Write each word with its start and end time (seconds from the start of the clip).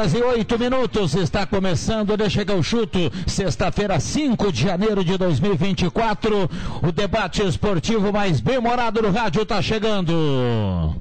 Horas 0.00 0.14
e 0.14 0.22
8 0.22 0.58
minutos, 0.58 1.14
está 1.14 1.46
começando, 1.46 2.16
deixa 2.16 2.42
que 2.42 2.50
eu 2.50 2.62
chuto, 2.62 2.98
sexta-feira, 3.26 4.00
5 4.00 4.50
de 4.50 4.62
janeiro 4.62 5.04
de 5.04 5.18
2024, 5.18 6.50
o 6.82 6.90
debate 6.90 7.42
esportivo 7.42 8.10
mais 8.10 8.40
bem-morado 8.40 9.02
no 9.02 9.10
rádio 9.10 9.42
está 9.42 9.60
chegando. 9.60 10.12
Boa 10.12 10.96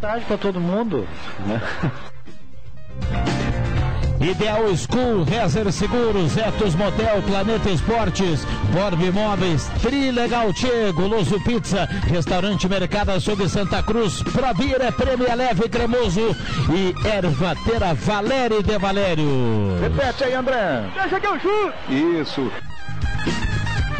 tarde 0.00 0.24
para 0.26 0.38
todo 0.38 0.60
mundo. 0.60 1.04
Ideal 4.24 4.74
School, 4.74 5.24
Rezer 5.24 5.70
Seguros, 5.70 6.34
Etos 6.36 6.74
Motel, 6.74 7.20
Planeta 7.26 7.68
Esportes, 7.68 8.46
Borb 8.72 8.98
Imóveis, 9.02 9.70
Trilegal 9.82 10.50
Tchê, 10.54 10.92
Goloso 10.92 11.38
Pizza, 11.44 11.86
Restaurante 12.06 12.66
Mercado 12.66 13.10
Açougue 13.10 13.46
Santa 13.50 13.82
Cruz, 13.82 14.22
Provir 14.22 14.80
é 14.80 14.90
Prêmio 14.90 15.26
Leve 15.36 15.68
Cremoso 15.68 16.34
e 16.72 16.94
Ervatera 17.06 17.92
Valério 17.92 18.62
de 18.62 18.78
Valério. 18.78 19.78
Repete 19.82 20.24
aí, 20.24 20.32
André. 20.32 20.84
Deixa 20.94 21.20
que 21.20 21.26
eu 21.26 21.38
chuto. 21.38 21.74
Isso. 21.90 22.50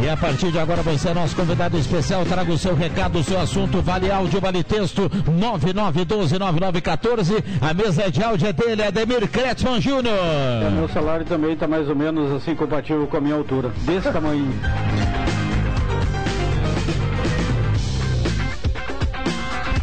E 0.04 0.08
a 0.08 0.16
partir 0.18 0.52
de 0.52 0.58
agora 0.58 0.82
você 0.82 1.08
é 1.08 1.14
nosso 1.14 1.34
convidado 1.34 1.78
especial. 1.78 2.26
Traga 2.26 2.52
o 2.52 2.58
seu 2.58 2.74
recado, 2.74 3.20
o 3.20 3.24
seu 3.24 3.40
assunto. 3.40 3.80
Vale 3.80 4.10
áudio, 4.10 4.38
vale 4.38 4.62
texto. 4.62 5.08
99129914. 5.08 7.42
A 7.58 7.72
mesa 7.72 8.10
de 8.10 8.22
áudio 8.22 8.48
é 8.48 8.52
dele, 8.52 8.82
Ademir 8.82 9.26
Kretzmann 9.30 9.80
Júnior. 9.80 10.14
É, 10.14 10.68
meu 10.68 10.86
salário 10.90 11.24
também 11.24 11.54
está 11.54 11.66
mais 11.66 11.88
ou 11.88 11.96
menos 11.96 12.30
assim 12.32 12.54
compatível 12.54 13.06
com 13.06 13.16
a 13.16 13.20
minha 13.20 13.34
altura. 13.34 13.70
Desse 13.86 14.12
tamanho. 14.12 14.52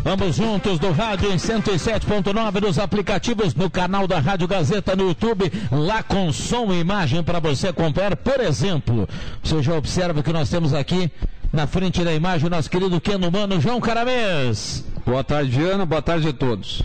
Vamos 0.03 0.35
juntos 0.35 0.79
do 0.79 0.91
rádio 0.91 1.31
em 1.31 1.35
107.9 1.35 2.59
nos 2.59 2.79
aplicativos 2.79 3.53
no 3.53 3.69
canal 3.69 4.07
da 4.07 4.19
Rádio 4.19 4.47
Gazeta 4.47 4.95
no 4.95 5.09
YouTube, 5.09 5.51
lá 5.71 6.01
com 6.01 6.33
som 6.33 6.73
e 6.73 6.79
imagem 6.79 7.21
para 7.23 7.39
você 7.39 7.67
acompanhar. 7.67 8.15
Por 8.15 8.39
exemplo, 8.39 9.07
você 9.43 9.61
já 9.61 9.75
observa 9.75 10.23
que 10.23 10.33
nós 10.33 10.49
temos 10.49 10.73
aqui 10.73 11.11
na 11.53 11.67
frente 11.67 12.03
da 12.03 12.13
imagem 12.13 12.47
o 12.47 12.49
nosso 12.49 12.69
querido 12.69 12.99
Keno 12.99 13.31
Mano, 13.31 13.61
João 13.61 13.79
Caramês. 13.79 14.83
Boa 15.05 15.23
tarde, 15.23 15.61
Ana. 15.61 15.85
Boa 15.85 16.01
tarde 16.01 16.29
a 16.29 16.33
todos. 16.33 16.81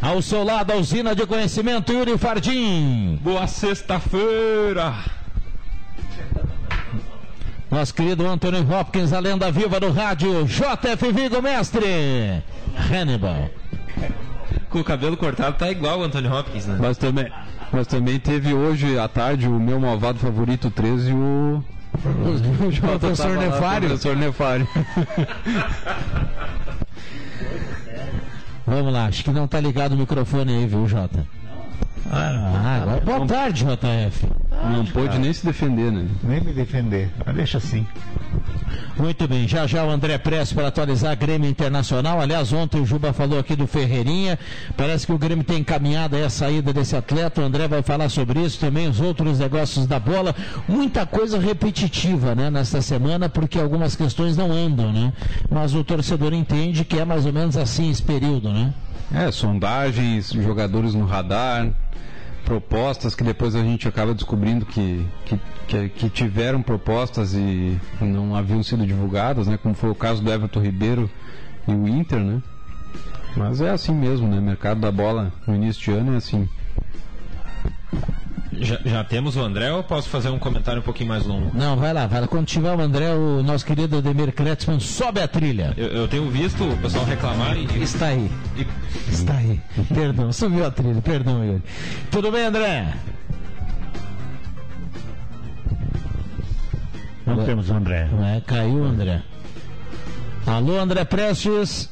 Ao 0.00 0.22
seu 0.22 0.42
lado, 0.42 0.72
a 0.72 0.76
usina 0.76 1.14
de 1.14 1.26
conhecimento, 1.26 1.92
Yuri 1.92 2.16
Fardim. 2.16 3.18
Boa 3.22 3.46
sexta-feira. 3.46 4.94
Nosso 7.70 7.92
querido 7.92 8.26
Anthony 8.26 8.60
Hopkins, 8.60 9.12
a 9.12 9.18
lenda 9.18 9.50
viva 9.50 9.80
do 9.80 9.90
rádio, 9.90 10.44
JF 10.44 11.12
Vigo, 11.12 11.42
mestre. 11.42 12.42
Hannibal. 12.90 13.50
Com 14.70 14.80
o 14.80 14.84
cabelo 14.84 15.16
cortado 15.16 15.56
tá 15.56 15.70
igual 15.70 16.00
o 16.00 16.04
Anthony 16.04 16.28
Hopkins, 16.28 16.66
né? 16.66 16.78
Mas 16.80 16.96
também, 16.96 17.30
mas 17.72 17.86
também 17.86 18.20
teve 18.20 18.54
hoje 18.54 18.98
à 18.98 19.08
tarde 19.08 19.48
o 19.48 19.58
meu 19.58 19.80
malvado 19.80 20.18
favorito 20.18 20.70
13, 20.70 21.12
o. 21.12 21.16
O, 21.16 21.98
o 22.94 22.98
professor 22.98 23.36
Nefário. 23.36 23.88
Professor 23.88 24.14
Nefário. 24.16 24.68
Vamos 28.66 28.92
lá, 28.92 29.06
acho 29.06 29.24
que 29.24 29.30
não 29.30 29.48
tá 29.48 29.60
ligado 29.60 29.92
o 29.92 29.96
microfone 29.96 30.52
aí, 30.56 30.66
viu, 30.66 30.86
Jota? 30.86 31.26
Ah, 32.10 32.80
agora, 32.82 33.00
boa 33.00 33.26
tarde, 33.26 33.64
JF. 33.64 34.26
Não 34.70 34.84
pôde 34.86 35.18
nem 35.18 35.32
se 35.32 35.44
defender, 35.44 35.92
né? 35.92 36.06
Nem 36.22 36.40
me 36.40 36.52
defender, 36.52 37.10
mas 37.24 37.34
deixa 37.34 37.58
assim. 37.58 37.86
Muito 38.96 39.28
bem, 39.28 39.46
já 39.46 39.66
já 39.66 39.84
o 39.84 39.90
André 39.90 40.16
Press 40.18 40.52
para 40.52 40.68
atualizar 40.68 41.12
a 41.12 41.14
Grêmio 41.14 41.48
Internacional. 41.48 42.20
Aliás, 42.20 42.52
ontem 42.52 42.80
o 42.80 42.86
Juba 42.86 43.12
falou 43.12 43.38
aqui 43.38 43.54
do 43.54 43.66
Ferreirinha. 43.66 44.38
Parece 44.76 45.06
que 45.06 45.12
o 45.12 45.18
Grêmio 45.18 45.44
tem 45.44 45.58
encaminhado 45.58 46.16
aí 46.16 46.24
a 46.24 46.30
saída 46.30 46.72
desse 46.72 46.96
atleta. 46.96 47.40
O 47.40 47.44
André 47.44 47.68
vai 47.68 47.82
falar 47.82 48.08
sobre 48.08 48.40
isso 48.40 48.58
também, 48.58 48.88
os 48.88 49.00
outros 49.00 49.38
negócios 49.38 49.86
da 49.86 50.00
bola. 50.00 50.34
Muita 50.66 51.04
coisa 51.04 51.38
repetitiva, 51.38 52.34
né, 52.34 52.50
nesta 52.50 52.80
semana, 52.80 53.28
porque 53.28 53.58
algumas 53.58 53.94
questões 53.94 54.36
não 54.36 54.50
andam, 54.50 54.92
né? 54.92 55.12
Mas 55.50 55.74
o 55.74 55.84
torcedor 55.84 56.32
entende 56.32 56.84
que 56.84 56.98
é 56.98 57.04
mais 57.04 57.26
ou 57.26 57.32
menos 57.32 57.56
assim 57.56 57.90
esse 57.90 58.02
período, 58.02 58.50
né? 58.50 58.72
É, 59.14 59.30
sondagens, 59.30 60.32
jogadores 60.32 60.94
no 60.94 61.04
radar, 61.06 61.68
propostas 62.46 63.12
que 63.12 63.24
depois 63.24 63.56
a 63.56 63.62
gente 63.62 63.88
acaba 63.88 64.14
descobrindo 64.14 64.64
que, 64.64 65.04
que, 65.24 65.40
que, 65.66 65.88
que, 65.88 66.08
tiveram 66.08 66.62
propostas 66.62 67.34
e 67.34 67.76
não 68.00 68.36
haviam 68.36 68.62
sido 68.62 68.86
divulgadas, 68.86 69.48
né? 69.48 69.58
Como 69.60 69.74
foi 69.74 69.90
o 69.90 69.96
caso 69.96 70.22
do 70.22 70.32
Everton 70.32 70.60
Ribeiro 70.60 71.10
e 71.66 71.72
o 71.72 71.88
Inter, 71.88 72.20
né? 72.20 72.40
Mas 73.36 73.60
é 73.60 73.70
assim 73.70 73.92
mesmo, 73.92 74.28
né? 74.28 74.40
Mercado 74.40 74.80
da 74.80 74.92
bola 74.92 75.32
no 75.44 75.56
início 75.56 75.82
de 75.82 75.90
ano 75.90 76.14
é 76.14 76.18
assim. 76.18 76.48
Já, 78.60 78.78
já, 78.84 79.04
temos 79.04 79.36
o 79.36 79.40
André 79.40 79.72
ou 79.72 79.82
posso 79.82 80.08
fazer 80.08 80.30
um 80.30 80.38
comentário 80.38 80.80
um 80.80 80.84
pouquinho 80.84 81.08
mais 81.08 81.24
longo? 81.24 81.50
Não, 81.54 81.76
vai 81.76 81.92
lá, 81.92 82.06
vai 82.06 82.20
lá. 82.20 82.28
Quando 82.28 82.46
tiver 82.46 82.72
o 82.72 82.80
André, 82.80 83.12
o 83.14 83.42
nosso 83.42 83.64
querido 83.64 83.98
Ademir 83.98 84.32
Kretzmann 84.32 84.80
sobe 84.80 85.20
a 85.20 85.28
trilha. 85.28 85.74
Eu, 85.76 85.88
eu 85.88 86.08
tenho 86.08 86.28
visto 86.30 86.64
o 86.64 86.76
pessoal 86.78 87.04
reclamar 87.04 87.56
e. 87.56 87.82
Está 87.82 88.06
aí. 88.06 88.30
E... 88.56 88.66
Está 89.10 89.34
aí. 89.34 89.60
Perdão, 89.92 90.32
subiu 90.32 90.64
a 90.64 90.70
trilha, 90.70 91.00
perdão, 91.02 91.44
Yuri. 91.44 91.62
Tudo 92.10 92.30
bem, 92.30 92.46
André? 92.46 92.94
Não 97.26 97.44
temos 97.44 97.68
o 97.68 97.74
André. 97.74 98.08
É, 98.36 98.40
caiu 98.40 98.82
o 98.82 98.84
André. 98.84 99.22
Alô, 100.46 100.78
André 100.78 101.04
Prestes. 101.04 101.90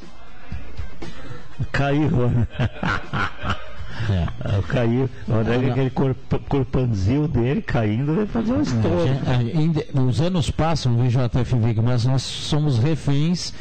Caiu. 1.73 2.11
É. 4.11 4.63
Caiu. 4.69 5.09
Olha 5.29 5.71
aquele 5.71 5.91
corp, 5.91 6.17
corpanzil 6.49 7.29
dele 7.29 7.63
caindo 7.63 8.15
vai 8.15 8.27
fazer 8.27 8.53
um 8.53 8.63
estouro. 8.63 10.09
Os 10.09 10.21
anos 10.21 10.51
passam, 10.51 10.97
viu, 10.97 11.09
JF 11.09 11.57
Vig, 11.57 11.81
mas 11.81 12.05
nós 12.05 12.23
somos 12.23 12.79
reféns 12.79 13.53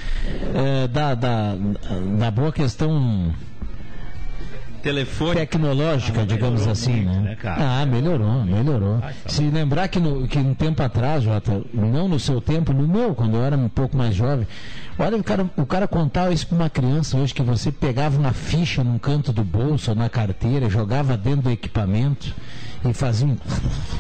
é, 0.54 0.88
da, 0.88 1.16
da, 1.16 1.56
da 2.20 2.32
boa 2.32 2.52
questão 2.52 3.34
telefone 4.84 5.40
tecnológica, 5.40 6.22
ah, 6.22 6.26
digamos 6.26 6.68
assim, 6.68 7.06
né? 7.06 7.22
né 7.22 7.38
ah, 7.42 7.86
melhorou, 7.86 8.44
melhorou. 8.44 9.00
Tá 9.00 9.14
Se 9.28 9.42
lembrar 9.44 9.88
que, 9.88 10.00
no, 10.00 10.28
que 10.28 10.38
um 10.38 10.54
tempo 10.54 10.84
atrás, 10.84 11.24
Jota, 11.24 11.64
não 11.74 12.10
no 12.10 12.20
seu 12.20 12.42
tempo, 12.42 12.74
no 12.74 12.86
meu, 12.86 13.16
quando 13.16 13.38
eu 13.38 13.44
era 13.44 13.58
um 13.58 13.70
pouco 13.70 13.96
mais 13.96 14.14
jovem, 14.14 14.46
olha 15.00 15.16
o 15.16 15.24
cara, 15.24 15.50
o 15.56 15.66
cara 15.66 15.88
contava 15.88 16.34
isso 16.34 16.46
para 16.46 16.56
uma 16.58 16.70
criança 16.70 17.18
hoje, 17.18 17.34
que 17.34 17.42
você 17.42 17.72
pegava 17.72 18.20
uma 18.20 18.34
ficha 18.34 18.84
num 18.84 19.00
canto 19.00 19.32
do 19.32 19.44
bolso 19.44 19.92
ou 19.92 19.96
na 19.96 20.10
carteira, 20.10 20.70
jogava 20.70 21.16
dentro 21.16 21.44
do 21.44 21.50
equipamento 21.50 22.36
e 22.84 22.94
fazia 22.94 23.26
um, 23.26 23.38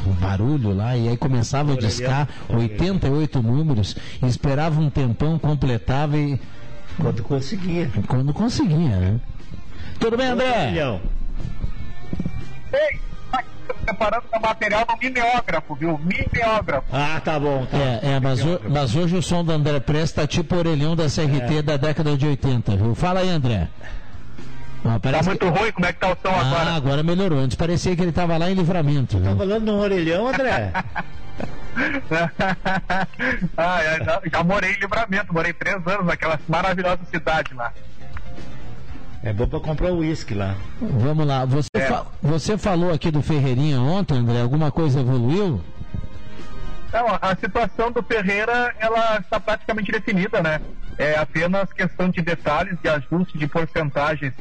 um 0.05 0.13
barulho 0.15 0.75
lá, 0.75 0.97
e 0.97 1.07
aí 1.07 1.15
começava 1.15 1.73
a 1.73 1.77
discar 1.77 2.27
88 2.49 3.41
números, 3.41 3.95
esperava 4.21 4.81
um 4.81 4.89
tempão, 4.89 5.39
completava 5.39 6.17
e. 6.17 6.37
Quando 6.97 7.23
conseguia. 7.23 7.89
Quando 8.05 8.33
conseguia, 8.33 8.97
né? 8.97 9.19
Tudo 10.03 10.17
bem, 10.17 10.27
André? 10.27 10.73
Ei, 12.73 12.99
preparando 13.85 14.25
o 14.35 14.41
material 14.41 14.85
no 14.89 14.97
mimeógrafo, 14.97 15.75
viu? 15.75 15.97
Mimeógrafo. 15.97 16.85
Ah, 16.91 17.21
tá 17.23 17.39
bom. 17.39 17.65
Tá. 17.65 17.77
É, 17.77 18.15
é 18.15 18.19
mas, 18.19 18.43
o, 18.43 18.59
mas, 18.67 18.93
hoje 18.97 19.15
o 19.15 19.21
som 19.21 19.45
do 19.45 19.53
André 19.53 19.79
Presta 19.79 20.23
tá 20.23 20.27
tipo 20.27 20.57
orelhão 20.57 20.93
da 20.93 21.05
CRT 21.05 21.59
é. 21.59 21.61
da 21.61 21.77
década 21.77 22.17
de 22.17 22.27
80, 22.27 22.75
viu? 22.75 22.93
Fala 22.93 23.21
aí, 23.21 23.29
André. 23.29 23.69
Ah, 24.83 24.99
tá 24.99 25.23
muito 25.23 25.49
que... 25.49 25.57
ruim, 25.57 25.71
como 25.71 25.85
é 25.85 25.93
que 25.93 25.99
tá 25.99 26.07
o 26.11 26.17
som 26.21 26.35
ah, 26.35 26.41
agora? 26.41 26.75
agora 26.75 27.01
melhorou. 27.01 27.39
Antes 27.39 27.55
parecia 27.55 27.95
que 27.95 28.01
ele 28.01 28.11
tava 28.11 28.35
lá 28.35 28.51
em 28.51 28.55
livramento. 28.55 29.17
Tá 29.21 29.33
falando 29.33 29.63
no 29.63 29.79
orelhão, 29.79 30.27
André? 30.27 30.73
ah, 33.57 33.79
já, 34.03 34.21
já 34.31 34.43
morei 34.43 34.71
em 34.71 34.79
Livramento, 34.79 35.33
morei 35.33 35.53
três 35.53 35.75
anos 35.87 36.05
naquela 36.05 36.37
maravilhosa 36.47 36.99
cidade 37.09 37.53
lá. 37.53 37.71
É 39.23 39.31
bom 39.31 39.47
para 39.47 39.59
comprar 39.59 39.91
o 39.91 39.99
uísque 39.99 40.33
lá. 40.33 40.55
Vamos 40.81 41.25
lá. 41.25 41.45
Você, 41.45 41.67
É. 41.75 41.81
fa- 41.87 42.05
você 42.21 42.57
falou 42.57 42.93
aqui 42.93 43.09
do 43.09 43.21
Ferreirinha 43.21 43.79
ontem, 43.79 44.17
André. 44.17 44.41
Alguma 44.41 44.69
coisa 44.71 44.99
evoluiu? 44.99 45.61
Não, 46.91 47.07
a- 47.07 47.19
a 47.21 47.35
situação 47.35 47.91
do 47.91 48.03
Ferreira, 48.03 48.73
ela 48.79 49.17
está 49.17 49.39
praticamente 49.39 49.91
definida, 49.91 50.41
né? 50.41 50.59
É 50.97 51.17
apenas 51.17 51.71
questão 51.71 52.09
de 52.09 52.21
detalhes, 52.21 52.77
de 52.83 52.89
ajuste 52.89 53.37
de 53.37 53.47
porcentagens, 53.47 54.33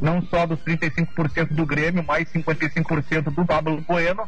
não 0.00 0.22
só 0.22 0.46
dos 0.46 0.58
35% 0.60 1.52
do 1.54 1.66
Grêmio, 1.66 2.02
mais 2.02 2.26
55% 2.32 3.30
do 3.30 3.44
Pablo 3.44 3.84
Bueno 3.86 4.22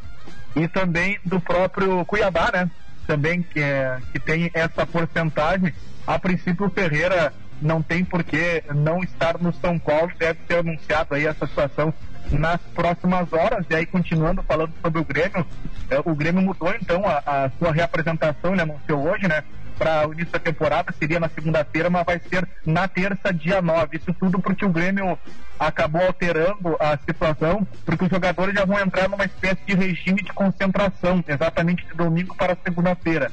e 0.54 0.68
também 0.68 1.18
do 1.24 1.40
próprio 1.40 2.04
Cuiabá, 2.04 2.50
né? 2.52 2.70
Também 3.06 3.42
que, 3.42 3.58
é, 3.60 3.98
que 4.12 4.20
tem 4.20 4.50
essa 4.54 4.86
porcentagem. 4.86 5.72
A 6.06 6.18
princípio, 6.18 6.66
o 6.66 6.70
Ferreira 6.70 7.32
não 7.62 7.80
tem 7.80 8.04
por 8.04 8.22
que 8.22 8.62
não 8.74 9.02
estar 9.02 9.38
no 9.38 9.52
São 9.54 9.78
Paulo, 9.78 10.12
deve 10.18 10.40
ser 10.46 10.58
anunciado 10.58 11.14
aí 11.14 11.26
essa 11.26 11.46
situação 11.46 11.94
nas 12.30 12.60
próximas 12.74 13.32
horas. 13.32 13.64
E 13.70 13.74
aí, 13.74 13.86
continuando 13.86 14.42
falando 14.42 14.72
sobre 14.80 15.00
o 15.00 15.04
Grêmio, 15.04 15.46
eh, 15.90 16.00
o 16.04 16.14
Grêmio 16.14 16.42
mudou 16.42 16.74
então 16.74 17.02
a, 17.06 17.44
a 17.44 17.50
sua 17.58 17.72
reapresentação, 17.72 18.52
ele 18.52 18.62
anunciou 18.62 19.08
hoje, 19.08 19.28
né? 19.28 19.42
Para 19.78 20.06
o 20.06 20.12
início 20.12 20.32
da 20.32 20.38
temporada, 20.38 20.92
seria 20.98 21.18
na 21.18 21.28
segunda-feira, 21.28 21.88
mas 21.88 22.04
vai 22.04 22.20
ser 22.20 22.46
na 22.64 22.86
terça, 22.86 23.32
dia 23.32 23.60
9. 23.60 23.96
Isso 23.96 24.12
tudo 24.14 24.38
porque 24.38 24.64
o 24.64 24.68
Grêmio 24.68 25.18
acabou 25.58 26.02
alterando 26.02 26.76
a 26.78 26.96
situação, 26.98 27.66
porque 27.84 28.04
os 28.04 28.10
jogadores 28.10 28.54
já 28.54 28.64
vão 28.64 28.78
entrar 28.78 29.08
numa 29.08 29.24
espécie 29.24 29.62
de 29.66 29.74
regime 29.74 30.22
de 30.22 30.32
concentração, 30.32 31.24
exatamente 31.26 31.86
de 31.86 31.94
domingo 31.94 32.34
para 32.36 32.56
segunda-feira. 32.62 33.32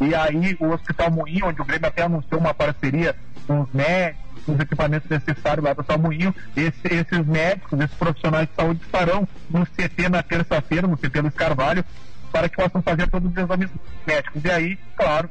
E 0.00 0.14
aí 0.14 0.56
o 0.58 0.68
Hospital 0.70 1.10
Moinho, 1.10 1.46
onde 1.46 1.60
o 1.60 1.64
Grêmio 1.64 1.88
até 1.88 2.02
anunciou 2.02 2.40
uma 2.40 2.54
parceria 2.54 3.14
os 3.48 3.72
médicos, 3.72 4.22
os 4.48 4.60
equipamentos 4.60 5.08
necessários 5.08 5.64
lá 5.64 5.72
do 5.72 5.80
Hospital 5.80 5.98
Moinho, 6.02 6.34
esse- 6.56 6.88
esses 6.94 7.26
médicos, 7.26 7.78
esses 7.80 7.96
profissionais 7.96 8.48
de 8.48 8.54
saúde 8.54 8.80
estarão 8.84 9.28
no 9.50 9.64
CT 9.66 10.08
na 10.08 10.22
terça-feira, 10.22 10.86
no 10.86 10.96
CT 10.96 11.20
Luiz 11.20 11.34
Carvalho, 11.34 11.84
para 12.32 12.48
que 12.48 12.56
possam 12.56 12.82
fazer 12.82 13.08
todos 13.10 13.30
os 13.30 13.36
exames 13.36 13.68
médicos. 14.06 14.42
E 14.44 14.50
aí, 14.50 14.78
claro, 14.96 15.28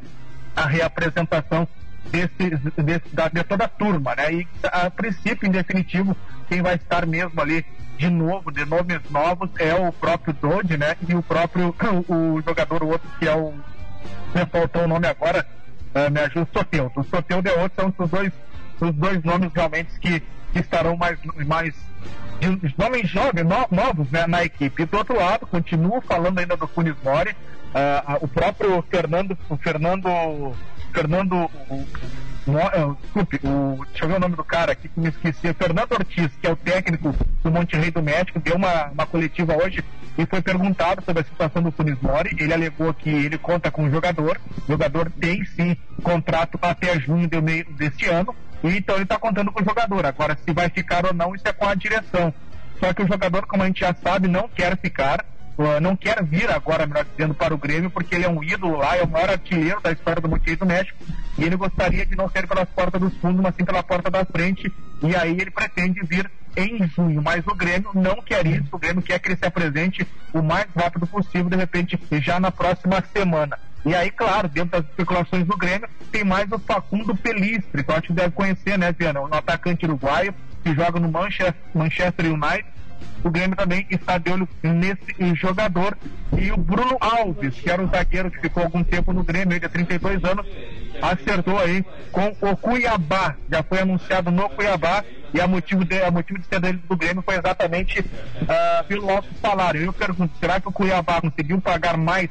a 0.55 0.65
reapresentação 0.67 1.67
desse, 2.11 2.49
desse- 2.81 3.13
da, 3.15 3.27
de 3.27 3.43
toda 3.43 3.65
a 3.65 3.67
turma, 3.67 4.15
né? 4.15 4.33
E 4.33 4.47
a 4.63 4.89
princípio, 4.89 5.47
em 5.47 5.51
definitivo, 5.51 6.15
quem 6.47 6.61
vai 6.61 6.75
estar 6.75 7.05
mesmo 7.05 7.39
ali 7.41 7.65
de 7.97 8.09
novo, 8.09 8.51
de 8.51 8.65
nomes 8.65 8.99
novos, 9.09 9.49
é 9.59 9.73
o 9.75 9.91
próprio 9.91 10.33
Dodge, 10.33 10.77
né? 10.77 10.95
E 11.07 11.13
o 11.13 11.21
próprio 11.21 11.75
o 12.09 12.41
jogador, 12.45 12.83
o 12.83 12.87
outro 12.89 13.07
que 13.19 13.27
é 13.27 13.35
o 13.35 13.53
me 14.33 14.45
faltou 14.47 14.83
o 14.83 14.87
nome 14.87 15.05
agora, 15.07 15.45
eh, 15.93 16.09
me 16.09 16.19
ajuda. 16.19 16.47
O 16.95 17.03
Soteudo 17.03 17.49
o 17.49 17.59
outro 17.61 17.81
são 17.81 18.05
os 18.05 18.09
dois, 18.09 18.31
os 18.79 18.93
dois 18.95 19.23
nomes 19.23 19.51
realmente 19.53 19.99
que, 19.99 20.19
que 20.53 20.59
estarão 20.59 20.95
mais, 20.97 21.17
mais 21.47 21.73
nomes 22.77 23.09
jovens, 23.09 23.43
no- 23.45 23.67
novos 23.71 24.09
né, 24.09 24.25
na 24.27 24.43
equipe. 24.43 24.83
E 24.83 24.85
do 24.85 24.97
outro 24.97 25.15
lado, 25.17 25.45
continuo 25.45 26.01
falando 26.01 26.39
ainda 26.39 26.57
do 26.57 26.67
Funes 26.67 26.95
Mori, 27.03 27.35
ah, 27.73 28.03
ah, 28.05 28.17
o 28.21 28.27
próprio 28.27 28.83
Fernando, 28.89 29.37
o 29.49 29.57
Fernando, 29.57 30.07
Fernando, 30.93 31.49
o, 31.67 31.85
desculpe, 33.01 33.39
o, 33.43 33.85
deixa 33.85 34.05
eu 34.05 34.09
ver 34.09 34.15
o 34.15 34.19
nome 34.19 34.35
do 34.35 34.43
cara 34.43 34.71
aqui 34.71 34.87
que 34.89 34.99
me 34.99 35.09
esqueci, 35.09 35.53
Fernando 35.53 35.91
Ortiz, 35.93 36.31
que 36.41 36.47
é 36.47 36.51
o 36.51 36.55
técnico 36.55 37.15
do 37.43 37.51
Monte 37.51 37.75
Rei 37.77 37.91
do 37.91 38.01
México, 38.01 38.39
deu 38.39 38.55
uma, 38.55 38.85
uma 38.87 39.05
coletiva 39.05 39.55
hoje 39.55 39.83
e 40.17 40.25
foi 40.25 40.41
perguntado 40.41 41.03
sobre 41.03 41.21
a 41.21 41.25
situação 41.25 41.61
do 41.61 41.71
Funes 41.71 41.99
Mori. 42.01 42.35
Ele 42.39 42.53
alegou 42.53 42.93
que 42.93 43.09
ele 43.09 43.37
conta 43.37 43.71
com 43.71 43.85
o 43.85 43.91
jogador, 43.91 44.39
o 44.67 44.71
jogador 44.71 45.11
tem 45.11 45.43
sim 45.45 45.75
contrato 46.03 46.59
até 46.61 46.99
junho 46.99 47.27
de 47.27 47.39
meio 47.41 47.65
desse 47.73 48.05
ano, 48.07 48.35
então 48.63 48.95
ele 48.95 49.03
está 49.03 49.17
contando 49.17 49.51
com 49.51 49.61
o 49.61 49.65
jogador. 49.65 50.05
Agora, 50.05 50.37
se 50.37 50.53
vai 50.53 50.69
ficar 50.69 51.05
ou 51.05 51.13
não, 51.13 51.35
isso 51.35 51.47
é 51.47 51.53
com 51.53 51.67
a 51.67 51.75
direção. 51.75 52.33
Só 52.79 52.93
que 52.93 53.03
o 53.03 53.07
jogador, 53.07 53.45
como 53.45 53.63
a 53.63 53.67
gente 53.67 53.81
já 53.81 53.93
sabe, 53.93 54.27
não 54.27 54.49
quer 54.49 54.75
ficar, 54.77 55.23
uh, 55.57 55.79
não 55.79 55.95
quer 55.95 56.23
vir 56.23 56.49
agora, 56.49 56.85
melhor 56.85 57.05
dizendo, 57.05 57.33
para 57.33 57.53
o 57.53 57.57
Grêmio, 57.57 57.91
porque 57.91 58.15
ele 58.15 58.25
é 58.25 58.29
um 58.29 58.43
ídolo 58.43 58.77
lá, 58.77 58.97
é 58.97 59.03
o 59.03 59.07
maior 59.07 59.29
artilheiro 59.29 59.79
da 59.81 59.91
história 59.91 60.21
do 60.21 60.29
Rei 60.35 60.55
do 60.55 60.65
México, 60.65 60.97
e 61.37 61.43
ele 61.43 61.55
gostaria 61.55 62.05
de 62.05 62.15
não 62.15 62.27
ser 62.29 62.47
pelas 62.47 62.67
portas 62.69 62.99
dos 62.99 63.13
fundos, 63.17 63.41
mas 63.41 63.55
sim 63.55 63.63
pela 63.63 63.83
porta 63.83 64.09
da 64.09 64.25
frente, 64.25 64.71
e 65.03 65.15
aí 65.15 65.31
ele 65.31 65.51
pretende 65.51 66.01
vir 66.03 66.29
em 66.55 66.87
junho, 66.87 67.21
mas 67.21 67.45
o 67.47 67.55
Grêmio 67.55 67.91
não 67.93 68.21
quer 68.21 68.45
isso, 68.45 68.69
o 68.71 68.79
Grêmio 68.79 69.01
quer 69.01 69.19
que 69.19 69.29
ele 69.29 69.37
se 69.37 69.45
apresente 69.45 70.07
o 70.33 70.41
mais 70.41 70.67
rápido 70.75 71.07
possível, 71.07 71.49
de 71.49 71.55
repente 71.55 71.99
já 72.21 72.39
na 72.39 72.51
próxima 72.51 73.03
semana. 73.13 73.57
E 73.85 73.95
aí, 73.95 74.11
claro, 74.11 74.47
dentro 74.47 74.71
das 74.71 74.85
especulações 74.85 75.45
do 75.45 75.57
Grêmio, 75.57 75.89
tem 76.11 76.23
mais 76.23 76.51
o 76.51 76.59
Facundo 76.59 77.15
Pelistre, 77.15 77.83
que 77.83 77.89
eu 77.89 77.95
acho 77.95 78.07
que 78.07 78.13
deve 78.13 78.31
conhecer, 78.31 78.77
né, 78.77 78.91
Viana? 78.91 79.21
Um 79.21 79.33
atacante 79.33 79.85
uruguaio 79.85 80.33
que 80.63 80.73
joga 80.75 80.99
no 80.99 81.11
Manchester, 81.11 81.55
Manchester 81.73 82.25
United. 82.27 82.65
O 83.23 83.29
Grêmio 83.29 83.55
também 83.55 83.85
está 83.89 84.17
de 84.17 84.31
olho 84.31 84.47
nesse 84.63 85.35
jogador. 85.35 85.97
E 86.37 86.51
o 86.51 86.57
Bruno 86.57 86.97
Alves, 86.99 87.53
que 87.59 87.69
era 87.69 87.81
um 87.81 87.87
zagueiro 87.89 88.31
que 88.31 88.39
ficou 88.39 88.63
algum 88.63 88.83
tempo 88.83 89.13
no 89.13 89.23
Grêmio, 89.23 89.59
de 89.59 89.69
32 89.69 90.23
anos, 90.23 90.45
acertou 91.01 91.59
aí 91.59 91.85
com 92.11 92.35
o 92.41 92.57
Cuiabá. 92.57 93.35
Já 93.51 93.61
foi 93.63 93.79
anunciado 93.79 94.31
no 94.31 94.49
Cuiabá 94.49 95.03
e 95.33 95.39
a 95.39 95.47
motivo 95.47 95.85
de, 95.85 96.01
a 96.01 96.09
motivo 96.11 96.39
de 96.39 96.45
ser 96.47 96.59
dele 96.59 96.81
do 96.89 96.97
Grêmio 96.97 97.21
foi 97.21 97.35
exatamente 97.35 98.03
ah, 98.47 98.83
pelo 98.87 99.09
alto 99.09 99.27
salário. 99.41 99.81
Eu 99.81 99.93
pergunto, 99.93 100.33
será 100.39 100.59
que 100.59 100.67
o 100.67 100.71
Cuiabá 100.71 101.21
conseguiu 101.21 101.61
pagar 101.61 101.97
mais 101.97 102.29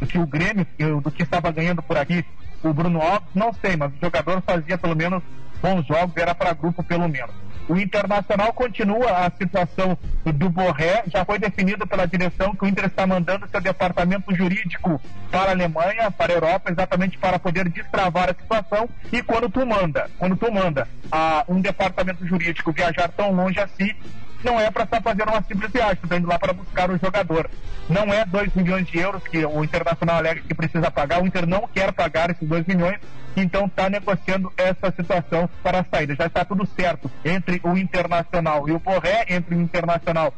do 0.00 0.06
que 0.06 0.18
o 0.18 0.26
Grêmio, 0.26 0.66
que- 0.76 0.84
do 1.00 1.10
que 1.10 1.22
estava 1.22 1.50
ganhando 1.50 1.82
por 1.82 1.98
aqui 1.98 2.24
o 2.62 2.72
Bruno 2.72 3.00
Alves? 3.00 3.28
Não 3.34 3.52
sei, 3.52 3.76
mas 3.76 3.92
o 3.92 3.96
jogador 4.00 4.40
fazia 4.42 4.78
pelo 4.78 4.96
menos 4.96 5.22
bons 5.60 5.86
jogos, 5.86 6.16
era 6.16 6.34
para 6.34 6.52
grupo 6.54 6.82
pelo 6.82 7.08
menos. 7.08 7.34
O 7.68 7.78
Internacional 7.78 8.52
continua 8.52 9.26
a 9.26 9.30
situação 9.30 9.96
do 10.24 10.50
Borré, 10.50 11.04
já 11.06 11.24
foi 11.24 11.38
definido 11.38 11.86
pela 11.86 12.06
direção 12.06 12.54
que 12.54 12.64
o 12.64 12.68
Inter 12.68 12.86
está 12.86 13.06
mandando 13.06 13.48
seu 13.48 13.60
departamento 13.60 14.34
jurídico 14.34 15.00
para 15.30 15.50
a 15.50 15.52
Alemanha, 15.52 16.10
para 16.10 16.32
a 16.32 16.36
Europa, 16.36 16.70
exatamente 16.70 17.16
para 17.16 17.38
poder 17.38 17.68
destravar 17.70 18.28
a 18.28 18.34
situação. 18.34 18.88
E 19.10 19.22
quando 19.22 19.48
tu 19.48 19.64
manda, 19.64 20.10
quando 20.18 20.36
tu 20.36 20.52
manda 20.52 20.86
a 21.10 21.44
um 21.48 21.60
departamento 21.60 22.26
jurídico 22.26 22.72
viajar 22.72 23.08
tão 23.08 23.32
longe 23.32 23.58
assim, 23.58 23.94
não 24.44 24.60
é 24.60 24.70
para 24.70 24.84
estar 24.84 25.02
fazendo 25.02 25.30
uma 25.30 25.42
simples 25.42 25.72
viagem, 25.72 25.98
está 26.02 26.16
indo 26.16 26.28
lá 26.28 26.38
para 26.38 26.52
buscar 26.52 26.90
o 26.90 26.98
jogador. 26.98 27.50
Não 27.88 28.12
é 28.12 28.24
2 28.24 28.54
milhões 28.54 28.86
de 28.86 28.98
euros 28.98 29.22
que 29.24 29.44
o 29.44 29.64
Internacional 29.64 30.16
alega 30.16 30.42
que 30.42 30.54
precisa 30.54 30.90
pagar, 30.90 31.22
o 31.22 31.26
Inter 31.26 31.46
não 31.46 31.66
quer 31.66 31.92
pagar 31.92 32.30
esses 32.30 32.48
2 32.48 32.66
milhões, 32.66 32.98
então 33.36 33.66
está 33.66 33.88
negociando 33.88 34.52
essa 34.56 34.92
situação 34.94 35.48
para 35.62 35.80
a 35.80 35.84
saída. 35.84 36.14
Já 36.14 36.26
está 36.26 36.44
tudo 36.44 36.66
certo 36.66 37.10
entre 37.24 37.60
o 37.64 37.76
Internacional 37.76 38.68
e 38.68 38.72
o 38.72 38.78
Borré, 38.78 39.24
entre 39.28 39.54
o 39.54 39.60
Internacional 39.60 40.32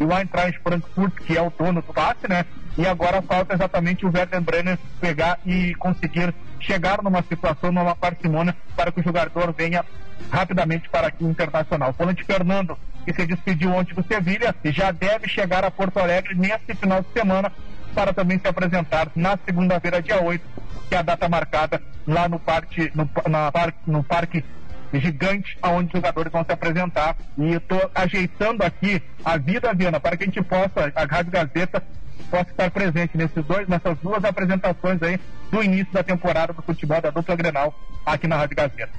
e 0.00 0.04
o 0.04 0.16
Eintracht 0.16 0.58
Frankfurt, 0.62 1.14
que 1.14 1.36
é 1.36 1.42
o 1.42 1.50
dono 1.50 1.82
do 1.82 1.92
passe, 1.92 2.28
né? 2.28 2.44
E 2.76 2.86
agora 2.86 3.20
falta 3.20 3.54
exatamente 3.54 4.06
o 4.06 4.10
Werder 4.12 4.40
Brenner 4.40 4.78
pegar 5.00 5.38
e 5.44 5.74
conseguir 5.74 6.34
chegar 6.58 7.02
numa 7.02 7.22
situação, 7.22 7.70
numa 7.70 7.94
parcimônia, 7.94 8.56
para 8.74 8.90
que 8.90 9.00
o 9.00 9.02
jogador 9.02 9.52
venha 9.52 9.84
rapidamente 10.30 10.88
para 10.88 11.08
aqui 11.08 11.24
Internacional. 11.24 11.92
Falando 11.92 12.16
de 12.16 12.24
Fernando, 12.24 12.78
que 13.04 13.12
se 13.12 13.26
despediu 13.26 13.72
ontem 13.72 13.94
do 13.94 14.04
Sevilha, 14.06 14.54
e 14.64 14.70
já 14.72 14.90
deve 14.90 15.28
chegar 15.28 15.64
a 15.64 15.70
Porto 15.70 15.98
Alegre 15.98 16.34
nesse 16.34 16.74
final 16.74 17.02
de 17.02 17.08
semana 17.12 17.52
para 17.94 18.12
também 18.12 18.38
se 18.38 18.48
apresentar 18.48 19.08
na 19.14 19.38
segunda-feira, 19.44 20.02
dia 20.02 20.22
8, 20.22 20.44
que 20.88 20.94
é 20.94 20.98
a 20.98 21.02
data 21.02 21.28
marcada 21.28 21.82
lá 22.06 22.28
no 22.28 22.38
parque, 22.38 22.90
no, 22.94 23.08
na, 23.28 23.52
no 23.86 24.02
parque 24.02 24.44
gigante 24.92 25.56
aonde 25.62 25.86
os 25.86 25.92
jogadores 25.92 26.30
vão 26.30 26.44
se 26.44 26.52
apresentar 26.52 27.16
e 27.38 27.52
estou 27.52 27.90
ajeitando 27.94 28.62
aqui 28.62 29.02
a 29.24 29.38
vida, 29.38 29.72
Viana, 29.72 29.98
para 29.98 30.16
que 30.16 30.24
a 30.24 30.26
gente 30.26 30.42
possa, 30.42 30.92
a 30.94 31.04
Rádio 31.04 31.32
Gazeta 31.32 31.82
possa 32.30 32.50
estar 32.50 32.70
presente 32.70 33.16
nesses 33.16 33.44
dois, 33.44 33.68
nessas 33.68 33.96
duas 33.98 34.24
apresentações 34.24 35.02
aí 35.02 35.18
do 35.50 35.62
início 35.62 35.92
da 35.92 36.02
temporada 36.02 36.52
do 36.52 36.62
futebol 36.62 37.00
da 37.00 37.10
dupla 37.10 37.36
Grenal 37.36 37.74
aqui 38.04 38.26
na 38.26 38.36
Rádio 38.36 38.56
Gazeta. 38.56 38.92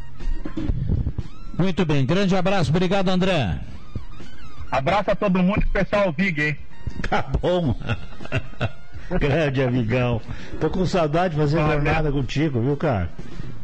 Muito 1.57 1.85
bem, 1.85 2.05
grande 2.05 2.35
abraço, 2.35 2.71
obrigado 2.71 3.09
André. 3.09 3.59
Abraço 4.73 5.11
a 5.11 5.15
todo 5.15 5.41
mundo, 5.43 5.59
especial 5.59 6.05
ao 6.05 6.11
Vig, 6.11 6.41
hein? 6.41 6.57
Tá 7.09 7.21
bom. 7.41 7.75
Grande 9.19 9.61
amigão. 9.61 10.19
Tô 10.59 10.69
com 10.69 10.85
saudade 10.85 11.35
de 11.35 11.39
fazer 11.39 11.57
Valeu. 11.57 11.73
jornada 11.75 12.11
contigo, 12.11 12.59
viu, 12.59 12.75
cara? 12.75 13.09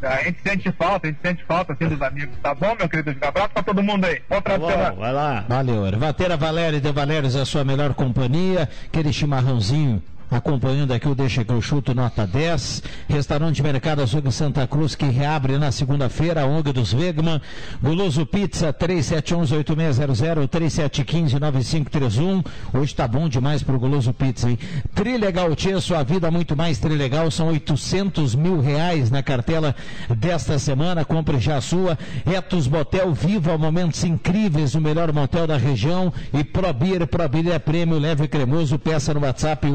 A 0.02 0.22
gente 0.22 0.40
sente 0.42 0.72
falta, 0.72 1.08
a 1.08 1.10
gente 1.10 1.20
sente 1.20 1.44
falta 1.44 1.72
assim 1.72 1.88
dos 1.88 2.00
amigos, 2.00 2.34
tá 2.42 2.54
bom, 2.54 2.74
meu 2.78 2.88
querido? 2.88 3.14
Abraço 3.20 3.50
pra 3.50 3.62
todo 3.62 3.82
mundo 3.82 4.04
aí. 4.04 4.22
Bom 4.30 4.40
Tá 4.40 4.56
bom, 4.56 4.70
semana. 4.70 4.92
vai 4.92 5.12
lá. 5.12 5.44
Valeu, 5.48 5.86
Ervateira 5.86 6.36
Valério 6.36 6.80
de 6.80 6.92
Valérios, 6.92 7.34
a 7.36 7.44
sua 7.44 7.64
melhor 7.64 7.92
companhia, 7.94 8.68
aquele 8.86 9.12
chimarrãozinho 9.12 10.02
acompanhando 10.30 10.92
aqui 10.92 11.08
o 11.08 11.14
Deixa 11.14 11.44
que 11.44 11.52
eu 11.52 11.60
chuto, 11.60 11.94
nota 11.94 12.26
10. 12.26 12.82
Restaurante 13.08 13.62
Mercado 13.62 14.02
Açougue 14.02 14.30
Santa 14.30 14.66
Cruz, 14.66 14.94
que 14.94 15.06
reabre 15.06 15.58
na 15.58 15.72
segunda-feira, 15.72 16.42
a 16.42 16.46
ONG 16.46 16.72
dos 16.72 16.94
Wegman. 16.94 17.40
Guloso 17.82 18.24
Pizza, 18.24 18.72
3711-8600, 18.72 20.48
3715-9531. 20.48 22.46
Hoje 22.72 22.94
tá 22.94 23.08
bom 23.08 23.28
demais 23.28 23.62
pro 23.62 23.78
Guloso 23.78 24.12
Pizza, 24.12 24.48
hein? 24.48 24.58
Trilegal 24.94 25.54
Tia, 25.56 25.80
sua 25.80 26.02
vida 26.02 26.30
muito 26.30 26.56
mais 26.56 26.78
Trilegal. 26.78 27.30
São 27.30 27.48
800 27.48 28.34
mil 28.34 28.60
reais 28.60 29.10
na 29.10 29.22
cartela 29.22 29.74
desta 30.16 30.58
semana. 30.58 31.04
Compre 31.04 31.40
já 31.40 31.56
a 31.56 31.60
sua. 31.60 31.98
Etos 32.24 32.68
Motel, 32.68 33.12
viva 33.12 33.58
momentos 33.58 34.04
incríveis, 34.04 34.74
o 34.74 34.80
melhor 34.80 35.12
motel 35.12 35.46
da 35.46 35.56
região. 35.56 36.12
E 36.32 36.44
Probir, 36.44 37.06
Probir 37.06 37.48
é 37.48 37.58
prêmio, 37.58 37.98
leve 37.98 38.28
cremoso. 38.28 38.78
Peça 38.78 39.12
no 39.12 39.20
WhatsApp 39.20 39.66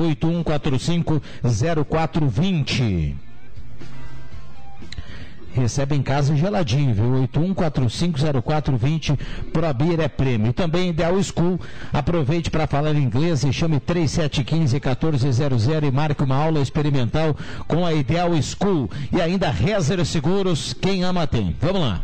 81450420. 0.52 3.16
Recebe 5.56 5.96
em 5.96 6.02
casa 6.02 6.36
geladinho, 6.36 6.94
viu? 6.94 7.12
81450420 7.34 9.18
Probir 9.54 10.02
é 10.02 10.10
prêmio. 10.10 10.52
Também 10.52 10.90
Ideal 10.90 11.16
School. 11.24 11.58
Aproveite 11.94 12.52
para 12.52 12.68
falar 12.68 12.94
inglês 12.96 13.46
e 13.46 13.54
chame 13.54 13.80
3715-1400 13.80 15.88
e 15.88 15.92
marque 15.92 16.22
uma 16.24 16.36
aula 16.36 16.60
experimental 16.60 17.34
com 17.68 17.86
a 17.86 17.94
Ideal 17.94 18.32
School. 18.42 18.90
E 19.14 19.22
ainda 19.22 19.50
Rezer 19.50 20.06
Seguros, 20.06 20.74
quem 20.74 21.06
ama 21.06 21.26
tem. 21.26 21.56
Vamos 21.62 21.80
lá. 21.82 22.02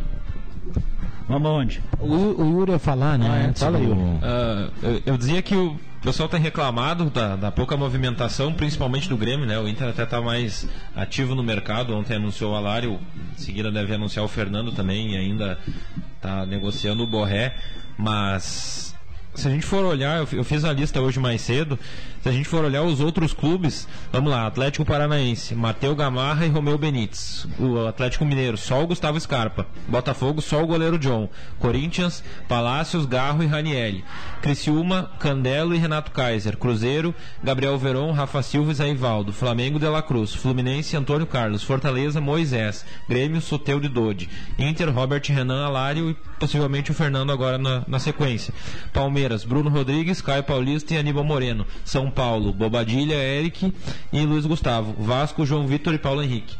Vamos 1.28 1.48
aonde? 1.48 1.82
O, 2.00 2.42
o 2.42 2.58
Yuri 2.58 2.72
ia 2.72 2.78
falar, 2.78 3.18
né? 3.18 3.28
Ah, 3.30 3.48
é? 3.48 3.52
Fala 3.52 3.78
Yuri. 3.78 4.00
Ah, 4.22 4.70
eu, 4.82 5.02
eu 5.06 5.18
dizia 5.18 5.42
que 5.42 5.54
o 5.54 5.76
pessoal 6.02 6.28
tem 6.28 6.40
reclamado 6.40 7.08
da, 7.10 7.36
da 7.36 7.52
pouca 7.52 7.76
movimentação, 7.76 8.52
principalmente 8.52 9.08
do 9.08 9.16
Grêmio, 9.16 9.46
né? 9.46 9.58
O 9.58 9.68
Inter 9.68 9.88
até 9.88 10.02
está 10.02 10.20
mais 10.20 10.66
ativo 10.96 11.34
no 11.34 11.42
mercado. 11.42 11.94
Ontem 11.94 12.16
anunciou 12.16 12.52
o 12.52 12.56
Alário, 12.56 13.00
em 13.34 13.38
seguida 13.38 13.70
deve 13.70 13.94
anunciar 13.94 14.24
o 14.24 14.28
Fernando 14.28 14.72
também, 14.72 15.12
e 15.12 15.16
ainda 15.16 15.58
está 16.16 16.44
negociando 16.44 17.04
o 17.04 17.06
Borré. 17.06 17.54
Mas 17.96 18.94
se 19.34 19.46
a 19.46 19.50
gente 19.50 19.64
for 19.64 19.84
olhar, 19.84 20.18
eu, 20.18 20.28
eu 20.38 20.44
fiz 20.44 20.64
a 20.64 20.72
lista 20.72 21.00
hoje 21.00 21.20
mais 21.20 21.40
cedo. 21.40 21.78
Se 22.22 22.28
a 22.28 22.32
gente 22.32 22.48
for 22.48 22.64
olhar 22.64 22.84
os 22.84 23.00
outros 23.00 23.34
clubes, 23.34 23.88
vamos 24.12 24.30
lá: 24.30 24.46
Atlético 24.46 24.84
Paranaense, 24.84 25.56
Mateu 25.56 25.92
Gamarra 25.96 26.46
e 26.46 26.48
Romeu 26.48 26.78
Benítez. 26.78 27.48
O 27.58 27.84
Atlético 27.84 28.24
Mineiro, 28.24 28.56
só 28.56 28.80
o 28.80 28.86
Gustavo 28.86 29.18
Scarpa. 29.18 29.66
Botafogo, 29.88 30.40
só 30.40 30.62
o 30.62 30.66
goleiro 30.66 31.00
John. 31.00 31.28
Corinthians, 31.58 32.22
Palácios, 32.48 33.06
Garro 33.06 33.42
e 33.42 33.46
Ranielli. 33.46 34.04
Criciúma, 34.40 35.10
Candelo 35.18 35.74
e 35.74 35.78
Renato 35.78 36.12
Kaiser. 36.12 36.56
Cruzeiro, 36.56 37.12
Gabriel 37.42 37.76
Veron, 37.76 38.12
Rafa 38.12 38.40
Silva 38.40 38.70
e 38.70 38.74
Zé 38.74 38.88
Ivaldo. 38.88 39.32
Flamengo, 39.32 39.80
De 39.80 39.88
La 39.88 40.00
Cruz. 40.00 40.32
Fluminense, 40.32 40.96
Antônio 40.96 41.26
Carlos. 41.26 41.64
Fortaleza, 41.64 42.20
Moisés. 42.20 42.86
Grêmio, 43.08 43.40
Soteudo 43.40 43.86
e 43.86 43.88
Dodi. 43.88 44.30
Inter, 44.56 44.94
Robert 44.94 45.24
Renan 45.26 45.64
Alário 45.66 46.10
e 46.10 46.14
possivelmente 46.38 46.92
o 46.92 46.94
Fernando 46.94 47.32
agora 47.32 47.58
na, 47.58 47.82
na 47.88 47.98
sequência. 47.98 48.54
Palmeiras, 48.92 49.42
Bruno 49.42 49.70
Rodrigues, 49.70 50.22
Caio 50.22 50.44
Paulista 50.44 50.94
e 50.94 50.98
Aníbal 50.98 51.24
Moreno. 51.24 51.66
São 51.84 52.11
Paulo, 52.12 52.52
Bobadilha, 52.52 53.14
Eric 53.14 53.72
e 54.12 54.20
Luiz 54.24 54.46
Gustavo. 54.46 54.94
Vasco, 54.98 55.44
João 55.44 55.66
Vitor 55.66 55.94
e 55.94 55.98
Paulo 55.98 56.22
Henrique. 56.22 56.56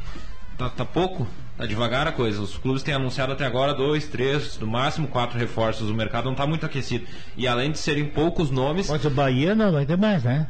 Tá, 0.59 0.69
tá 0.69 0.85
pouco? 0.85 1.27
Tá 1.57 1.67
devagar 1.67 2.09
a 2.09 2.13
coisa. 2.13 2.41
Os 2.41 2.57
clubes 2.57 2.83
têm 2.83 2.95
anunciado 2.95 3.33
até 3.33 3.45
agora 3.45 3.75
dois, 3.75 4.09
três, 4.09 4.59
no 4.59 4.67
máximo 4.67 5.07
quatro 5.07 5.39
reforços. 5.39 5.91
O 5.91 5.95
mercado 5.95 6.25
não 6.25 6.33
está 6.33 6.47
muito 6.47 6.67
aquecido. 6.67 7.07
E 7.37 7.47
além 7.47 7.71
de 7.71 7.79
serem 7.79 8.07
poucos 8.07 8.51
nomes, 8.51 8.89
Mas 8.89 9.05
o 9.05 9.11
Bahia 9.11 9.55
não 9.55 9.71
vai 9.71 9.87
ter 9.87 9.97
mais, 9.97 10.25
né? 10.25 10.49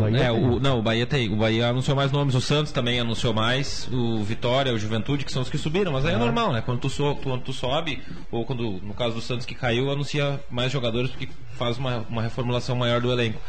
Bahia 0.00 0.18
é, 0.18 0.30
tem. 0.30 0.44
o, 0.44 0.60
não, 0.60 0.78
o 0.78 0.82
Bahia 0.82 1.06
tem. 1.06 1.32
O 1.32 1.36
Bahia 1.36 1.68
anunciou 1.68 1.96
mais 1.96 2.10
nomes, 2.10 2.34
o 2.34 2.40
Santos 2.40 2.72
também 2.72 2.98
anunciou 3.00 3.32
mais, 3.32 3.88
o 3.92 4.22
Vitória, 4.22 4.72
o 4.72 4.78
Juventude, 4.78 5.24
que 5.24 5.32
são 5.32 5.42
os 5.42 5.50
que 5.50 5.58
subiram, 5.58 5.92
mas 5.92 6.04
aí 6.04 6.14
é 6.14 6.18
normal, 6.18 6.52
né? 6.52 6.60
Quando 6.60 6.80
tu, 6.80 6.90
so, 6.90 7.16
quando 7.22 7.42
tu 7.42 7.52
sobe, 7.52 8.02
ou 8.30 8.44
quando, 8.44 8.80
no 8.82 8.94
caso 8.94 9.14
do 9.14 9.20
Santos 9.20 9.46
que 9.46 9.54
caiu, 9.54 9.90
anuncia 9.90 10.40
mais 10.50 10.72
jogadores 10.72 11.10
porque 11.10 11.28
faz 11.56 11.78
uma, 11.78 11.98
uma 12.08 12.22
reformulação 12.22 12.76
maior 12.76 13.00
do 13.00 13.12
elenco. 13.12 13.40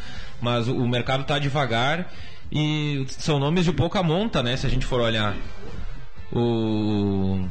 Mas 0.41 0.67
o, 0.67 0.75
o 0.75 0.87
mercado 0.87 1.21
está 1.21 1.39
devagar 1.39 2.11
e 2.51 3.05
são 3.09 3.39
nomes 3.39 3.65
de 3.65 3.71
pouca 3.71 4.03
monta, 4.03 4.43
né? 4.43 4.55
Se 4.57 4.67
a 4.67 4.69
gente 4.69 4.85
for 4.85 5.01
olhar. 5.01 5.35
O. 6.31 7.45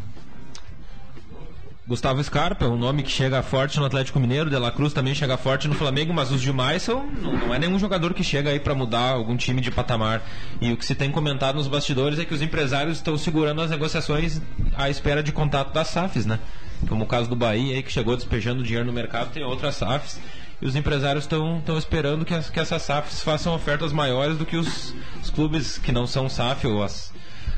Gustavo 1.86 2.24
Scarpa, 2.24 2.64
um 2.64 2.78
nome 2.78 3.02
que 3.02 3.10
chega 3.10 3.42
forte 3.42 3.78
no 3.78 3.84
Atlético 3.84 4.18
Mineiro, 4.18 4.48
De 4.48 4.56
La 4.56 4.70
Cruz 4.70 4.94
também 4.94 5.14
chega 5.14 5.36
forte 5.36 5.68
no 5.68 5.74
Flamengo, 5.74 6.14
mas 6.14 6.30
os 6.30 6.40
demais 6.40 6.82
são 6.82 7.06
não, 7.06 7.52
é 7.52 7.58
nenhum 7.58 7.78
jogador 7.78 8.14
que 8.14 8.24
chega 8.24 8.48
aí 8.48 8.58
para 8.58 8.74
mudar 8.74 9.10
algum 9.10 9.36
time 9.36 9.60
de 9.60 9.70
patamar. 9.70 10.22
E 10.62 10.72
o 10.72 10.78
que 10.78 10.86
se 10.86 10.94
tem 10.94 11.10
comentado 11.10 11.56
nos 11.56 11.68
bastidores 11.68 12.18
é 12.18 12.24
que 12.24 12.32
os 12.32 12.40
empresários 12.40 12.96
estão 12.96 13.18
segurando 13.18 13.60
as 13.60 13.70
negociações 13.70 14.40
à 14.74 14.88
espera 14.88 15.22
de 15.22 15.30
contato 15.30 15.74
das 15.74 15.88
SAFs, 15.88 16.24
né? 16.24 16.40
Como 16.88 17.04
o 17.04 17.06
caso 17.06 17.28
do 17.28 17.36
Bahia 17.36 17.74
aí 17.74 17.82
que 17.82 17.92
chegou 17.92 18.16
despejando 18.16 18.62
dinheiro 18.62 18.86
no 18.86 18.92
mercado, 18.92 19.30
tem 19.30 19.44
outras 19.44 19.74
SAFs. 19.74 20.18
E 20.62 20.66
os 20.66 20.74
empresários 20.74 21.24
estão 21.24 21.58
estão 21.58 21.76
esperando 21.76 22.24
que, 22.24 22.32
as, 22.32 22.48
que 22.48 22.58
essas 22.58 22.80
SAFs 22.80 23.22
façam 23.22 23.54
ofertas 23.54 23.92
maiores 23.92 24.38
do 24.38 24.46
que 24.46 24.56
os, 24.56 24.94
os 25.22 25.28
clubes 25.28 25.76
que 25.76 25.92
não 25.92 26.06
são 26.06 26.30
SAF 26.30 26.66
ou 26.66 26.82
as, 26.82 27.12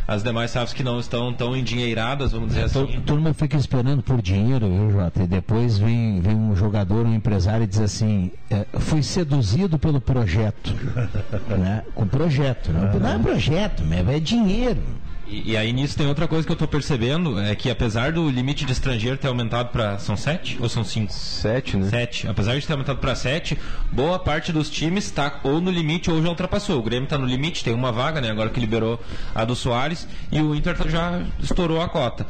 as 0.07 0.23
demais 0.23 0.51
SAFs 0.51 0.73
que 0.73 0.85
não 0.85 1.01
estão 1.01 1.33
tão 1.33 1.57
endinheiradas, 1.57 2.33
vamos 2.33 2.49
dizer 2.49 2.71
To- 2.71 2.85
assim. 2.85 3.01
Todo 3.01 3.21
mundo 3.21 3.35
fica 3.35 3.57
esperando 3.57 4.03
por 4.03 4.23
dinheiro, 4.23 4.69
viu, 4.69 4.91
Jota? 4.93 5.23
E 5.23 5.27
depois 5.27 5.79
vem, 5.79 6.21
vem 6.21 6.35
um 6.37 6.55
jogador, 6.55 7.05
um 7.07 7.15
empresário 7.15 7.65
e 7.65 7.67
diz 7.67 7.81
assim: 7.81 8.31
é, 8.51 8.65
fui 8.79 9.03
seduzido 9.03 9.79
pelo 9.79 10.01
projeto. 10.01 10.75
né? 11.59 11.83
Com 11.95 12.07
projeto. 12.07 12.71
Não, 12.73 13.01
não 13.01 13.09
é 13.09 13.19
projeto, 13.19 13.83
é 14.09 14.21
dinheiro. 14.21 14.81
E, 15.28 15.52
e 15.52 15.56
aí 15.56 15.73
nisso 15.73 15.97
tem 15.97 16.06
outra 16.06 16.28
coisa 16.28 16.47
que 16.47 16.52
eu 16.52 16.56
tô 16.56 16.68
percebendo, 16.68 17.38
é 17.40 17.54
que 17.54 17.68
apesar 17.68 18.12
do 18.12 18.28
limite 18.30 18.64
de 18.64 18.73
estrangeiro 18.73 19.16
ter 19.16 19.26
aumentado 19.26 19.71
para 19.71 19.99
são 19.99 20.16
sete 20.16 20.56
ou 20.61 20.68
são 20.68 20.85
cinco? 20.85 21.12
Sete, 21.12 21.76
né? 21.76 21.88
Sete. 21.88 22.28
Apesar 22.28 22.56
de 22.59 22.64
ter 22.66 22.73
aumentado 22.73 22.99
para 22.99 23.14
sete, 23.14 23.59
boa 23.90 24.18
parte 24.18 24.52
dos 24.52 24.71
times 24.71 25.04
está 25.06 25.40
ou 25.42 25.61
no 25.61 25.71
limite 25.71 26.11
ou 26.11 26.23
já 26.23 26.28
ultrapassou. 26.28 26.78
O 26.78 26.83
Grêmio 26.83 27.04
está 27.04 27.18
no 27.18 27.26
limite, 27.26 27.64
tem 27.64 27.75
uma 27.75 27.90
vaga, 27.90 28.21
né? 28.21 28.30
Agora 28.30 28.50
que 28.50 28.61
liberou 28.61 29.00
a 29.35 29.45
do 29.45 29.56
Soares 29.56 30.06
e 30.30 30.40
o 30.40 30.54
Inter 30.54 30.76
tá- 30.76 30.88
já 30.88 31.21
estourou 31.40 31.80
a 31.83 31.88
cota. 31.88 32.26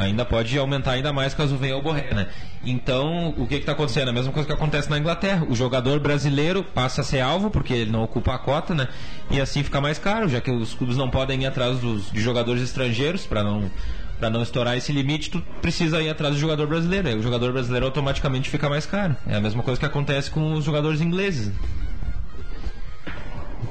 Ainda 0.00 0.24
pode 0.24 0.58
aumentar 0.58 0.92
ainda 0.92 1.12
mais 1.12 1.34
caso 1.34 1.56
venha 1.56 1.76
o 1.76 1.82
Borré, 1.82 2.12
né? 2.14 2.28
Então, 2.66 3.34
o 3.36 3.46
que 3.46 3.56
está 3.56 3.72
acontecendo? 3.72 4.08
A 4.08 4.12
mesma 4.12 4.32
coisa 4.32 4.46
que 4.46 4.52
acontece 4.52 4.88
na 4.88 4.98
Inglaterra. 4.98 5.46
O 5.48 5.54
jogador 5.54 6.00
brasileiro 6.00 6.64
passa 6.64 7.02
a 7.02 7.04
ser 7.04 7.20
alvo, 7.20 7.50
porque 7.50 7.74
ele 7.74 7.90
não 7.90 8.02
ocupa 8.02 8.34
a 8.34 8.38
cota, 8.38 8.74
né? 8.74 8.88
E 9.30 9.38
assim 9.40 9.62
fica 9.62 9.80
mais 9.80 9.98
caro, 9.98 10.28
já 10.28 10.40
que 10.40 10.50
os 10.50 10.72
clubes 10.74 10.96
não 10.96 11.10
podem 11.10 11.42
ir 11.42 11.46
atrás 11.46 11.78
dos, 11.78 12.10
jogadores 12.24 12.62
estrangeiros 12.62 13.26
para 13.26 13.42
não 13.42 13.70
para 14.18 14.30
não 14.30 14.42
estourar 14.42 14.76
esse 14.76 14.92
limite, 14.92 15.28
tu 15.28 15.42
precisa 15.60 16.00
ir 16.00 16.08
atrás 16.08 16.34
do 16.34 16.40
jogador 16.40 16.66
brasileiro. 16.66 17.08
Aí 17.08 17.14
o 17.16 17.22
jogador 17.22 17.52
brasileiro 17.52 17.86
automaticamente 17.86 18.48
fica 18.48 18.68
mais 18.68 18.86
caro. 18.86 19.16
É 19.26 19.36
a 19.36 19.40
mesma 19.40 19.62
coisa 19.62 19.78
que 19.78 19.84
acontece 19.84 20.30
com 20.30 20.54
os 20.54 20.64
jogadores 20.64 21.00
ingleses. 21.00 21.52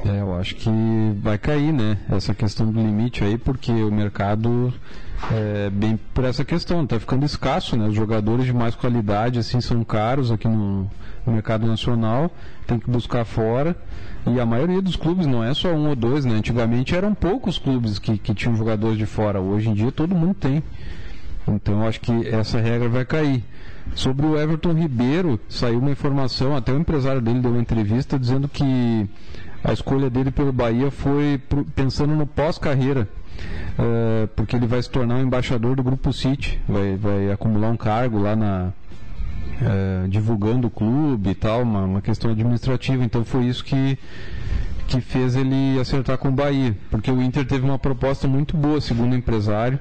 É, 0.05 0.19
eu 0.19 0.35
acho 0.37 0.55
que 0.55 0.69
vai 1.21 1.37
cair, 1.37 1.71
né? 1.71 1.97
Essa 2.09 2.33
questão 2.35 2.69
do 2.69 2.79
limite 2.79 3.23
aí, 3.23 3.37
porque 3.37 3.71
o 3.71 3.91
mercado 3.91 4.73
é 5.31 5.69
bem 5.69 5.97
por 6.13 6.25
essa 6.25 6.43
questão, 6.43 6.85
tá 6.85 6.99
ficando 6.99 7.25
escasso, 7.25 7.77
né? 7.77 7.87
Os 7.87 7.95
jogadores 7.95 8.45
de 8.45 8.53
mais 8.53 8.75
qualidade, 8.75 9.39
assim, 9.39 9.61
são 9.61 9.81
caros 9.83 10.29
aqui 10.29 10.47
no, 10.47 10.89
no 11.25 11.33
mercado 11.33 11.65
nacional, 11.65 12.31
tem 12.67 12.79
que 12.79 12.89
buscar 12.89 13.25
fora. 13.25 13.75
E 14.25 14.39
a 14.39 14.45
maioria 14.45 14.81
dos 14.81 14.95
clubes 14.95 15.25
não 15.25 15.43
é 15.43 15.53
só 15.53 15.69
um 15.73 15.89
ou 15.89 15.95
dois, 15.95 16.25
né? 16.25 16.35
Antigamente 16.35 16.95
eram 16.95 17.13
poucos 17.13 17.57
clubes 17.57 17.99
que, 17.99 18.17
que 18.17 18.33
tinham 18.33 18.55
jogadores 18.55 18.97
de 18.97 19.05
fora, 19.05 19.39
hoje 19.41 19.69
em 19.69 19.73
dia 19.73 19.91
todo 19.91 20.15
mundo 20.15 20.33
tem. 20.33 20.63
Então 21.47 21.85
acho 21.85 21.99
que 21.99 22.27
essa 22.27 22.59
regra 22.59 22.87
vai 22.87 23.05
cair. 23.05 23.43
Sobre 23.95 24.25
o 24.25 24.39
Everton 24.39 24.73
Ribeiro, 24.73 25.39
saiu 25.49 25.79
uma 25.79 25.91
informação, 25.91 26.55
até 26.55 26.71
o 26.71 26.79
empresário 26.79 27.21
dele 27.21 27.41
deu 27.41 27.51
uma 27.51 27.59
entrevista 27.59 28.17
dizendo 28.17 28.47
que 28.47 29.07
a 29.63 29.73
escolha 29.73 30.09
dele 30.09 30.31
pelo 30.31 30.53
Bahia 30.53 30.89
foi 30.89 31.39
pensando 31.75 32.15
no 32.15 32.25
pós-carreira, 32.25 33.07
eh, 33.77 34.27
porque 34.35 34.55
ele 34.55 34.67
vai 34.67 34.81
se 34.81 34.89
tornar 34.89 35.15
um 35.15 35.21
embaixador 35.21 35.75
do 35.75 35.83
Grupo 35.83 36.11
City, 36.13 36.59
vai, 36.67 36.95
vai 36.95 37.31
acumular 37.31 37.69
um 37.69 37.77
cargo 37.77 38.19
lá 38.19 38.35
na, 38.35 38.73
eh, 39.61 40.07
divulgando 40.07 40.67
o 40.67 40.71
clube 40.71 41.29
e 41.29 41.35
tal, 41.35 41.61
uma, 41.61 41.83
uma 41.83 42.01
questão 42.01 42.31
administrativa. 42.31 43.03
Então 43.03 43.23
foi 43.23 43.45
isso 43.45 43.63
que, 43.63 43.97
que 44.87 45.01
fez 45.01 45.35
ele 45.35 45.79
acertar 45.79 46.17
com 46.17 46.29
o 46.29 46.31
Bahia, 46.31 46.75
porque 46.89 47.11
o 47.11 47.21
Inter 47.21 47.45
teve 47.45 47.65
uma 47.65 47.79
proposta 47.79 48.27
muito 48.27 48.55
boa, 48.55 48.81
segundo 48.81 49.13
o 49.13 49.15
empresário, 49.15 49.79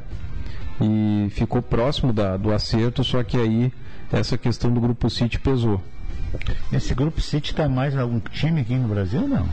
e 0.81 1.29
ficou 1.31 1.62
próximo 1.62 2.12
da, 2.12 2.37
do 2.37 2.52
acerto, 2.52 3.05
só 3.05 3.23
que 3.23 3.37
aí 3.37 3.73
essa 4.12 4.37
questão 4.37 4.73
do 4.73 4.81
Grupo 4.81 5.09
City 5.09 5.38
pesou. 5.38 5.83
Esse 6.73 6.95
grupo 6.95 7.21
City 7.21 7.55
tá 7.55 7.69
mais 7.69 7.97
algum 7.97 8.19
time 8.19 8.62
aqui 8.62 8.75
no 8.75 8.88
Brasil 8.88 9.29
não? 9.29 9.47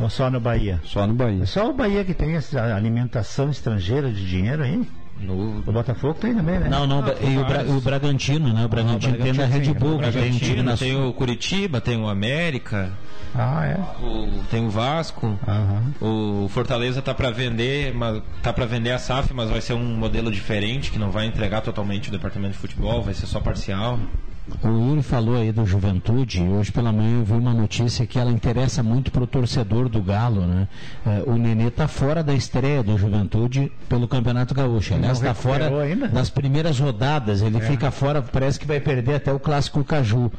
Ou 0.00 0.10
só 0.10 0.30
no 0.30 0.38
Bahia? 0.38 0.80
Só 0.84 1.06
no 1.06 1.14
Bahia. 1.14 1.42
É 1.42 1.46
só 1.46 1.70
o 1.70 1.72
Bahia 1.72 2.04
que 2.04 2.14
tem 2.14 2.36
essa 2.36 2.74
alimentação 2.74 3.50
estrangeira 3.50 4.12
de 4.12 4.28
dinheiro 4.28 4.62
aí? 4.62 4.86
No... 5.20 5.58
O 5.58 5.72
Botafogo 5.72 6.14
tem 6.14 6.34
também, 6.34 6.58
né? 6.58 6.68
Não, 6.68 6.86
não, 6.86 7.00
ah, 7.00 7.14
e 7.20 7.38
o, 7.38 7.44
Bra 7.44 7.62
o, 7.62 7.80
Bragantino, 7.80 8.52
né? 8.52 8.64
O 8.64 8.68
Bragantino, 8.68 9.14
ah, 9.14 9.16
o 9.16 9.18
Bragantino 9.18 9.24
tem 9.24 9.32
na 9.32 9.46
Red 9.46 9.74
Bull, 9.74 9.98
que 9.98 10.12
tem 10.12 10.30
um 10.30 10.38
time 10.38 10.62
na... 10.62 10.76
Tem 10.76 10.96
o 10.96 11.12
Curitiba, 11.12 11.80
tem 11.80 11.96
o 11.98 12.08
América. 12.08 12.92
Ah, 13.34 13.66
é? 13.66 14.04
O, 14.04 14.44
tem 14.50 14.66
o 14.66 14.70
Vasco. 14.70 15.38
Uhum. 15.46 16.44
O 16.44 16.48
Fortaleza 16.48 17.02
tá 17.02 17.14
para 17.14 17.30
vender, 17.30 17.94
mas 17.94 18.22
tá 18.42 18.52
para 18.52 18.66
vender 18.66 18.92
a 18.92 18.98
SAF, 18.98 19.32
mas 19.32 19.50
vai 19.50 19.60
ser 19.60 19.74
um 19.74 19.96
modelo 19.96 20.30
diferente 20.30 20.90
que 20.90 20.98
não 20.98 21.10
vai 21.10 21.26
entregar 21.26 21.60
totalmente 21.60 22.08
o 22.08 22.12
departamento 22.12 22.52
de 22.52 22.58
futebol, 22.58 23.02
vai 23.02 23.14
ser 23.14 23.26
só 23.26 23.40
parcial. 23.40 23.98
O 24.62 24.68
Yuri 24.68 25.02
falou 25.02 25.36
aí 25.36 25.50
do 25.50 25.66
Juventude. 25.66 26.40
Hoje 26.40 26.70
pela 26.70 26.92
manhã 26.92 27.18
eu 27.18 27.24
vi 27.24 27.32
uma 27.32 27.52
notícia 27.52 28.06
que 28.06 28.18
ela 28.18 28.30
interessa 28.30 28.80
muito 28.80 29.10
para 29.10 29.24
o 29.24 29.26
torcedor 29.26 29.88
do 29.88 30.00
Galo, 30.00 30.42
né? 30.42 30.68
É, 31.04 31.24
o 31.26 31.36
Nenê 31.36 31.66
está 31.66 31.88
fora 31.88 32.22
da 32.22 32.32
estreia 32.32 32.82
do 32.82 32.96
Juventude 32.96 33.72
pelo 33.88 34.06
Campeonato 34.06 34.54
Gaúcho. 34.54 34.94
Aliás, 34.94 35.18
está 35.18 35.34
fora 35.34 35.82
ainda? 35.82 36.06
das 36.08 36.30
primeiras 36.30 36.78
rodadas. 36.78 37.42
Ele 37.42 37.56
é. 37.56 37.60
fica 37.60 37.90
fora, 37.90 38.22
parece 38.22 38.58
que 38.58 38.66
vai 38.66 38.78
perder 38.78 39.16
até 39.16 39.32
o 39.32 39.40
clássico 39.40 39.82
Caju. 39.82 40.30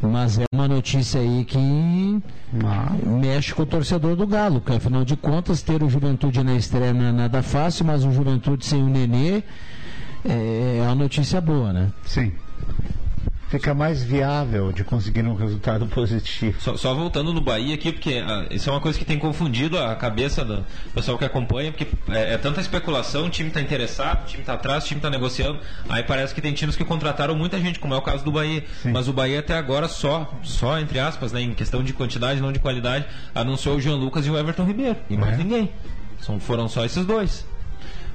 Mas 0.00 0.38
é 0.38 0.44
uma 0.54 0.68
notícia 0.68 1.20
aí 1.20 1.44
que 1.44 2.22
ah. 2.64 2.92
mexe 3.04 3.52
com 3.52 3.64
o 3.64 3.66
torcedor 3.66 4.14
do 4.16 4.26
Galo, 4.26 4.60
que 4.60 4.72
afinal 4.72 5.04
de 5.04 5.16
contas, 5.16 5.60
ter 5.60 5.82
o 5.82 5.90
Juventude 5.90 6.42
na 6.42 6.54
estreia 6.54 6.92
não 6.92 7.04
é 7.04 7.12
nada 7.12 7.42
fácil, 7.42 7.84
mas 7.84 8.04
o 8.04 8.12
Juventude 8.12 8.64
sem 8.64 8.82
o 8.82 8.86
Nenê 8.86 9.42
é, 10.24 10.78
é 10.78 10.82
uma 10.82 10.94
notícia 10.94 11.40
boa, 11.40 11.72
né? 11.72 11.92
Sim 12.06 12.32
fica 13.50 13.74
mais 13.74 14.02
viável 14.02 14.72
de 14.72 14.84
conseguir 14.84 15.26
um 15.26 15.34
resultado 15.34 15.84
positivo. 15.90 16.60
Só, 16.60 16.76
só 16.76 16.94
voltando 16.94 17.32
no 17.32 17.40
Bahia 17.40 17.74
aqui, 17.74 17.92
porque 17.92 18.22
ah, 18.24 18.46
isso 18.50 18.70
é 18.70 18.72
uma 18.72 18.80
coisa 18.80 18.96
que 18.98 19.04
tem 19.04 19.18
confundido 19.18 19.76
a 19.76 19.94
cabeça 19.96 20.44
do 20.44 20.64
pessoal 20.94 21.18
que 21.18 21.24
acompanha, 21.24 21.72
porque 21.72 21.88
é, 22.08 22.34
é 22.34 22.38
tanta 22.38 22.60
especulação, 22.60 23.26
o 23.26 23.30
time 23.30 23.48
está 23.48 23.60
interessado, 23.60 24.22
o 24.22 24.26
time 24.26 24.42
está 24.42 24.54
atrás, 24.54 24.84
o 24.84 24.86
time 24.86 24.98
está 24.98 25.10
negociando, 25.10 25.58
aí 25.88 26.04
parece 26.04 26.32
que 26.32 26.40
tem 26.40 26.52
times 26.52 26.76
que 26.76 26.84
contrataram 26.84 27.34
muita 27.34 27.58
gente, 27.58 27.80
como 27.80 27.92
é 27.92 27.96
o 27.96 28.02
caso 28.02 28.24
do 28.24 28.30
Bahia. 28.30 28.64
Sim. 28.82 28.92
Mas 28.92 29.08
o 29.08 29.12
Bahia 29.12 29.40
até 29.40 29.56
agora 29.56 29.88
só, 29.88 30.32
só 30.44 30.78
entre 30.78 31.00
aspas, 31.00 31.32
né, 31.32 31.42
em 31.42 31.52
questão 31.52 31.82
de 31.82 31.92
quantidade, 31.92 32.40
não 32.40 32.52
de 32.52 32.60
qualidade, 32.60 33.04
anunciou 33.34 33.76
o 33.76 33.80
Jean 33.80 33.96
Lucas 33.96 34.24
e 34.26 34.30
o 34.30 34.38
Everton 34.38 34.64
Ribeiro, 34.64 34.96
e 35.10 35.16
mais 35.16 35.34
é. 35.34 35.38
ninguém. 35.38 35.70
São, 36.20 36.38
foram 36.38 36.68
só 36.68 36.84
esses 36.84 37.04
dois. 37.04 37.49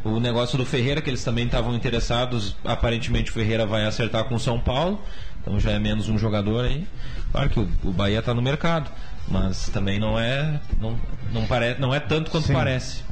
O 0.06 0.20
negócio 0.20 0.56
do 0.56 0.64
Ferreira, 0.68 1.02
que 1.02 1.10
eles 1.10 1.24
também 1.24 1.48
estavam 1.48 1.74
interessados, 1.74 2.56
aparentemente 2.64 3.32
o 3.32 3.34
Ferreira 3.34 3.66
vai 3.66 3.86
acertar 3.86 4.26
com 4.26 4.36
o 4.36 4.40
São 4.40 4.60
Paulo, 4.60 5.02
então 5.42 5.60
já 5.60 5.72
é 5.72 5.80
menos 5.80 6.08
um 6.08 6.16
jogador 6.16 6.66
aí. 6.66 6.88
Claro 7.32 7.50
que 7.50 7.60
o, 7.60 7.68
o 7.84 7.92
Bahia 7.92 8.20
está 8.20 8.32
no 8.32 8.40
mercado, 8.40 8.92
mas 9.28 9.68
também 9.70 10.00
não 10.00 10.20
é 10.20 10.62
não, 10.80 10.96
não, 11.34 11.48
pare, 11.48 11.76
não 11.80 11.92
é 11.92 12.00
tanto 12.00 12.30
quanto 12.30 12.46
Sim. 12.46 12.54
parece. 12.54 13.04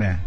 É. 0.00 0.18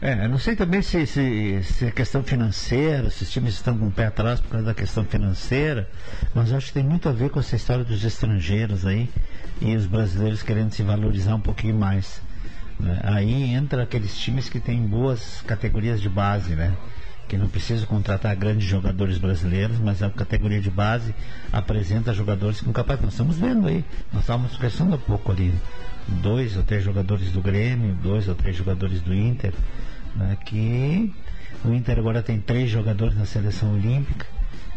É, 0.00 0.26
não 0.26 0.38
sei 0.38 0.56
também 0.56 0.80
se, 0.80 1.06
se, 1.06 1.62
se 1.62 1.84
é 1.84 1.90
questão 1.90 2.22
financeira, 2.22 3.10
se 3.10 3.22
os 3.22 3.30
times 3.30 3.52
estão 3.52 3.76
com 3.76 3.88
o 3.88 3.90
pé 3.90 4.06
atrás 4.06 4.40
por 4.40 4.48
causa 4.48 4.64
da 4.64 4.72
questão 4.72 5.04
financeira, 5.04 5.86
mas 6.34 6.54
acho 6.54 6.68
que 6.68 6.72
tem 6.72 6.82
muito 6.82 7.06
a 7.06 7.12
ver 7.12 7.28
com 7.28 7.38
essa 7.38 7.54
história 7.54 7.84
dos 7.84 8.02
estrangeiros 8.02 8.86
aí 8.86 9.10
e 9.60 9.76
os 9.76 9.84
brasileiros 9.84 10.42
querendo 10.42 10.72
se 10.72 10.82
valorizar 10.82 11.34
um 11.34 11.40
pouquinho 11.40 11.74
mais. 11.74 12.22
Né? 12.80 12.98
Aí 13.02 13.54
entra 13.54 13.82
aqueles 13.82 14.16
times 14.18 14.48
que 14.48 14.58
têm 14.58 14.80
boas 14.86 15.42
categorias 15.46 16.00
de 16.00 16.08
base, 16.08 16.54
né? 16.54 16.74
Que 17.28 17.36
não 17.36 17.48
precisam 17.48 17.86
contratar 17.86 18.34
grandes 18.34 18.66
jogadores 18.66 19.18
brasileiros, 19.18 19.78
mas 19.78 20.02
a 20.02 20.10
categoria 20.10 20.60
de 20.60 20.70
base 20.70 21.14
apresenta 21.52 22.12
jogadores 22.12 22.60
com 22.60 22.72
capacidade. 22.72 23.04
Nós 23.04 23.14
estamos 23.14 23.36
vendo 23.36 23.68
aí, 23.68 23.84
nós 24.12 24.22
estávamos 24.22 24.56
conversando 24.56 24.94
há 24.94 24.98
pouco 24.98 25.30
ali, 25.30 25.54
dois 26.08 26.56
ou 26.56 26.64
três 26.64 26.82
jogadores 26.82 27.30
do 27.30 27.40
Grêmio, 27.40 27.94
dois 28.02 28.26
ou 28.26 28.34
três 28.34 28.56
jogadores 28.56 29.00
do 29.00 29.14
Inter, 29.14 29.52
né? 30.16 30.36
que 30.44 31.14
o 31.64 31.72
Inter 31.72 31.98
agora 31.98 32.22
tem 32.22 32.40
três 32.40 32.68
jogadores 32.68 33.16
na 33.16 33.26
seleção 33.26 33.74
olímpica. 33.74 34.26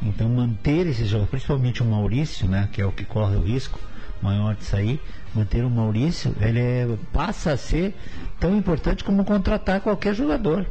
Então 0.03 0.29
manter 0.29 0.85
esses 0.85 1.07
jogadores, 1.07 1.31
principalmente 1.31 1.81
o 1.81 1.85
Maurício, 1.85 2.47
né, 2.47 2.67
que 2.71 2.81
é 2.81 2.85
o 2.85 2.91
que 2.91 3.05
corre 3.05 3.37
o 3.37 3.41
risco 3.41 3.79
maior 4.23 4.55
de 4.55 4.63
sair, 4.63 4.99
manter 5.35 5.65
o 5.65 5.69
Maurício, 5.69 6.33
ele 6.39 6.59
é, 6.59 6.87
passa 7.11 7.51
a 7.51 7.57
ser 7.57 7.93
tão 8.39 8.57
importante 8.57 9.03
como 9.03 9.25
contratar 9.25 9.81
qualquer 9.81 10.15
jogador. 10.15 10.65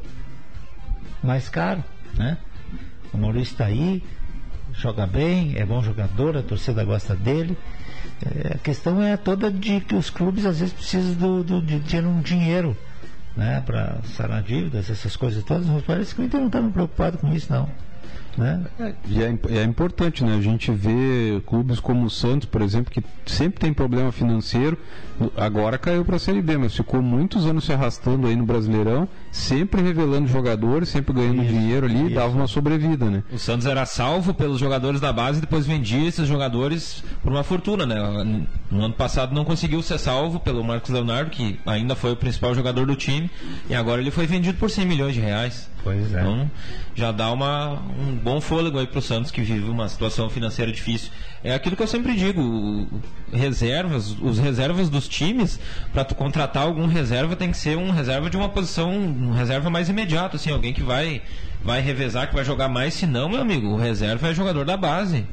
Mais 1.22 1.48
caro, 1.48 1.84
né? 2.16 2.38
O 3.12 3.18
Maurício 3.18 3.52
está 3.52 3.66
aí, 3.66 4.02
joga 4.72 5.06
bem, 5.06 5.54
é 5.56 5.64
bom 5.64 5.82
jogador, 5.82 6.36
a 6.36 6.42
torcida 6.42 6.82
gosta 6.82 7.14
dele. 7.14 7.56
É, 8.24 8.54
a 8.54 8.58
questão 8.58 9.02
é 9.02 9.16
toda 9.16 9.50
de 9.50 9.80
que 9.80 9.94
os 9.94 10.08
clubes 10.08 10.46
às 10.46 10.58
vezes 10.58 10.72
precisam 10.72 11.14
do, 11.14 11.44
do, 11.44 11.62
de 11.62 11.78
ter 11.80 12.04
um 12.04 12.20
dinheiro 12.20 12.76
né, 13.36 13.62
para 13.64 13.98
sanar 14.04 14.42
dívidas, 14.42 14.88
essas 14.90 15.14
coisas 15.16 15.44
todas, 15.44 15.66
mas 15.66 15.82
parece 15.84 16.14
que 16.14 16.22
o 16.22 16.24
Inter 16.24 16.40
não 16.40 16.46
está 16.48 16.62
preocupado 16.62 17.18
com 17.18 17.32
isso 17.32 17.52
não. 17.52 17.68
Né? 18.36 18.64
É, 18.80 18.94
e 19.06 19.22
é, 19.22 19.38
é, 19.58 19.62
importante, 19.62 20.24
né? 20.24 20.36
A 20.36 20.40
gente 20.40 20.70
vê 20.70 21.42
clubes 21.46 21.80
como 21.80 22.06
o 22.06 22.10
Santos, 22.10 22.48
por 22.48 22.62
exemplo, 22.62 22.90
que 22.90 23.02
sempre 23.26 23.60
tem 23.60 23.74
problema 23.74 24.10
financeiro, 24.10 24.78
agora 25.36 25.76
caiu 25.76 26.04
para 26.04 26.16
a 26.16 26.18
Série 26.18 26.40
B, 26.40 26.56
mas 26.56 26.74
ficou 26.74 27.02
muitos 27.02 27.44
anos 27.46 27.64
se 27.64 27.72
arrastando 27.72 28.26
aí 28.26 28.34
no 28.34 28.46
Brasileirão, 28.46 29.06
sempre 29.32 29.80
revelando 29.80 30.28
jogadores, 30.28 30.90
sempre 30.90 31.14
ganhando 31.14 31.42
isso, 31.42 31.52
dinheiro 31.52 31.86
ali, 31.86 32.04
isso. 32.04 32.14
dava 32.14 32.36
uma 32.36 32.46
sobrevida, 32.46 33.10
né? 33.10 33.22
O 33.32 33.38
Santos 33.38 33.66
era 33.66 33.86
salvo 33.86 34.34
pelos 34.34 34.60
jogadores 34.60 35.00
da 35.00 35.10
base 35.10 35.38
e 35.38 35.40
depois 35.40 35.66
vendia 35.66 36.06
esses 36.06 36.28
jogadores 36.28 37.02
por 37.22 37.32
uma 37.32 37.42
fortuna, 37.42 37.86
né? 37.86 38.46
No 38.70 38.84
ano 38.84 38.94
passado 38.94 39.34
não 39.34 39.44
conseguiu 39.44 39.82
ser 39.82 39.98
salvo 39.98 40.38
pelo 40.38 40.62
Marcos 40.62 40.90
Leonardo, 40.90 41.30
que 41.30 41.58
ainda 41.64 41.96
foi 41.96 42.12
o 42.12 42.16
principal 42.16 42.54
jogador 42.54 42.86
do 42.86 42.94
time, 42.94 43.30
e 43.70 43.74
agora 43.74 44.02
ele 44.02 44.10
foi 44.10 44.26
vendido 44.26 44.58
por 44.58 44.70
100 44.70 44.84
milhões 44.84 45.14
de 45.14 45.20
reais. 45.20 45.72
Pois 45.82 46.14
é. 46.14 46.20
Então, 46.20 46.50
já 46.94 47.10
dá 47.10 47.30
uma, 47.32 47.80
um 47.98 48.14
bom 48.14 48.40
fôlego 48.40 48.78
aí 48.78 48.86
para 48.86 48.98
o 48.98 49.02
Santos, 49.02 49.30
que 49.30 49.40
vive 49.40 49.68
uma 49.68 49.88
situação 49.88 50.28
financeira 50.30 50.70
difícil. 50.70 51.10
É 51.42 51.54
aquilo 51.54 51.74
que 51.74 51.82
eu 51.82 51.86
sempre 51.88 52.14
digo, 52.14 52.86
reservas, 53.32 54.16
os 54.20 54.38
reservas 54.38 54.88
dos 54.88 55.08
times, 55.08 55.58
para 55.92 56.04
tu 56.04 56.14
contratar 56.14 56.64
algum 56.64 56.86
reserva, 56.86 57.34
tem 57.34 57.50
que 57.50 57.56
ser 57.56 57.76
um 57.76 57.90
reserva 57.90 58.30
de 58.30 58.36
uma 58.36 58.48
posição, 58.48 58.92
um 59.22 59.32
reserva 59.32 59.70
mais 59.70 59.88
imediato, 59.88 60.36
assim, 60.36 60.50
alguém 60.50 60.72
que 60.72 60.82
vai, 60.82 61.22
vai 61.62 61.80
revezar, 61.80 62.28
que 62.28 62.34
vai 62.34 62.44
jogar 62.44 62.68
mais, 62.68 62.94
se 62.94 63.06
não, 63.06 63.28
meu 63.28 63.40
amigo, 63.40 63.68
o 63.68 63.76
reserva 63.76 64.28
é 64.28 64.34
jogador 64.34 64.64
da 64.64 64.76
base 64.76 65.26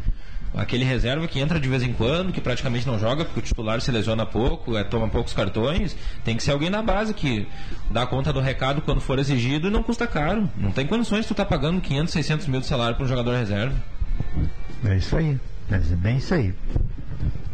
aquele 0.53 0.83
reserva 0.83 1.27
que 1.27 1.39
entra 1.39 1.59
de 1.59 1.67
vez 1.67 1.83
em 1.83 1.93
quando, 1.93 2.31
que 2.31 2.41
praticamente 2.41 2.87
não 2.87 2.97
joga 2.99 3.25
porque 3.25 3.39
o 3.39 3.43
titular 3.43 3.79
se 3.81 3.91
lesiona 3.91 4.25
pouco, 4.25 4.77
é, 4.77 4.83
toma 4.83 5.07
poucos 5.07 5.33
cartões, 5.33 5.95
tem 6.23 6.35
que 6.35 6.43
ser 6.43 6.51
alguém 6.51 6.69
na 6.69 6.81
base 6.81 7.13
que 7.13 7.47
dá 7.89 8.05
conta 8.05 8.33
do 8.33 8.39
recado 8.39 8.81
quando 8.81 9.01
for 9.01 9.19
exigido 9.19 9.67
e 9.67 9.71
não 9.71 9.83
custa 9.83 10.07
caro. 10.07 10.49
Não 10.57 10.71
tem 10.71 10.87
condições 10.87 11.21
de 11.21 11.27
tu 11.27 11.33
estar 11.33 11.45
tá 11.45 11.49
pagando 11.49 11.81
500, 11.81 12.13
600 12.13 12.47
mil 12.47 12.59
de 12.59 12.65
salário 12.65 12.95
para 12.95 13.05
um 13.05 13.07
jogador 13.07 13.35
reserva. 13.35 13.75
É 14.85 14.97
isso 14.97 15.15
aí, 15.15 15.39
é 15.71 15.77
bem 15.77 16.17
isso 16.17 16.33
aí. 16.33 16.53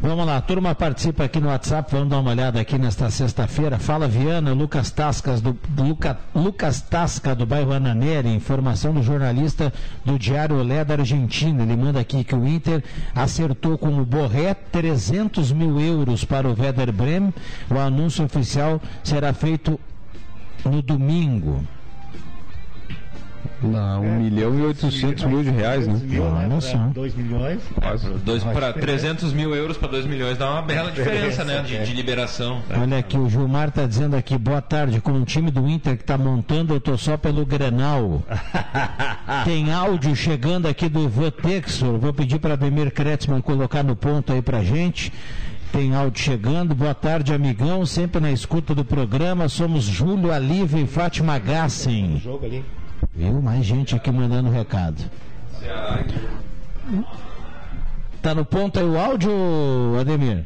Vamos 0.05 0.27
lá, 0.27 0.39
turma 0.39 0.75
participa 0.75 1.23
aqui 1.23 1.39
no 1.39 1.47
WhatsApp, 1.47 1.91
vamos 1.91 2.09
dar 2.09 2.19
uma 2.19 2.29
olhada 2.29 2.61
aqui 2.61 2.77
nesta 2.77 3.09
sexta-feira. 3.09 3.79
Fala 3.79 4.07
Viana, 4.07 4.53
Lucas 4.53 4.91
Tascas 4.91 5.41
do 5.41 5.57
Luca, 5.75 6.19
Lucas 6.35 6.79
Tasca 6.79 7.33
do 7.33 7.43
bairro 7.43 7.73
Ananeri, 7.73 8.29
informação 8.29 8.93
do 8.93 9.01
jornalista 9.01 9.73
do 10.05 10.19
Diário 10.19 10.59
Olé 10.59 10.85
da 10.85 10.93
Argentina. 10.93 11.63
Ele 11.63 11.75
manda 11.75 11.99
aqui 11.99 12.23
que 12.23 12.35
o 12.35 12.45
Inter 12.45 12.83
acertou 13.15 13.79
com 13.79 13.99
o 13.99 14.05
Borré 14.05 14.53
300 14.53 15.51
mil 15.51 15.79
euros 15.79 16.23
para 16.23 16.47
o 16.47 16.55
Werder 16.55 16.93
Bremen. 16.93 17.33
O 17.67 17.79
anúncio 17.79 18.23
oficial 18.23 18.79
será 19.03 19.33
feito 19.33 19.79
no 20.63 20.83
domingo. 20.83 21.63
Não, 23.65 24.01
1 24.01 24.05
é, 24.05 24.17
milhão 24.17 24.59
e 24.59 24.61
800 24.63 25.23
mil 25.25 25.43
de 25.43 25.49
reais, 25.49 25.87
né? 25.87 25.99
Mil, 26.03 26.23
né? 26.23 26.91
2 26.93 27.15
milhões. 27.15 27.61
Dois, 28.23 28.43
para 28.43 28.73
300 28.73 29.33
mil 29.33 29.55
euros 29.55 29.77
para 29.77 29.89
2 29.89 30.05
milhões 30.05 30.37
dá 30.37 30.51
uma 30.51 30.61
bela 30.61 30.91
diferença, 30.91 31.43
né? 31.43 31.61
De, 31.61 31.85
de 31.85 31.93
liberação. 31.93 32.61
Olha 32.69 32.97
aqui, 32.97 33.17
o 33.17 33.29
Gilmar 33.29 33.69
está 33.69 33.85
dizendo 33.85 34.15
aqui, 34.15 34.37
boa 34.37 34.61
tarde, 34.61 35.01
com 35.01 35.11
o 35.11 35.25
time 35.25 35.51
do 35.51 35.67
Inter 35.67 35.95
que 35.95 36.03
está 36.03 36.17
montando, 36.17 36.73
eu 36.73 36.79
tô 36.79 36.97
só 36.97 37.17
pelo 37.17 37.45
Grenal. 37.45 38.23
Tem 39.43 39.71
áudio 39.71 40.15
chegando 40.15 40.67
aqui 40.67 40.89
do 40.89 41.03
Ivan 41.03 41.31
Texor, 41.31 41.97
vou 41.97 42.13
pedir 42.13 42.39
para 42.39 42.55
Demir 42.55 42.91
Kretzmann 42.91 43.41
colocar 43.41 43.83
no 43.83 43.95
ponto 43.95 44.31
aí 44.31 44.41
pra 44.41 44.63
gente 44.63 45.11
tem 45.75 45.93
áudio 45.93 46.23
chegando. 46.23 46.73
Boa 46.73 46.93
tarde, 46.93 47.33
amigão. 47.33 47.85
Sempre 47.85 48.21
na 48.21 48.31
escuta 48.31 48.73
do 48.73 48.85
programa. 48.85 49.49
Somos 49.49 49.83
Júlio 49.83 50.31
Alívio 50.31 50.79
e 50.79 50.87
Fátima 50.87 51.37
Gassen. 51.37 52.17
Jogo 52.23 52.45
ali. 52.45 52.63
Viu? 53.15 53.41
Mais 53.41 53.65
gente 53.65 53.95
aqui 53.95 54.11
mandando 54.11 54.49
recado. 54.49 55.01
Tá 58.21 58.35
no 58.35 58.43
ponto 58.43 58.79
aí 58.79 58.85
o 58.85 58.97
áudio, 58.97 59.31
Ademir? 59.99 60.45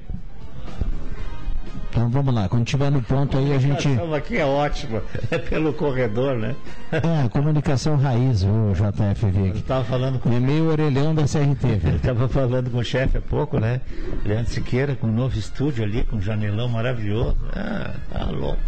Então 1.89 2.07
vamos 2.07 2.33
lá, 2.33 2.47
quando 2.47 2.65
tiver 2.65 2.91
no 2.91 3.01
ponto 3.01 3.35
aí 3.35 3.51
a 3.51 3.57
gente. 3.57 3.87
A 3.87 4.15
aqui 4.15 4.37
é 4.37 4.45
ótima, 4.45 5.01
é 5.31 5.39
pelo 5.39 5.73
corredor, 5.73 6.37
né? 6.37 6.55
É, 6.91 7.27
comunicação 7.29 7.95
raiz, 7.97 8.43
o 8.43 8.73
JFV. 8.73 9.57
Estava 9.57 9.83
falando 9.83 10.19
com. 10.19 10.31
É 10.31 10.39
meio 10.39 10.69
orelhão 10.69 11.15
da 11.15 11.23
CRT, 11.23 11.77
velho. 11.77 11.95
Estava 11.95 12.29
falando 12.29 12.69
com 12.69 12.77
o 12.77 12.83
chefe 12.83 13.17
há 13.17 13.21
pouco, 13.21 13.59
né? 13.59 13.81
Leandro 14.23 14.51
Siqueira, 14.51 14.95
com 14.95 15.07
um 15.07 15.11
novo 15.11 15.37
estúdio 15.37 15.83
ali, 15.83 16.03
com 16.03 16.17
um 16.17 16.21
janelão 16.21 16.69
maravilhoso. 16.69 17.35
Ah, 17.55 17.95
tá 18.11 18.25
louco. 18.25 18.61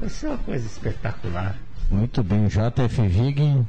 Vai 0.00 0.08
ser 0.08 0.28
uma 0.28 0.38
coisa 0.38 0.66
espetacular. 0.66 1.54
Muito 1.90 2.22
bem, 2.22 2.46
JF 2.46 3.06
Vig. 3.08 3.64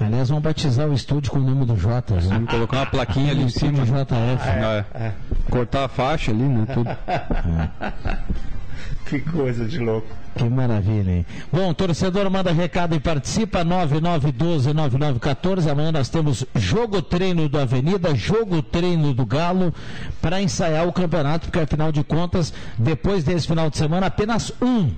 Aliás, 0.00 0.28
vamos 0.28 0.42
batizar 0.42 0.88
o 0.88 0.92
estúdio 0.92 1.30
com 1.32 1.38
o 1.38 1.42
nome 1.42 1.64
do 1.64 1.76
Jota. 1.76 2.14
né? 2.14 2.20
Vamos 2.22 2.50
colocar 2.50 2.78
uma 2.78 2.86
plaquinha 2.86 3.32
ali 3.32 3.42
em 3.42 3.48
cima. 3.48 3.84
JF. 3.84 4.48
É. 4.94 5.12
Cortar 5.50 5.84
a 5.84 5.88
faixa 5.88 6.30
ali, 6.30 6.42
né? 6.42 6.66
Tudo. 6.74 6.90
Que 9.06 9.20
coisa 9.20 9.64
de 9.64 9.78
louco. 9.78 10.08
Que 10.34 10.44
maravilha, 10.44 11.10
hein? 11.10 11.26
Bom, 11.52 11.74
torcedor 11.74 12.30
manda 12.30 12.52
recado 12.52 12.94
e 12.94 13.00
participa, 13.00 13.64
9912-9914. 13.64 15.68
Amanhã 15.70 15.92
nós 15.92 16.08
temos 16.08 16.46
jogo 16.54 17.02
treino 17.02 17.48
do 17.48 17.58
Avenida, 17.58 18.14
jogo 18.14 18.62
treino 18.62 19.12
do 19.12 19.26
Galo, 19.26 19.74
para 20.20 20.40
ensaiar 20.40 20.86
o 20.86 20.92
campeonato, 20.92 21.46
porque 21.46 21.58
afinal 21.58 21.90
de 21.90 22.04
contas, 22.04 22.54
depois 22.78 23.24
desse 23.24 23.48
final 23.48 23.68
de 23.70 23.78
semana, 23.78 24.06
apenas 24.06 24.52
um 24.62 24.92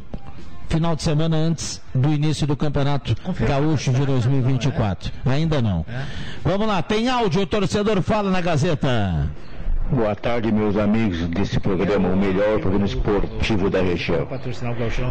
final 0.69 0.95
de 0.95 1.03
semana 1.03 1.37
antes 1.37 1.81
do 1.93 2.13
início 2.13 2.47
do 2.47 2.57
Campeonato 2.57 3.17
Gaúcho 3.41 3.93
de 3.93 4.07
2024. 4.07 5.13
Ainda 5.27 5.61
não. 5.61 5.85
Vamos 6.45 6.65
lá, 6.67 6.81
tem 6.81 7.09
áudio, 7.09 7.43
o 7.43 7.47
torcedor 7.47 8.01
fala 8.03 8.31
na 8.31 8.41
Gazeta. 8.41 9.29
Boa 9.93 10.15
tarde, 10.15 10.53
meus 10.53 10.77
amigos 10.77 11.27
desse 11.27 11.59
programa, 11.59 12.09
o 12.09 12.17
melhor 12.17 12.61
programa 12.61 12.87
esportivo 12.87 13.69
da 13.69 13.83
região. 13.83 14.29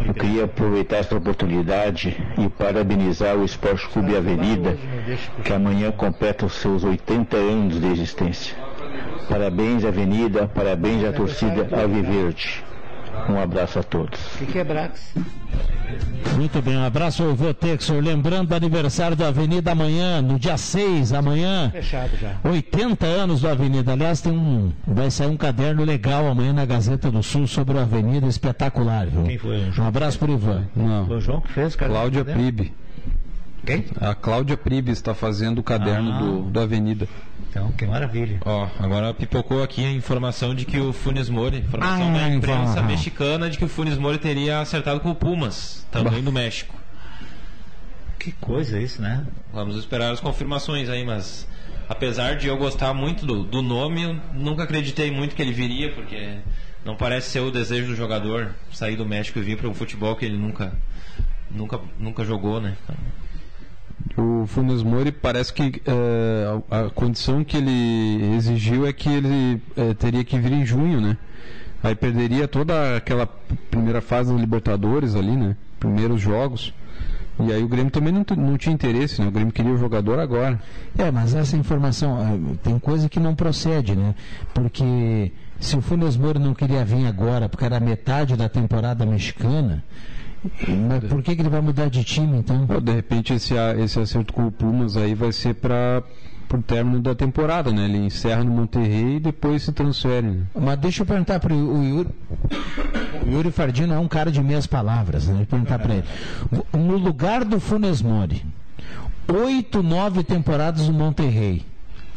Eu 0.06 0.14
queria 0.14 0.44
aproveitar 0.44 0.96
esta 0.96 1.16
oportunidade 1.16 2.16
e 2.38 2.48
parabenizar 2.48 3.36
o 3.36 3.44
Esporte 3.44 3.86
Clube 3.88 4.16
Avenida, 4.16 4.78
que 5.44 5.52
amanhã 5.52 5.92
completa 5.92 6.46
os 6.46 6.54
seus 6.54 6.82
80 6.82 7.36
anos 7.36 7.78
de 7.78 7.86
existência. 7.88 8.56
Parabéns, 9.28 9.84
Avenida, 9.84 10.48
parabéns 10.48 11.04
à 11.04 11.12
torcida 11.12 11.68
Alviverde. 11.78 12.64
Um 13.28 13.38
abraço 13.40 13.78
a 13.78 13.82
todos. 13.82 14.18
O 14.40 14.46
que, 14.46 14.58
é 14.58 14.64
Brax? 14.64 15.14
Muito 16.36 16.62
bem, 16.62 16.76
um 16.76 16.84
abraço 16.84 17.22
ao 17.22 17.34
Votexor. 17.34 18.00
Lembrando 18.02 18.48
do 18.48 18.54
aniversário 18.54 19.16
da 19.16 19.28
Avenida 19.28 19.72
amanhã, 19.72 20.22
no 20.22 20.38
dia 20.38 20.56
6, 20.56 21.12
amanhã. 21.12 21.70
Fechado 21.70 22.16
já. 22.16 22.36
80 22.44 23.06
anos 23.06 23.40
do 23.40 23.48
Avenida. 23.48 23.92
Aliás, 23.92 24.20
tem 24.20 24.32
um, 24.32 24.72
vai 24.86 25.10
sair 25.10 25.28
um 25.28 25.36
caderno 25.36 25.84
legal 25.84 26.26
amanhã 26.28 26.52
na 26.52 26.64
Gazeta 26.64 27.10
do 27.10 27.22
Sul 27.22 27.46
sobre 27.46 27.78
a 27.78 27.82
Avenida, 27.82 28.26
espetacular. 28.26 29.06
Viu? 29.06 29.24
Quem 29.24 29.38
foi? 29.38 29.70
Um 29.78 29.86
abraço 29.86 30.18
pro 30.18 30.32
Ivan. 30.32 30.64
Não. 30.74 31.06
Foi 31.06 31.16
o 31.16 31.20
João 31.20 31.40
que 31.40 31.52
fez, 31.52 31.74
cara? 31.76 31.90
Cláudia 31.90 32.24
Pribe. 32.24 32.72
Quem? 33.66 33.84
A 34.00 34.14
Cláudia 34.14 34.56
Pribe 34.56 34.90
está 34.90 35.12
fazendo 35.14 35.58
o 35.58 35.62
caderno 35.62 36.10
Ah. 36.12 36.18
do, 36.18 36.42
do 36.50 36.60
Avenida. 36.60 37.06
Então, 37.50 37.72
que 37.72 37.84
maravilha. 37.84 38.38
Ó, 38.44 38.68
agora 38.78 39.12
pipocou 39.12 39.60
aqui 39.62 39.84
a 39.84 39.90
informação 39.90 40.54
de 40.54 40.64
que 40.64 40.78
o 40.78 40.92
Funes 40.92 41.28
Mori, 41.28 41.58
informação 41.58 42.08
Ah, 42.10 42.18
da 42.18 42.28
imprensa 42.28 42.74
vá. 42.76 42.82
mexicana 42.82 43.50
de 43.50 43.58
que 43.58 43.64
o 43.64 43.68
Funes 43.68 43.98
Mori 43.98 44.18
teria 44.18 44.60
acertado 44.60 45.00
com 45.00 45.10
o 45.10 45.14
Pumas, 45.16 45.84
também 45.90 46.22
do 46.22 46.30
México. 46.30 46.78
Que 48.20 48.30
coisa 48.32 48.78
isso, 48.80 49.02
né? 49.02 49.26
Vamos 49.52 49.76
esperar 49.76 50.12
as 50.12 50.20
confirmações 50.20 50.88
aí, 50.88 51.04
mas 51.04 51.48
apesar 51.88 52.36
de 52.36 52.46
eu 52.46 52.56
gostar 52.56 52.94
muito 52.94 53.26
do, 53.26 53.42
do 53.42 53.62
nome, 53.62 54.02
eu 54.02 54.14
nunca 54.32 54.62
acreditei 54.62 55.10
muito 55.10 55.34
que 55.34 55.42
ele 55.42 55.52
viria, 55.52 55.92
porque 55.92 56.36
não 56.84 56.94
parece 56.94 57.30
ser 57.30 57.40
o 57.40 57.50
desejo 57.50 57.88
do 57.88 57.96
jogador 57.96 58.54
sair 58.72 58.94
do 58.94 59.04
México 59.04 59.38
e 59.40 59.42
vir 59.42 59.56
para 59.56 59.68
um 59.68 59.74
futebol 59.74 60.14
que 60.14 60.24
ele 60.24 60.36
nunca, 60.36 60.72
nunca, 61.50 61.80
nunca 61.98 62.24
jogou, 62.24 62.60
né? 62.60 62.76
O 64.16 64.46
Funes 64.46 64.82
Mori 64.82 65.12
parece 65.12 65.52
que 65.52 65.80
eh, 65.86 66.60
a, 66.70 66.90
condição 66.90 67.44
que 67.44 67.56
ele 67.56 68.34
exigiu 68.36 68.86
é 68.86 68.92
que 68.92 69.08
ele 69.08 69.62
eh, 69.76 69.94
teria 69.94 70.24
que 70.24 70.38
vir 70.38 70.52
em 70.52 70.66
junho, 70.66 71.00
né? 71.00 71.16
Aí 71.82 71.94
perderia 71.94 72.46
toda 72.46 72.96
aquela 72.96 73.26
primeira 73.70 74.00
fase 74.00 74.32
da 74.32 74.38
Libertadores 74.38 75.14
ali, 75.14 75.36
né? 75.36 75.56
Primeiros 75.78 76.20
jogos. 76.20 76.74
E 77.38 77.52
aí 77.52 77.62
o 77.62 77.68
Grêmio 77.68 77.90
também 77.90 78.12
não, 78.12 78.24
não 78.36 78.58
tinha 78.58 78.74
interesse, 78.74 79.20
né? 79.20 79.28
O 79.28 79.30
Grêmio 79.30 79.52
queria 79.52 79.72
o 79.72 79.78
jogador 79.78 80.18
agora. 80.18 80.60
É, 80.98 81.10
mas 81.10 81.34
essa 81.34 81.56
informação, 81.56 82.18
ah, 82.20 82.56
tem 82.62 82.78
coisa 82.78 83.08
que 83.08 83.18
não 83.18 83.34
procede, 83.34 83.96
né? 83.96 84.14
Porque 84.52 85.32
se 85.58 85.76
o 85.76 85.80
Funes 85.80 86.16
Mori 86.16 86.38
não 86.38 86.52
queria 86.52 86.84
vir 86.84 87.06
agora, 87.06 87.48
porque 87.48 87.64
era 87.64 87.80
metade 87.80 88.36
da 88.36 88.48
temporada 88.48 89.06
mexicana, 89.06 89.82
mas 90.88 91.04
por 91.04 91.22
que, 91.22 91.34
que 91.36 91.42
ele 91.42 91.48
vai 91.50 91.60
mudar 91.60 91.88
de 91.90 92.02
time 92.02 92.38
então? 92.38 92.66
De 92.80 92.92
repente 92.92 93.34
esse, 93.34 93.54
esse 93.82 93.98
acerto 94.00 94.32
com 94.32 94.46
o 94.46 94.50
Pumas 94.52 94.96
aí 94.96 95.14
vai 95.14 95.32
ser 95.32 95.54
para 95.54 96.02
o 96.52 96.62
término 96.62 97.00
da 97.00 97.14
temporada, 97.14 97.70
né? 97.70 97.84
Ele 97.84 97.98
encerra 97.98 98.42
no 98.42 98.50
Monterrey 98.50 99.16
e 99.16 99.20
depois 99.20 99.62
se 99.62 99.72
transfere. 99.72 100.26
Né? 100.26 100.42
Mas 100.58 100.78
deixa 100.78 101.02
eu 101.02 101.06
perguntar 101.06 101.38
para 101.40 101.52
o 101.54 101.84
Yuri. 101.84 102.08
O 103.26 103.30
Yuri 103.30 103.50
Fardino 103.50 103.92
é 103.92 103.98
um 103.98 104.08
cara 104.08 104.32
de 104.32 104.42
meias 104.42 104.66
palavras, 104.66 105.26
né? 105.26 105.34
Deixa 105.34 105.42
eu 105.44 105.46
perguntar 105.46 105.78
para 105.78 105.94
ele. 105.94 106.04
No 106.72 106.96
lugar 106.96 107.44
do 107.44 107.60
Funes 107.60 108.00
Mori, 108.02 108.42
oito, 109.28 109.82
nove 109.82 110.24
temporadas 110.24 110.88
no 110.88 110.94
Monterrey, 110.94 111.64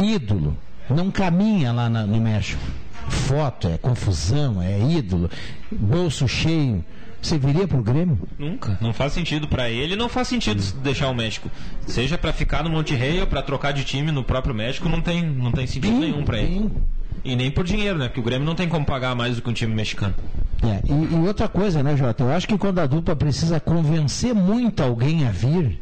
ídolo, 0.02 0.56
não 0.90 1.12
caminha 1.12 1.72
lá 1.72 1.90
na- 1.90 2.06
no 2.06 2.20
México. 2.20 2.62
Foto, 3.10 3.68
é 3.68 3.78
confusão, 3.78 4.62
é 4.62 4.80
ídolo, 4.80 5.30
bolso 5.72 6.28
cheio. 6.28 6.84
Você 7.24 7.38
viria 7.38 7.66
pro 7.66 7.82
Grêmio? 7.82 8.20
Nunca. 8.38 8.78
Não 8.82 8.94
faz 8.94 9.14
sentido 9.14 9.48
para 9.48 9.70
ele, 9.70 9.96
não 9.96 10.10
faz 10.10 10.28
sentido 10.28 10.62
deixar 10.84 11.08
o 11.08 11.16
México. 11.16 11.50
Seja 11.88 12.18
para 12.18 12.34
ficar 12.34 12.64
no 12.64 12.70
Monterrey 12.70 13.22
ou 13.22 13.28
para 13.28 13.42
trocar 13.42 13.72
de 13.72 13.86
time 13.86 14.12
no 14.12 14.24
próprio 14.24 14.54
México, 14.54 14.90
não 14.90 15.02
tem, 15.02 15.24
não 15.24 15.52
tem 15.52 15.66
sentido 15.66 15.98
nenhum 15.98 16.26
para 16.26 16.38
ele. 16.40 16.70
E 17.24 17.36
nem 17.38 17.50
por 17.50 17.64
dinheiro, 17.64 17.98
né? 17.98 18.08
Porque 18.10 18.20
o 18.20 18.24
Grêmio 18.24 18.46
não 18.46 18.56
tem 18.56 18.68
como 18.68 18.86
pagar 18.86 19.16
mais 19.16 19.38
do 19.38 19.42
que 19.42 19.50
um 19.50 19.54
time 19.54 19.74
mexicano. 19.74 20.14
É, 20.62 20.82
e, 20.86 21.16
e 21.16 21.28
outra 21.28 21.48
coisa, 21.48 21.82
né, 21.82 21.96
Jota? 21.96 22.24
Eu 22.24 22.32
acho 22.32 22.46
que 22.46 22.58
quando 22.58 22.80
a 22.80 22.86
dupla 22.86 23.16
precisa 23.16 23.60
convencer 23.60 24.34
muito 24.36 24.84
alguém 24.84 25.26
a 25.26 25.32
vir. 25.32 25.80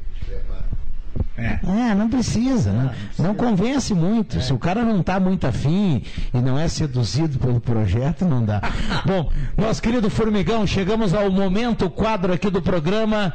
É, 1.41 1.95
não 1.95 2.09
precisa, 2.09 2.71
né? 2.71 2.93
não 3.17 3.33
convence 3.33 3.93
muito. 3.93 4.41
Se 4.41 4.53
o 4.53 4.59
cara 4.59 4.83
não 4.83 5.01
está 5.01 5.19
muito 5.19 5.45
afim 5.47 6.03
e 6.33 6.37
não 6.39 6.57
é 6.57 6.67
seduzido 6.67 7.39
pelo 7.39 7.59
projeto, 7.59 8.25
não 8.25 8.43
dá. 8.43 8.61
Bom, 9.05 9.31
nosso 9.57 9.81
querido 9.81 10.09
Formigão, 10.09 10.65
chegamos 10.65 11.13
ao 11.13 11.29
momento, 11.31 11.85
o 11.85 11.89
quadro 11.89 12.33
aqui 12.33 12.49
do 12.49 12.61
programa, 12.61 13.33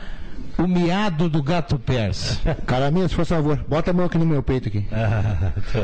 o 0.59 0.67
miado 0.67 1.29
do 1.29 1.43
gato 1.43 1.79
persa. 1.79 2.57
Caraminhas, 2.67 3.13
por 3.13 3.25
favor, 3.25 3.65
bota 3.69 3.91
a 3.91 3.95
mão 3.95 4.07
aqui 4.07 4.19
no 4.19 4.27
meu 4.27 4.43
peito 4.43 4.69
aqui. 4.69 4.87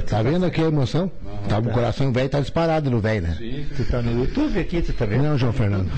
Tá 0.09 0.23
vendo 0.23 0.47
aqui 0.47 0.61
a 0.63 0.67
emoção? 0.69 1.11
Tá, 1.49 1.59
o 1.59 1.71
coração 1.71 2.13
velho 2.13 2.29
tá 2.29 2.41
disparado 2.41 2.91
no 2.91 3.01
velho, 3.01 3.23
né? 3.23 3.37
Tu 3.77 3.85
tá 3.85 4.01
no 4.01 4.21
YouTube 4.21 4.59
aqui, 4.59 4.83
tu 4.83 4.93
tá 4.93 5.05
vendo? 5.05 5.23
Não, 5.23 5.37
João 5.39 5.53
Fernando. 5.53 5.91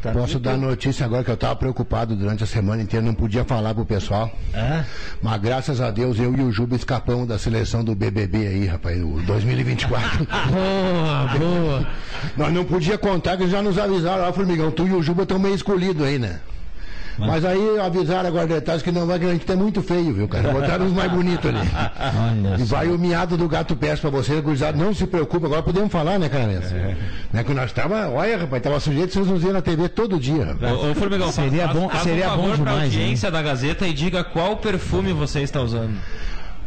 Tá 0.00 0.12
Posso 0.12 0.38
dar 0.38 0.56
notícia 0.56 1.04
agora 1.04 1.22
que 1.22 1.30
eu 1.30 1.34
estava 1.34 1.54
preocupado 1.56 2.16
durante 2.16 2.42
a 2.42 2.46
semana 2.46 2.82
inteira, 2.82 3.04
não 3.04 3.14
podia 3.14 3.44
falar 3.44 3.74
pro 3.74 3.84
pessoal. 3.84 4.30
Ah, 4.54 4.84
Mas 5.20 5.40
graças 5.40 5.80
a 5.80 5.90
Deus 5.90 6.18
eu 6.18 6.34
e 6.34 6.40
o 6.40 6.50
Juba 6.50 6.76
escapamos 6.76 7.28
da 7.28 7.38
seleção 7.38 7.84
do 7.84 7.94
BBB 7.94 8.46
aí, 8.46 8.66
rapaz, 8.66 9.00
o 9.02 9.20
2024. 9.26 10.26
Boa, 10.52 11.38
boa. 11.38 11.86
Nós 12.36 12.52
não 12.52 12.64
podia 12.64 12.96
contar 12.96 13.36
que 13.36 13.42
eles 13.42 13.52
já 13.52 13.62
nos 13.62 13.78
avisaram, 13.78 14.24
ó, 14.24 14.32
Formigão, 14.32 14.70
tu 14.70 14.86
e 14.86 14.92
o 14.92 15.02
Juba 15.02 15.22
estão 15.24 15.38
meio 15.38 15.54
escolhidos 15.54 16.06
aí, 16.06 16.18
né? 16.18 16.40
Mas 17.18 17.44
aí 17.44 17.78
avisaram 17.78 18.28
agora 18.28 18.46
detalhes 18.46 18.82
que 18.82 18.90
não 18.90 19.06
vai 19.06 19.18
que 19.18 19.26
a 19.26 19.32
gente 19.32 19.44
tá 19.44 19.54
muito 19.54 19.82
feio, 19.82 20.14
viu, 20.14 20.26
cara? 20.28 20.50
Botaram 20.52 20.86
os 20.86 20.92
mais 20.92 21.10
bonitos 21.12 21.48
ali. 21.50 21.58
Olha 21.58 22.56
E 22.58 22.62
vai 22.64 22.88
o 22.88 22.98
miado 22.98 23.36
do 23.36 23.48
gato 23.48 23.76
pés 23.76 24.00
pra 24.00 24.10
você, 24.10 24.40
gurizada. 24.40 24.76
Não 24.76 24.94
se 24.94 25.06
preocupe, 25.06 25.46
agora 25.46 25.62
podemos 25.62 25.92
falar, 25.92 26.18
né, 26.18 26.28
cara? 26.28 26.42
Né, 27.32 27.44
que 27.44 27.52
nós 27.54 27.72
tava, 27.72 28.08
olha, 28.08 28.38
rapaz, 28.38 28.62
tava 28.62 28.80
sujeito 28.80 29.12
vocês 29.12 29.26
nos 29.26 29.42
ver 29.42 29.52
na 29.52 29.60
TV 29.62 29.88
todo 29.88 30.18
dia. 30.18 30.56
Ô, 30.60 30.90
ô 30.90 30.94
Formigão, 30.94 31.30
Seria 31.30 31.66
faz- 31.68 31.78
bom- 31.78 31.88
faz 31.88 32.02
seria 32.02 32.32
um 32.32 32.36
bom 32.36 32.42
favor 32.42 32.56
pra 32.58 32.72
demais, 32.72 32.82
audiência 32.94 33.30
da 33.30 33.42
Gazeta 33.42 33.86
e 33.86 33.92
diga 33.92 34.24
qual 34.24 34.56
perfume 34.56 35.12
você 35.12 35.40
está 35.40 35.60
usando. 35.60 35.94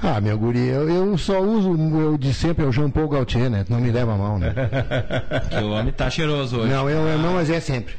Ah, 0.03 0.19
meu 0.21 0.37
guri, 0.37 0.59
eu, 0.67 0.87
eu 0.89 1.17
só 1.17 1.39
uso 1.41 1.71
o 1.71 1.77
meu 1.77 2.17
de 2.17 2.33
sempre, 2.33 2.63
é 2.65 2.67
o 2.67 2.71
Jean 2.71 2.89
Paul 2.91 3.07
Gaultier, 3.09 3.49
né? 3.49 3.65
Não 3.69 3.79
me 3.79 3.89
leva 3.91 4.13
a 4.13 4.17
mão, 4.17 4.37
né? 4.37 4.53
Que 5.49 5.57
o 5.63 5.71
homem 5.71 5.91
tá 5.91 6.09
cheiroso 6.09 6.57
hoje. 6.59 6.69
Não, 6.71 6.89
eu, 6.89 7.07
eu 7.07 7.17
não, 7.17 7.33
mas 7.33 7.49
é 7.49 7.59
sempre. 7.59 7.95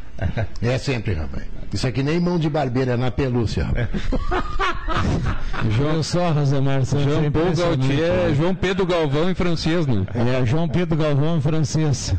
É 0.63 0.79
sempre, 0.79 1.15
rapaz. 1.15 1.45
Isso 1.73 1.87
aqui 1.87 2.03
nem 2.03 2.19
mão 2.21 2.39
de 2.39 2.49
barbeiro, 2.49 2.93
é 2.93 2.97
na 2.97 3.11
pelúcia, 3.11 3.65
rapaz. 3.65 3.89
João 5.71 6.03
só, 6.03 6.31
Rosemar 6.31 6.85
Santos. 6.85 7.05
João 7.07 7.25
é 7.25 7.31
Paul 7.31 7.45
né? 7.45 8.31
é 8.31 8.35
João 8.35 8.55
Pedro 8.55 8.87
Galvão 8.87 9.31
em 9.31 9.35
francês, 9.35 9.87
né? 9.87 10.07
É, 10.15 10.47
João 10.47 10.69
Pedro 10.69 10.97
Galvão 10.97 11.41
francês. 11.41 12.15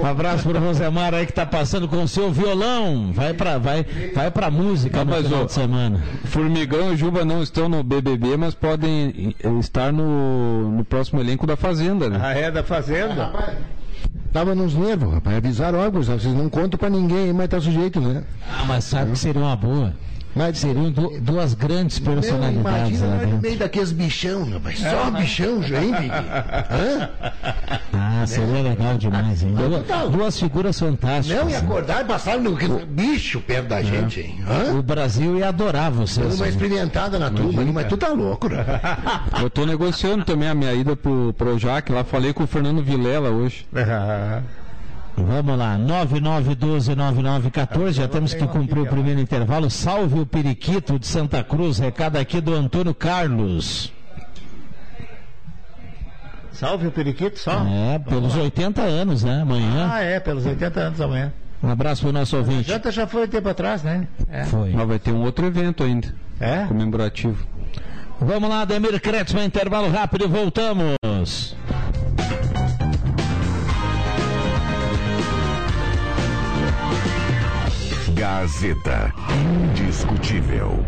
Um 0.00 0.06
abraço 0.06 0.48
pro 0.48 0.58
Rosemar 0.58 1.14
aí 1.14 1.26
que 1.26 1.32
tá 1.32 1.44
passando 1.44 1.86
com 1.88 2.02
o 2.02 2.08
seu 2.08 2.32
violão. 2.32 3.12
Vai 3.12 3.34
pra, 3.34 3.58
vai, 3.58 3.84
vai 4.14 4.30
pra 4.30 4.50
música 4.50 5.00
Ah, 5.00 5.04
no 5.04 5.10
mas, 5.10 5.26
final 5.26 5.42
ô, 5.42 5.46
de 5.46 5.52
semana. 5.52 6.02
Formigão 6.24 6.92
e 6.92 6.96
Juba 6.96 7.24
não 7.24 7.42
estão 7.42 7.68
no 7.68 7.82
BBB, 7.82 8.36
mas 8.36 8.54
podem 8.54 9.34
eh, 9.42 9.48
estar 9.60 9.92
no, 9.92 10.70
no 10.70 10.84
próximo 10.84 11.20
elenco 11.20 11.46
da 11.46 11.56
Fazenda, 11.56 12.08
né? 12.08 12.18
a 12.22 12.32
é 12.34 12.50
da 12.50 12.62
Fazenda. 12.62 13.30
Tava 14.32 14.54
nos 14.54 14.74
nervos, 14.74 15.12
rapaz. 15.12 15.36
Avisaram, 15.36 15.78
ó, 15.78 15.90
vocês 15.90 16.24
não 16.24 16.48
contam 16.48 16.78
pra 16.78 16.88
ninguém, 16.88 17.32
mas 17.32 17.48
tá 17.48 17.60
sujeito, 17.60 18.00
né? 18.00 18.22
Ah, 18.50 18.64
mas 18.66 18.84
sabe 18.84 19.12
que 19.12 19.18
seria 19.18 19.40
uma 19.42 19.56
boa. 19.56 19.92
Mas 20.34 20.56
Seriam 20.58 20.90
du- 20.90 21.20
duas 21.20 21.52
grandes 21.52 21.98
personalidades 21.98 22.98
imagina 22.98 23.06
lá 23.06 23.16
nós 23.20 23.28
no 23.34 23.38
meio 23.42 23.58
daqueles 23.58 23.92
bichão, 23.92 24.48
rapaz. 24.50 24.78
Só 24.78 25.10
bichão, 25.10 25.56
hein, 25.62 25.92
Big? 26.00 26.10
Hã? 26.10 27.10
Ah, 28.22 28.24
Ah, 28.24 28.26
seria 28.26 28.62
legal 28.62 28.96
demais, 28.98 29.42
hein? 29.42 29.54
Duas, 29.54 30.10
duas 30.10 30.38
figuras 30.38 30.78
fantásticas. 30.78 31.42
Não, 31.42 31.50
e 31.50 31.56
acordar 31.56 32.02
e 32.02 32.04
passar 32.04 32.38
no 32.38 32.52
bicho 32.86 33.40
perto 33.40 33.68
da 33.68 33.82
gente, 33.82 34.20
hein? 34.20 34.40
Hã? 34.48 34.74
O 34.78 34.82
Brasil 34.82 35.38
ia 35.38 35.48
adorar 35.48 35.90
você. 35.90 36.20
Dando 36.20 36.34
uma 36.34 36.44
assim. 36.44 36.52
experimentada 36.54 37.18
na 37.18 37.30
turma, 37.30 37.64
mas 37.72 37.86
tu 37.88 37.96
tá 37.96 38.08
louco, 38.08 38.48
né? 38.48 38.64
Eu 39.40 39.50
tô 39.50 39.66
negociando 39.66 40.24
também 40.24 40.48
a 40.48 40.54
minha 40.54 40.72
ida 40.72 40.94
pro 40.94 41.34
Projac. 41.36 41.90
Lá 41.90 42.04
falei 42.04 42.32
com 42.32 42.44
o 42.44 42.46
Fernando 42.46 42.82
Vilela 42.82 43.30
hoje. 43.30 43.66
Vamos 45.16 45.58
lá, 45.58 45.76
99129914, 45.78 47.92
já 47.92 48.08
temos 48.08 48.32
que 48.32 48.46
cumprir 48.46 48.80
o 48.80 48.86
primeiro 48.86 49.20
intervalo. 49.20 49.70
Salve 49.70 50.20
o 50.20 50.26
Periquito 50.26 50.98
de 50.98 51.06
Santa 51.06 51.44
Cruz, 51.44 51.78
recado 51.78 52.16
aqui 52.16 52.40
do 52.40 52.54
Antônio 52.54 52.94
Carlos. 52.94 53.92
Salve 56.52 56.86
o 56.86 56.90
Periquito, 56.92 57.38
só. 57.38 57.64
É, 57.66 57.98
pelos 57.98 58.36
80 58.36 58.82
anos, 58.82 59.24
né? 59.24 59.40
Amanhã. 59.42 59.88
Ah, 59.90 60.02
é, 60.02 60.20
pelos 60.20 60.44
80 60.46 60.80
anos 60.80 61.00
amanhã. 61.00 61.32
Um 61.62 61.68
abraço 61.70 62.02
pro 62.02 62.12
nosso 62.12 62.34
A 62.36 62.40
ouvinte. 62.40 62.68
janta 62.68 62.90
já 62.90 63.06
foi 63.06 63.26
tempo 63.28 63.48
atrás, 63.48 63.82
né? 63.82 64.06
É. 64.28 64.44
Foi. 64.44 64.70
Mas 64.72 64.88
vai 64.88 64.98
ter 64.98 65.12
um 65.12 65.22
outro 65.22 65.46
evento 65.46 65.82
ainda, 65.84 66.12
É? 66.40 66.64
comemorativo. 66.66 67.46
Vamos 68.20 68.48
lá, 68.48 68.64
Demir 68.64 69.00
Kretzmann, 69.00 69.46
intervalo 69.46 69.90
rápido 69.90 70.24
e 70.24 70.28
voltamos. 70.28 71.56
Gazeta. 78.14 79.12
Indiscutível. 79.70 80.84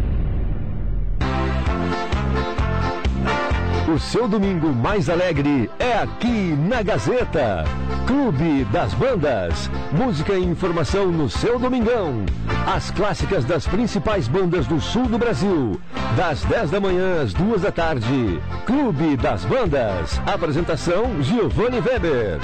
O 3.87 3.99
seu 3.99 4.27
domingo 4.27 4.73
mais 4.73 5.11
alegre 5.11 5.71
é 5.79 5.99
aqui 5.99 6.57
na 6.57 6.83
Gazeta. 6.83 7.65
Clube 8.07 8.65
das 8.73 8.95
Bandas. 8.95 9.71
Música 9.93 10.33
e 10.33 10.43
informação 10.43 11.13
no 11.13 11.29
seu 11.29 11.59
domingão. 11.59 12.25
As 12.67 12.91
clássicas 12.91 13.45
das 13.45 13.67
principais 13.67 14.27
bandas 14.27 14.67
do 14.67 14.81
sul 14.81 15.07
do 15.07 15.19
Brasil. 15.19 15.79
Das 16.17 16.43
10 16.45 16.71
da 16.71 16.81
manhã 16.81 17.21
às 17.23 17.35
2 17.35 17.61
da 17.61 17.71
tarde. 17.71 18.41
Clube 18.65 19.19
das 19.19 19.45
Bandas. 19.45 20.19
Apresentação 20.27 21.23
Giovanni 21.23 21.81
Weber. 21.81 22.41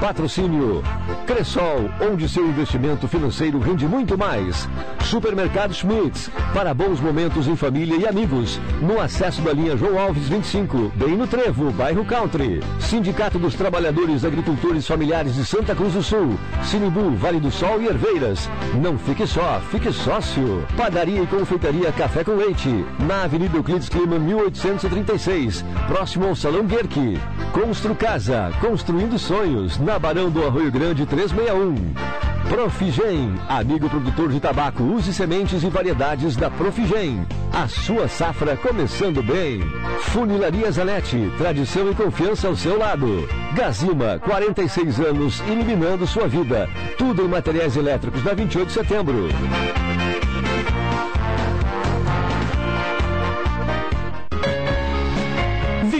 Patrocínio 0.00 0.82
Cressol, 1.26 1.90
onde 2.00 2.28
seu 2.28 2.46
investimento 2.48 3.08
financeiro 3.08 3.58
rende 3.58 3.86
muito 3.86 4.16
mais. 4.16 4.68
Supermercado 5.00 5.74
Schmitz, 5.74 6.30
para 6.54 6.72
bons 6.72 7.00
momentos 7.00 7.48
em 7.48 7.56
família 7.56 7.96
e 7.96 8.06
amigos. 8.06 8.60
No 8.80 9.00
acesso 9.00 9.42
da 9.42 9.52
linha 9.52 9.76
João 9.76 9.98
Alves 9.98 10.28
25, 10.28 10.77
bem 10.94 11.16
no 11.16 11.26
Trevo, 11.26 11.72
bairro 11.72 12.04
Country. 12.04 12.60
Sindicato 12.78 13.38
dos 13.38 13.54
Trabalhadores 13.54 14.24
Agricultores 14.24 14.86
Familiares 14.86 15.34
de 15.34 15.44
Santa 15.44 15.74
Cruz 15.74 15.94
do 15.94 16.02
Sul. 16.02 16.38
Sinibu, 16.62 17.10
Vale 17.16 17.40
do 17.40 17.50
Sol 17.50 17.82
e 17.82 17.88
Herveiras. 17.88 18.48
Não 18.80 18.96
fique 18.96 19.26
só, 19.26 19.60
fique 19.70 19.92
sócio. 19.92 20.64
Padaria 20.76 21.22
e 21.22 21.26
confeitaria 21.26 21.90
Café 21.92 22.22
com 22.22 22.36
Leite. 22.36 22.84
Na 23.00 23.24
Avenida 23.24 23.56
Euclides 23.56 23.88
Clima 23.88 24.18
1836, 24.18 25.64
próximo 25.88 26.26
ao 26.26 26.36
Salão 26.36 26.64
Guerque. 26.64 27.18
Constru 27.52 27.94
Casa, 27.94 28.52
construindo 28.60 29.18
sonhos. 29.18 29.78
Na 29.78 29.98
Barão 29.98 30.30
do 30.30 30.46
Arroio 30.46 30.70
Grande 30.70 31.04
361. 31.04 32.27
Profigem, 32.48 33.34
amigo 33.46 33.90
produtor 33.90 34.30
de 34.30 34.40
tabaco, 34.40 34.82
use 34.82 35.12
sementes 35.12 35.62
e 35.62 35.68
variedades 35.68 36.34
da 36.34 36.48
Profigem. 36.48 37.26
A 37.52 37.68
sua 37.68 38.08
safra 38.08 38.56
começando 38.56 39.22
bem. 39.22 39.60
Funilaria 40.00 40.72
Zanetti, 40.72 41.30
tradição 41.36 41.90
e 41.90 41.94
confiança 41.94 42.48
ao 42.48 42.56
seu 42.56 42.78
lado. 42.78 43.28
Gazima, 43.54 44.18
46 44.20 44.98
anos, 44.98 45.40
iluminando 45.40 46.06
sua 46.06 46.26
vida. 46.26 46.66
Tudo 46.96 47.22
em 47.22 47.28
materiais 47.28 47.76
elétricos 47.76 48.22
da 48.22 48.32
28 48.32 48.66
de 48.66 48.72
setembro. 48.72 49.28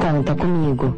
Conta 0.00 0.34
comigo. 0.34 0.96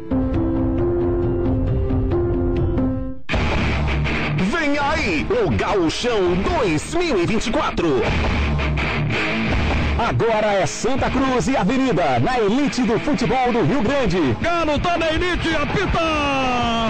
Vem 4.37 4.77
aí, 4.79 5.27
o 5.29 5.49
Gauchão 5.51 6.35
2024. 6.59 7.87
Agora 9.97 10.53
é 10.53 10.65
Santa 10.65 11.09
Cruz 11.11 11.47
e 11.47 11.55
Avenida, 11.55 12.19
na 12.19 12.39
elite 12.39 12.81
do 12.83 12.99
futebol 12.99 13.51
do 13.51 13.61
Rio 13.63 13.81
Grande. 13.81 14.35
Galo 14.41 14.79
tá 14.79 14.97
na 14.97 15.11
elite, 15.11 15.55
apita! 15.55 16.80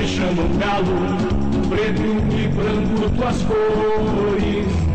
Me 0.00 0.06
chama 0.06 0.42
um 0.44 0.56
galo, 0.56 1.68
preto 1.68 2.02
e 2.34 2.48
branco 2.48 3.10
tuas 3.18 3.42
cores. 3.42 4.89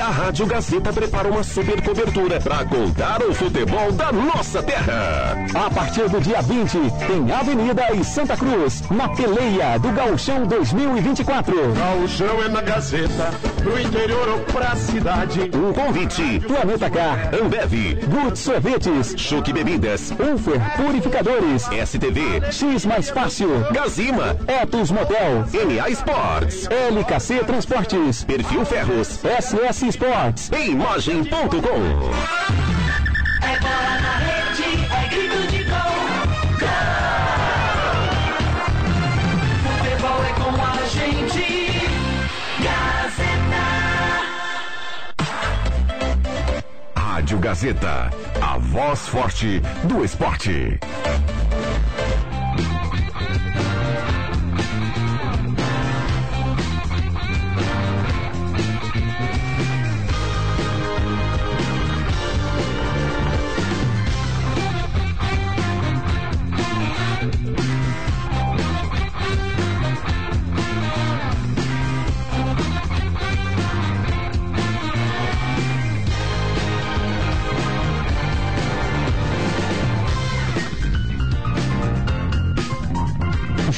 E 0.00 0.02
a 0.02 0.08
Rádio 0.08 0.46
Gazeta 0.46 0.94
prepara 0.94 1.28
uma 1.28 1.42
super 1.42 1.82
cobertura 1.82 2.40
para 2.40 2.64
contar 2.64 3.22
o 3.22 3.34
futebol 3.34 3.92
da 3.92 4.10
nossa 4.10 4.62
terra. 4.62 5.36
A 5.52 5.68
partir 5.68 6.08
do 6.08 6.18
dia 6.18 6.40
20, 6.40 6.70
tem 7.06 7.30
Avenida 7.30 7.94
e 7.94 8.02
Santa 8.02 8.34
Cruz, 8.34 8.82
na 8.90 9.10
peleia 9.10 9.78
do 9.78 9.92
Gauchão 9.92 10.46
2024. 10.46 11.54
Gauchão 11.74 12.42
é 12.42 12.48
na 12.48 12.62
Gazeta, 12.62 13.30
pro 13.58 13.78
interior 13.78 14.26
ou 14.26 14.38
pra 14.54 14.74
cidade. 14.74 15.50
Um 15.54 15.70
convite. 15.70 16.40
Planeta 16.46 16.88
Car, 16.88 17.34
Ambev, 17.34 17.98
Good 18.06 18.38
Sorvetes, 18.38 19.14
Chuque 19.18 19.52
Bebidas, 19.52 20.12
Ufer 20.12 20.76
Purificadores, 20.78 21.64
STV, 21.64 22.50
X 22.50 22.86
Mais 22.86 23.10
Fácil, 23.10 23.50
Gazima, 23.70 24.34
Etos 24.48 24.90
Motel, 24.90 25.44
NA 25.52 25.90
Sports, 25.90 26.66
LKC 26.90 27.44
Transportes, 27.44 28.24
Perfil 28.24 28.64
Ferros, 28.64 29.20
SS 29.22 29.89
Sports, 29.90 30.50
Imagem.com. 30.50 31.50
É 33.42 33.58
bola 33.58 33.94
na 34.00 34.14
rede, 34.18 34.86
é 34.88 35.08
grito 35.08 35.40
de 35.50 35.64
gol. 35.64 36.00
Gol! 36.60 37.10
Futebol 39.64 40.20
é 40.24 40.32
com 40.34 40.54
a 40.62 40.86
gente. 40.86 41.46
Gazeta. 42.62 43.64
Rádio 46.96 47.38
Gazeta, 47.38 48.10
a 48.40 48.58
voz 48.58 49.08
forte 49.08 49.60
do 49.84 50.04
esporte. 50.04 50.78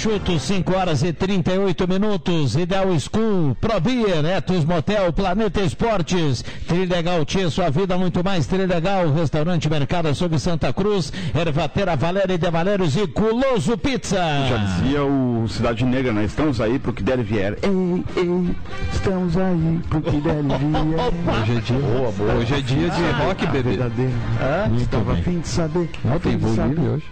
Chuto, 0.03 0.37
5 0.37 0.75
horas 0.77 1.05
e 1.05 1.13
38 1.13 1.87
minutos. 1.87 2.57
Ideal 2.57 2.89
School, 2.99 3.55
Probeer, 3.61 4.25
Etos 4.37 4.65
Motel, 4.65 5.13
Planeta 5.13 5.61
Esportes, 5.61 6.45
Trilegal 6.67 7.25
Tia, 7.25 7.49
sua 7.49 7.71
vida 7.71 7.97
muito 7.97 8.25
mais 8.25 8.45
Trilegal, 8.49 9.13
Restaurante 9.13 9.71
Mercado 9.71 10.13
sobre 10.13 10.41
Santa 10.41 10.73
Cruz, 10.73 11.13
Ervatera 11.33 11.95
Valéria 11.95 12.37
de 12.37 12.51
Valérios 12.51 12.97
e 12.97 13.07
Culoso 13.07 13.79
Pizza. 13.79 14.17
Já 14.49 14.57
dizia 14.57 15.05
o 15.05 15.47
Cidade 15.49 15.85
Negra, 15.85 16.13
né? 16.13 16.25
Estamos 16.25 16.61
aí 16.61 16.81
pro 16.81 16.93
que 16.93 17.03
der 17.05 17.21
e 17.21 17.23
vier. 17.23 17.59
Ei, 17.63 18.05
ei, 18.17 18.57
estamos 18.93 19.37
aí 19.37 19.81
pro 19.89 20.03
que 20.03 20.21
der 20.21 20.37
e 20.37 20.43
vier. 20.59 21.43
Hoje 21.43 21.53
é 21.57 21.61
dia, 21.61 21.79
Boa, 21.79 22.11
boa. 22.11 22.35
Hoje 22.35 22.55
é 22.55 22.61
dia 22.61 22.91
de 22.91 23.03
Ah, 23.05 23.25
rock, 23.27 23.47
bebê. 23.47 23.77
verdadeiro. 23.77 24.13
Ah, 24.41 24.69
estava 24.77 25.13
bem. 25.13 25.21
a 25.21 25.25
fim 25.25 25.39
de 25.39 25.47
saber. 25.49 25.91
Não, 26.05 26.19
tem 26.19 26.33
livre 26.33 26.89
hoje. 26.89 27.05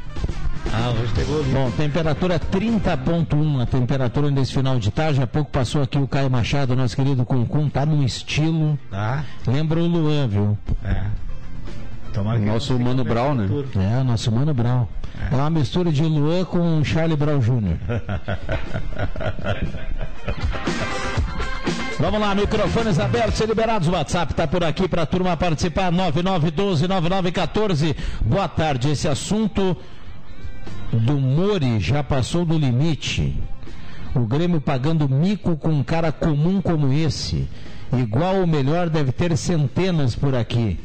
Ah, 0.73 0.91
hoje 0.91 1.13
tem 1.15 1.25
Bom, 1.53 1.71
temperatura 1.71 2.39
30.1, 2.39 3.63
a 3.63 3.67
temperatura 3.67 4.31
nesse 4.31 4.53
final 4.53 4.79
de 4.79 4.91
tarde. 4.91 5.23
Há 5.23 5.27
pouco 5.27 5.51
passou 5.51 5.83
aqui 5.83 5.99
o 5.99 6.07
Caio 6.07 6.31
Machado, 6.31 6.77
nosso 6.77 6.95
querido 6.95 7.25
Cuncum, 7.25 7.69
tá 7.69 7.87
num 7.87 8.03
estilo. 8.03 8.79
Ah. 8.93 9.23
Lembra 9.47 9.81
o 9.81 9.87
Luan, 9.87 10.29
viu? 10.29 10.59
É. 10.85 11.05
Tomara 12.13 12.39
que 12.39 12.45
Nosso 12.45 12.79
Mano 12.79 12.95
no 12.95 13.05
Brown, 13.05 13.35
né? 13.35 13.49
É, 13.77 14.01
o 14.01 14.05
nosso 14.05 14.33
Mano 14.33 14.53
Brown. 14.53 14.87
É 15.31 15.35
uma 15.35 15.51
mistura 15.51 15.93
de 15.93 16.03
Luan 16.03 16.45
com 16.45 16.83
Charlie 16.85 17.17
Brown 17.17 17.41
Jr. 17.41 17.77
Vamos 22.01 22.21
lá, 22.21 22.35
microfones 22.35 22.99
abertos 22.99 23.39
e 23.41 23.47
liberados. 23.47 23.87
O 23.87 23.93
WhatsApp 23.93 24.33
está 24.33 24.47
por 24.47 24.65
aqui 24.65 24.89
para 24.89 25.03
a 25.03 25.07
turma 25.07 25.37
participar. 25.37 25.93
9912-9914. 25.93 27.95
Boa 28.25 28.49
tarde. 28.49 28.89
Esse 28.91 29.07
assunto 29.07 29.77
do 30.93 31.19
Mori 31.19 31.79
já 31.81 32.03
passou 32.03 32.45
do 32.45 32.59
limite. 32.59 33.39
O 34.15 34.21
Grêmio 34.21 34.61
pagando 34.61 35.09
mico 35.09 35.57
com 35.57 35.71
um 35.71 35.85
cara 35.85 36.11
comum 36.11 36.61
como 36.61 36.93
esse. 36.93 37.49
Igual 37.93 38.37
ou 38.37 38.47
melhor, 38.47 38.89
deve 38.89 39.13
ter 39.13 39.37
centenas 39.37 40.15
por 40.15 40.35
aqui. 40.35 40.79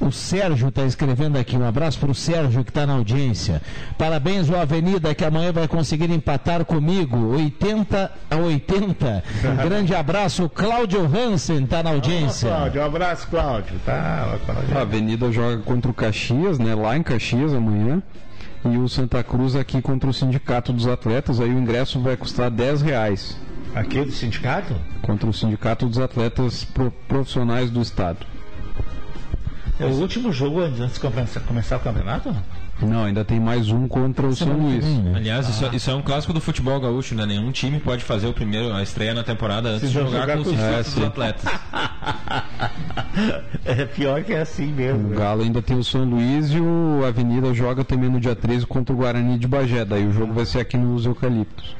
O 0.00 0.10
Sérgio 0.10 0.68
está 0.68 0.84
escrevendo 0.84 1.36
aqui. 1.36 1.56
Um 1.56 1.66
abraço 1.66 1.98
para 1.98 2.10
o 2.10 2.14
Sérgio 2.14 2.64
que 2.64 2.70
está 2.70 2.86
na 2.86 2.94
audiência. 2.94 3.60
Parabéns, 3.98 4.48
o 4.48 4.56
Avenida, 4.56 5.14
que 5.14 5.22
amanhã 5.22 5.52
vai 5.52 5.68
conseguir 5.68 6.10
empatar 6.10 6.64
comigo. 6.64 7.34
80 7.34 8.10
a 8.30 8.36
80. 8.36 9.24
Um 9.44 9.56
grande 9.68 9.94
abraço. 9.94 10.44
O 10.44 10.48
Cláudio 10.48 11.04
Hansen 11.04 11.64
está 11.64 11.82
na 11.82 11.90
audiência. 11.90 12.48
Cláudio, 12.48 12.80
um 12.80 12.84
abraço, 12.86 13.28
Cláudio. 13.28 13.78
Tá, 13.84 14.38
Cláudio. 14.46 14.78
A 14.78 14.80
Avenida 14.80 15.30
joga 15.30 15.58
contra 15.58 15.90
o 15.90 15.94
Caxias, 15.94 16.58
né? 16.58 16.74
Lá 16.74 16.96
em 16.96 17.02
Caxias 17.02 17.52
amanhã. 17.52 18.02
E 18.64 18.76
o 18.76 18.88
Santa 18.88 19.22
Cruz 19.24 19.56
aqui 19.56 19.80
contra 19.80 20.08
o 20.10 20.12
Sindicato 20.12 20.72
dos 20.72 20.86
Atletas. 20.86 21.40
Aí 21.40 21.48
o 21.52 21.58
ingresso 21.58 21.98
vai 22.00 22.16
custar 22.16 22.50
10 22.50 22.82
reais. 22.82 23.36
Aqui 23.74 24.04
do 24.04 24.10
sindicato? 24.10 24.74
Contra 25.00 25.28
o 25.30 25.32
Sindicato 25.32 25.86
dos 25.86 25.98
Atletas 25.98 26.64
Pro- 26.64 26.90
Profissionais 27.08 27.70
do 27.70 27.80
Estado. 27.80 28.18
É 29.78 29.84
o 29.86 29.90
último 29.90 30.32
jogo 30.32 30.60
antes 30.60 30.92
de 30.92 31.40
começar, 31.40 31.76
o 31.76 31.80
campeonato? 31.80 32.34
Não, 32.82 33.04
ainda 33.04 33.24
tem 33.24 33.38
mais 33.38 33.68
um 33.70 33.86
contra 33.86 34.26
o 34.26 34.34
São 34.34 34.52
Luís. 34.54 34.84
Aliás, 35.14 35.48
isso, 35.48 35.64
isso 35.74 35.90
é 35.90 35.94
um 35.94 36.02
clássico 36.02 36.32
do 36.32 36.40
futebol 36.40 36.80
gaúcho, 36.80 37.14
né? 37.14 37.24
Nenhum 37.26 37.52
time 37.52 37.78
pode 37.78 38.02
fazer 38.04 38.26
o 38.26 38.32
primeiro, 38.32 38.74
a 38.74 38.82
estreia 38.82 39.14
na 39.14 39.22
temporada 39.22 39.68
antes 39.68 39.82
Se 39.82 39.86
de 39.88 39.92
jogar, 39.92 40.20
jogar 40.20 40.34
com 40.36 40.42
os 40.42 40.48
com- 40.48 40.62
É, 40.62 40.76
dos 40.78 40.86
sim. 40.88 41.04
atletas. 41.04 41.44
É 43.64 43.84
pior 43.84 44.22
que 44.24 44.32
é 44.32 44.40
assim 44.40 44.72
mesmo. 44.72 45.12
O 45.12 45.16
Galo 45.16 45.42
ainda 45.42 45.60
tem 45.60 45.76
o 45.76 45.84
São 45.84 46.04
Luís 46.04 46.50
e 46.50 46.60
o 46.60 47.04
Avenida 47.06 47.52
joga 47.52 47.84
também 47.84 48.08
no 48.10 48.20
dia 48.20 48.34
13 48.34 48.66
contra 48.66 48.94
o 48.94 48.98
Guarani 48.98 49.38
de 49.38 49.46
Bagé. 49.46 49.84
Daí 49.84 50.06
o 50.06 50.12
jogo 50.12 50.32
vai 50.32 50.44
ser 50.46 50.60
aqui 50.60 50.76
nos 50.76 51.06
Eucaliptos. 51.06 51.76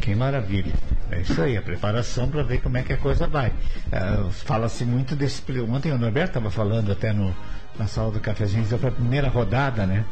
Que 0.00 0.14
maravilha. 0.14 0.72
É 1.10 1.20
isso 1.20 1.40
aí, 1.40 1.56
a 1.56 1.62
preparação 1.62 2.28
para 2.28 2.42
ver 2.42 2.60
como 2.60 2.76
é 2.76 2.82
que 2.82 2.92
a 2.92 2.96
coisa 2.96 3.26
vai. 3.26 3.52
Ah, 3.92 4.26
Fala-se 4.30 4.84
muito 4.84 5.14
desse. 5.14 5.42
Ontem 5.68 5.92
o 5.92 5.98
Norberto 5.98 6.30
estava 6.30 6.50
falando 6.50 6.90
até 6.90 7.12
no, 7.12 7.32
na 7.78 7.86
sala 7.86 8.10
do 8.10 8.18
cafezinho, 8.18 8.64
foi 8.64 8.88
a 8.88 8.92
primeira 8.92 9.28
rodada, 9.28 9.86
né? 9.86 10.04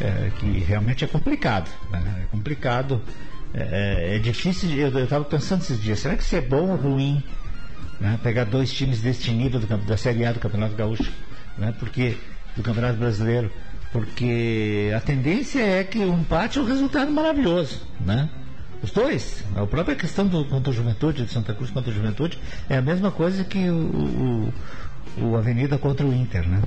É, 0.00 0.30
que 0.38 0.46
realmente 0.60 1.04
é 1.04 1.08
complicado. 1.08 1.68
né? 1.90 2.02
É 2.22 2.26
complicado. 2.30 3.02
É, 3.52 4.16
é 4.16 4.18
difícil. 4.20 4.68
de- 4.68 4.78
Eu 4.78 4.96
estava 5.02 5.24
pensando 5.24 5.62
esses 5.62 5.80
dias, 5.82 5.98
será 5.98 6.14
que 6.16 6.22
isso 6.22 6.36
é 6.36 6.40
bom 6.40 6.68
ou 6.70 6.76
ruim? 6.76 7.20
Né? 8.04 8.20
Pegar 8.22 8.44
dois 8.44 8.70
times 8.70 9.00
deste 9.00 9.32
nível 9.32 9.58
do, 9.58 9.66
da 9.66 9.96
Série 9.96 10.26
A 10.26 10.32
do 10.32 10.38
Campeonato 10.38 10.76
Gaúcho, 10.76 11.10
né? 11.56 11.74
Porque 11.78 12.18
do 12.54 12.62
Campeonato 12.62 12.98
Brasileiro, 12.98 13.50
porque 13.90 14.92
a 14.94 15.00
tendência 15.00 15.60
é 15.60 15.82
que 15.82 15.98
o 15.98 16.12
empate 16.12 16.58
é 16.58 16.60
um 16.60 16.66
resultado 16.66 17.10
maravilhoso, 17.10 17.80
né? 17.98 18.28
Os 18.82 18.90
dois, 18.90 19.42
a 19.56 19.66
própria 19.66 19.96
questão 19.96 20.26
do 20.26 20.44
contra 20.44 20.70
o 20.70 20.74
Juventude, 20.74 21.24
de 21.24 21.32
Santa 21.32 21.54
Cruz 21.54 21.70
contra 21.70 21.90
o 21.90 21.94
Juventude, 21.94 22.38
é 22.68 22.76
a 22.76 22.82
mesma 22.82 23.10
coisa 23.10 23.42
que 23.42 23.70
o, 23.70 24.52
o, 25.18 25.24
o 25.24 25.36
Avenida 25.36 25.78
contra 25.78 26.04
o 26.04 26.12
Inter, 26.12 26.46
né? 26.46 26.60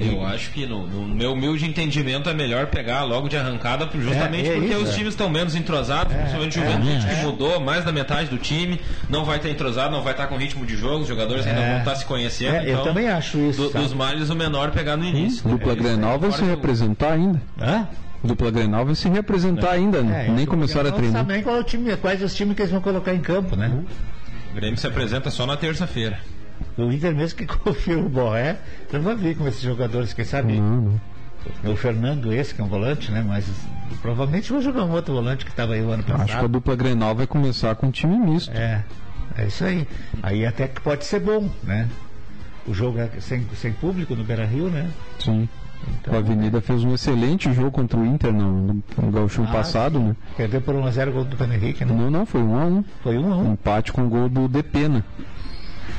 Eu 0.00 0.24
acho 0.24 0.50
que 0.50 0.64
no, 0.66 0.86
no 0.86 1.14
meu 1.14 1.32
humilde 1.32 1.66
entendimento 1.66 2.28
é 2.30 2.34
melhor 2.34 2.66
pegar 2.66 3.02
logo 3.04 3.28
de 3.28 3.36
arrancada, 3.36 3.86
por- 3.86 4.00
justamente 4.00 4.48
É, 4.48 4.52
é 4.52 4.54
porque 4.60 4.72
isso, 4.74 4.82
os 4.84 4.90
é. 4.90 4.92
times 4.92 5.08
estão 5.14 5.28
menos 5.28 5.54
entrosados, 5.54 6.14
principalmente 6.14 6.58
o 6.58 6.62
Juventude, 6.62 7.06
é. 7.06 7.14
que 7.14 7.22
mudou 7.26 7.60
mais 7.60 7.84
da 7.84 7.90
metade 7.92 8.30
do 8.30 8.38
time, 8.38 8.80
não 9.08 9.24
vai 9.24 9.36
estar 9.38 9.48
entrosado, 9.48 9.90
não 9.90 10.02
vai 10.02 10.12
estar 10.12 10.26
com 10.28 10.36
ritmo 10.36 10.64
de 10.64 10.76
jogo, 10.76 10.98
os 11.02 11.08
jogadores 11.08 11.46
ainda 11.46 11.60
É. 11.60 11.70
vão 11.70 11.78
estar 11.80 11.96
se 11.96 12.04
conhecendo. 12.04 12.54
É, 12.56 12.64
eu 12.66 12.72
então, 12.74 12.84
também 12.84 13.08
acho 13.08 13.38
isso, 13.38 13.62
do- 13.68 13.70
dos 13.78 13.92
males, 13.92 14.30
o 14.30 14.34
menor 14.36 14.70
pegar 14.70 14.96
no 14.96 15.04
início. 15.04 15.48
Dupla 15.48 15.74
Grenal 15.74 16.18
vai 16.18 16.30
se 16.32 16.44
representar 16.44 17.12
ainda. 17.12 17.40
Hã? 17.60 17.86
Dupla 18.22 18.50
Grenal 18.50 18.84
vai 18.84 18.94
se 18.94 19.08
representar 19.08 19.70
ainda, 19.72 20.02
né? 20.02 20.26
É, 20.26 20.30
Nem 20.30 20.44
começaram 20.46 20.88
a 20.88 20.90
não 20.90 20.98
treinar. 20.98 21.20
sabem 21.22 21.42
qual 21.42 21.56
é 21.56 21.60
o 21.60 21.64
time, 21.64 21.96
quais 21.96 22.22
os 22.22 22.34
times 22.34 22.54
que 22.56 22.62
eles 22.62 22.72
vão 22.72 22.80
colocar 22.80 23.14
em 23.14 23.20
campo, 23.20 23.54
né? 23.56 23.70
O 24.52 24.54
Grêmio 24.54 24.76
se 24.76 24.86
apresenta 24.86 25.30
só 25.30 25.46
na 25.46 25.56
terça-feira. 25.56 26.18
O 26.76 26.92
Inter 26.92 27.14
mesmo 27.14 27.38
que 27.38 27.46
confia 27.58 27.98
o 27.98 28.08
Borré, 28.08 28.56
eu 28.92 29.02
vou 29.02 29.16
ver 29.16 29.36
como 29.36 29.48
esses 29.48 29.62
jogadores, 29.62 30.12
quem 30.12 30.24
sabe. 30.24 30.60
O 31.64 31.76
Fernando, 31.76 32.32
esse 32.32 32.54
que 32.54 32.60
é 32.60 32.64
um 32.64 32.68
volante, 32.68 33.10
né? 33.10 33.24
Mas 33.26 33.48
provavelmente 34.02 34.52
vai 34.52 34.60
jogar 34.60 34.84
um 34.84 34.92
outro 34.92 35.14
volante 35.14 35.44
que 35.44 35.50
estava 35.50 35.74
aí 35.74 35.82
o 35.82 35.90
ano 35.90 36.02
passado. 36.02 36.22
Acho 36.22 36.38
que 36.38 36.44
a 36.44 36.48
dupla 36.48 36.76
Grenal 36.76 37.14
vai 37.14 37.26
começar 37.26 37.74
com 37.74 37.86
um 37.86 37.90
time 37.90 38.18
misto. 38.18 38.50
É, 38.52 38.84
é 39.36 39.46
isso 39.46 39.64
aí. 39.64 39.86
Aí 40.22 40.44
até 40.44 40.68
que 40.68 40.80
pode 40.80 41.04
ser 41.04 41.20
bom, 41.20 41.48
né? 41.62 41.88
O 42.66 42.74
jogo 42.74 42.98
é 42.98 43.08
sem, 43.20 43.46
sem 43.54 43.72
público 43.72 44.14
no 44.14 44.24
Beira 44.24 44.44
Rio, 44.44 44.68
né? 44.68 44.90
Sim. 45.18 45.48
a 46.06 46.16
Avenida 46.16 46.60
fez 46.60 46.84
um 46.84 46.92
excelente 46.92 47.52
jogo 47.54 47.70
contra 47.70 47.98
o 47.98 48.04
Inter 48.04 48.32
no, 48.32 48.74
no, 48.74 49.10
gauchão 49.10 49.44
Ah, 49.48 49.52
passado, 49.52 49.98
né? 49.98 50.16
Perdeu 50.36 50.60
por 50.60 50.74
1x0 50.74 51.08
o 51.08 51.12
gol 51.12 51.24
do 51.24 51.36
Pedro 51.36 51.54
Henrique, 51.54 51.84
né? 51.84 51.94
Não, 51.94 52.10
não, 52.10 52.26
foi 52.26 52.42
um 52.42 52.58
a 52.58 52.66
um. 52.66 52.84
Foi 53.02 53.16
um 53.16 53.32
a 53.32 53.36
um. 53.36 53.52
Empate 53.52 53.90
com 53.90 54.04
o 54.04 54.08
gol 54.08 54.28
do 54.28 54.48
Depena. 54.48 55.02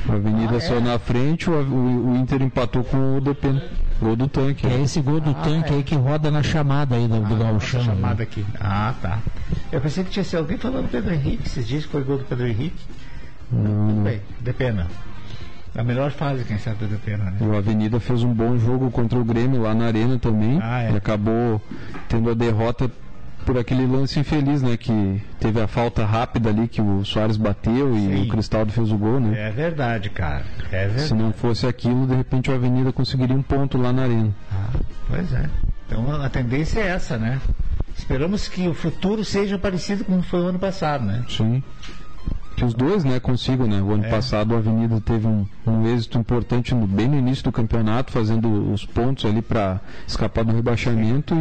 A 0.08 0.12
Avenida 0.14 0.56
Ah, 0.56 0.60
saiu 0.60 0.78
é? 0.78 0.80
na 0.80 0.98
frente, 0.98 1.48
o, 1.50 1.52
o- 1.54 2.12
o 2.12 2.16
Inter 2.16 2.42
empatou 2.42 2.82
com 2.84 3.16
o 3.16 3.20
DP. 3.20 3.60
Gol 4.00 4.16
do 4.16 4.26
tanque. 4.28 4.62
Que 4.62 4.66
é 4.66 4.80
esse 4.80 5.00
gol 5.02 5.20
do 5.20 5.34
tanque 5.34 5.74
aí 5.74 5.82
que 5.82 5.94
roda 5.94 6.30
na 6.30 6.42
chamada 6.42 6.96
aí 6.96 7.06
do, 7.06 7.20
do 7.20 7.36
Gauchão. 7.36 7.80
né? 7.80 7.86
chamada 7.86 8.22
aqui. 8.22 8.44
Ah, 8.58 8.94
tá. 9.02 9.18
Eu 9.70 9.78
pensei 9.80 10.02
que 10.04 10.10
tinha 10.10 10.24
sido 10.24 10.38
alguém 10.38 10.56
falando 10.56 10.84
do 10.84 10.88
Pedro 10.90 11.12
Henrique. 11.12 11.42
Esses 11.46 11.66
dias 11.68 11.84
que 11.84 11.92
foi 11.92 12.02
gol 12.02 12.16
do 12.18 12.24
Pedro 12.24 12.46
Henrique. 12.46 12.82
Não, 13.52 14.02
Bem, 14.04 14.20
de 14.40 14.52
pena. 14.54 14.86
A 15.74 15.84
melhor 15.84 16.10
fase, 16.12 16.44
quem 16.44 16.58
sabe, 16.58 16.86
do 16.86 16.98
pena, 16.98 17.24
né? 17.24 17.34
E 17.40 17.44
o 17.44 17.56
Avenida 17.56 18.00
fez 18.00 18.22
um 18.24 18.32
bom 18.32 18.56
jogo 18.58 18.90
contra 18.90 19.18
o 19.18 19.24
Grêmio 19.24 19.62
lá 19.62 19.74
na 19.74 19.86
Arena 19.86 20.18
também. 20.18 20.58
Ah, 20.62 20.82
é. 20.82 20.92
E 20.92 20.96
acabou 20.96 21.60
tendo 22.08 22.30
a 22.30 22.34
derrota 22.34 22.90
por 23.44 23.58
aquele 23.58 23.86
lance 23.86 24.18
infeliz, 24.18 24.62
né? 24.62 24.76
Que 24.76 25.20
teve 25.38 25.60
a 25.60 25.66
falta 25.66 26.04
rápida 26.04 26.50
ali 26.50 26.68
que 26.68 26.80
o 26.80 27.04
Soares 27.04 27.36
bateu 27.36 27.96
e 27.96 28.00
Sim. 28.00 28.22
o 28.22 28.28
Cristaldo 28.28 28.72
fez 28.72 28.90
o 28.90 28.98
gol, 28.98 29.20
né? 29.20 29.48
É 29.48 29.50
verdade, 29.50 30.10
cara. 30.10 30.44
É 30.70 30.86
verdade. 30.86 31.08
Se 31.08 31.14
não 31.14 31.32
fosse 31.32 31.66
aquilo, 31.66 32.06
de 32.06 32.14
repente 32.14 32.50
o 32.50 32.54
Avenida 32.54 32.92
conseguiria 32.92 33.36
um 33.36 33.42
ponto 33.42 33.78
lá 33.78 33.92
na 33.92 34.02
Arena. 34.02 34.34
Pois 35.08 35.32
é. 35.32 35.48
Então 35.86 36.10
a 36.22 36.28
tendência 36.28 36.80
é 36.80 36.88
essa, 36.88 37.18
né? 37.18 37.40
Esperamos 37.96 38.48
que 38.48 38.68
o 38.68 38.74
futuro 38.74 39.24
seja 39.24 39.58
parecido 39.58 40.04
com 40.04 40.22
foi 40.22 40.40
o 40.40 40.46
ano 40.46 40.58
passado, 40.58 41.04
né? 41.04 41.24
Sim. 41.28 41.62
Que 42.60 42.66
os 42.66 42.74
dois, 42.74 43.04
né, 43.04 43.18
consigam, 43.18 43.66
né? 43.66 43.80
O 43.80 43.90
ano 43.90 44.04
É. 44.04 44.10
passado 44.10 44.52
o 44.52 44.54
Avenida 44.58 45.00
teve 45.00 45.26
um, 45.26 45.46
um 45.66 45.86
êxito 45.86 46.18
importante 46.18 46.74
no, 46.74 46.86
bem 46.86 47.08
no 47.08 47.16
início 47.16 47.42
do 47.42 47.50
campeonato, 47.50 48.12
fazendo 48.12 48.70
os 48.70 48.84
pontos 48.84 49.24
ali 49.24 49.40
para 49.40 49.80
escapar 50.06 50.44
do 50.44 50.54
rebaixamento 50.54 51.34
e 51.34 51.38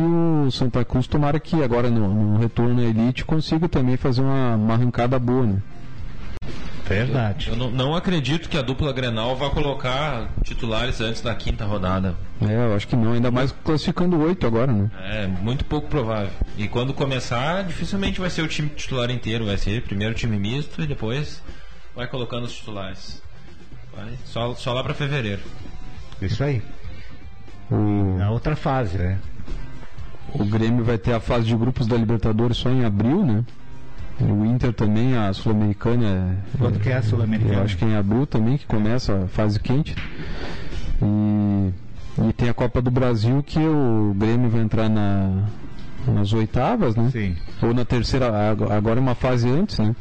o 0.47 0.49
Santa 0.49 0.85
Cruz 0.85 1.07
tomara 1.07 1.37
que 1.37 1.61
agora 1.61 1.89
no, 1.89 2.07
no 2.07 2.37
retorno 2.39 2.79
à 2.79 2.85
elite 2.85 3.25
consiga 3.25 3.67
também 3.67 3.97
fazer 3.97 4.21
uma, 4.21 4.55
uma 4.55 4.73
arrancada 4.75 5.19
boa, 5.19 5.45
né? 5.45 5.57
Verdade. 6.89 7.49
Eu 7.49 7.55
não, 7.55 7.69
não 7.69 7.95
acredito 7.95 8.49
que 8.49 8.57
a 8.57 8.63
dupla 8.63 8.91
Grenal 8.91 9.35
vá 9.35 9.49
colocar 9.51 10.29
titulares 10.43 10.99
antes 10.99 11.21
da 11.21 11.35
quinta 11.35 11.63
rodada. 11.63 12.15
É, 12.41 12.53
eu 12.53 12.75
acho 12.75 12.87
que 12.87 12.95
não, 12.95 13.13
ainda 13.13 13.29
mais 13.29 13.51
classificando 13.63 14.19
oito 14.19 14.47
agora, 14.47 14.71
né? 14.71 14.89
É 15.03 15.27
muito 15.27 15.63
pouco 15.65 15.87
provável. 15.87 16.31
E 16.57 16.67
quando 16.67 16.93
começar, 16.93 17.63
dificilmente 17.63 18.19
vai 18.19 18.29
ser 18.29 18.41
o 18.41 18.47
time 18.47 18.69
titular 18.69 19.11
inteiro. 19.11 19.45
Vai 19.45 19.57
ser 19.57 19.83
primeiro 19.83 20.15
time 20.15 20.37
misto 20.39 20.81
e 20.81 20.87
depois 20.87 21.43
vai 21.95 22.07
colocando 22.07 22.45
os 22.45 22.53
titulares. 22.53 23.21
Vai 23.95 24.13
só, 24.25 24.55
só 24.55 24.73
lá 24.73 24.83
para 24.83 24.95
fevereiro. 24.95 25.41
Isso 26.19 26.43
aí. 26.43 26.61
Na 27.69 28.31
outra 28.31 28.55
fase, 28.55 28.97
né? 28.97 29.19
O 30.33 30.43
Grêmio 30.43 30.83
vai 30.83 30.97
ter 30.97 31.13
a 31.13 31.19
fase 31.19 31.45
de 31.45 31.55
grupos 31.55 31.87
da 31.87 31.95
Libertadores 31.95 32.57
só 32.57 32.69
em 32.69 32.83
abril, 32.83 33.25
né? 33.25 33.43
O 34.21 34.45
Inter 34.45 34.73
também, 34.73 35.15
a 35.17 35.31
Sul-Americana. 35.33 36.37
Quando 36.57 36.79
que 36.79 36.89
é 36.89 36.97
a 36.97 37.01
Sul-Americana? 37.01 37.55
Eu 37.55 37.63
acho 37.63 37.77
que 37.77 37.85
é 37.85 37.87
em 37.89 37.95
abril 37.95 38.25
também 38.27 38.57
que 38.57 38.65
começa 38.65 39.23
a 39.23 39.27
fase 39.27 39.59
quente. 39.59 39.95
E, 41.01 41.69
e 42.27 42.33
tem 42.33 42.49
a 42.49 42.53
Copa 42.53 42.81
do 42.81 42.91
Brasil 42.91 43.41
que 43.45 43.59
o 43.59 44.13
Grêmio 44.17 44.49
vai 44.49 44.61
entrar 44.61 44.89
na, 44.89 45.43
nas 46.07 46.33
oitavas, 46.33 46.95
né? 46.95 47.09
Sim. 47.11 47.35
Ou 47.61 47.73
na 47.73 47.85
terceira, 47.85 48.51
ag- 48.51 48.71
agora 48.71 48.99
é 48.99 49.01
uma 49.01 49.15
fase 49.15 49.47
antes, 49.49 49.79
né? 49.79 49.95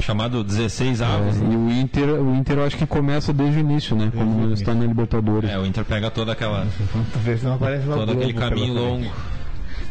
Chamado 0.00 0.42
16 0.42 1.00
avos. 1.00 1.36
É, 1.40 1.44
e 1.44 1.56
o 1.56 1.70
Inter, 1.70 2.08
o 2.20 2.34
Inter 2.34 2.58
eu 2.58 2.66
acho 2.66 2.76
que 2.76 2.84
começa 2.84 3.32
desde 3.32 3.58
o 3.58 3.60
início, 3.60 3.94
né? 3.94 4.10
Quando 4.12 4.28
não 4.30 4.52
está 4.52 4.74
na 4.74 4.84
Libertadores. 4.84 5.48
É, 5.48 5.56
o 5.56 5.64
Inter 5.64 5.84
pega 5.84 6.10
toda 6.10 6.32
aquela. 6.32 6.66
Talvez 7.12 7.40
não 7.44 7.54
apareça 7.54 7.86
uma 7.86 7.98
todo 7.98 8.10
aquele 8.12 8.32
caminho 8.32 8.74
longo. 8.74 9.06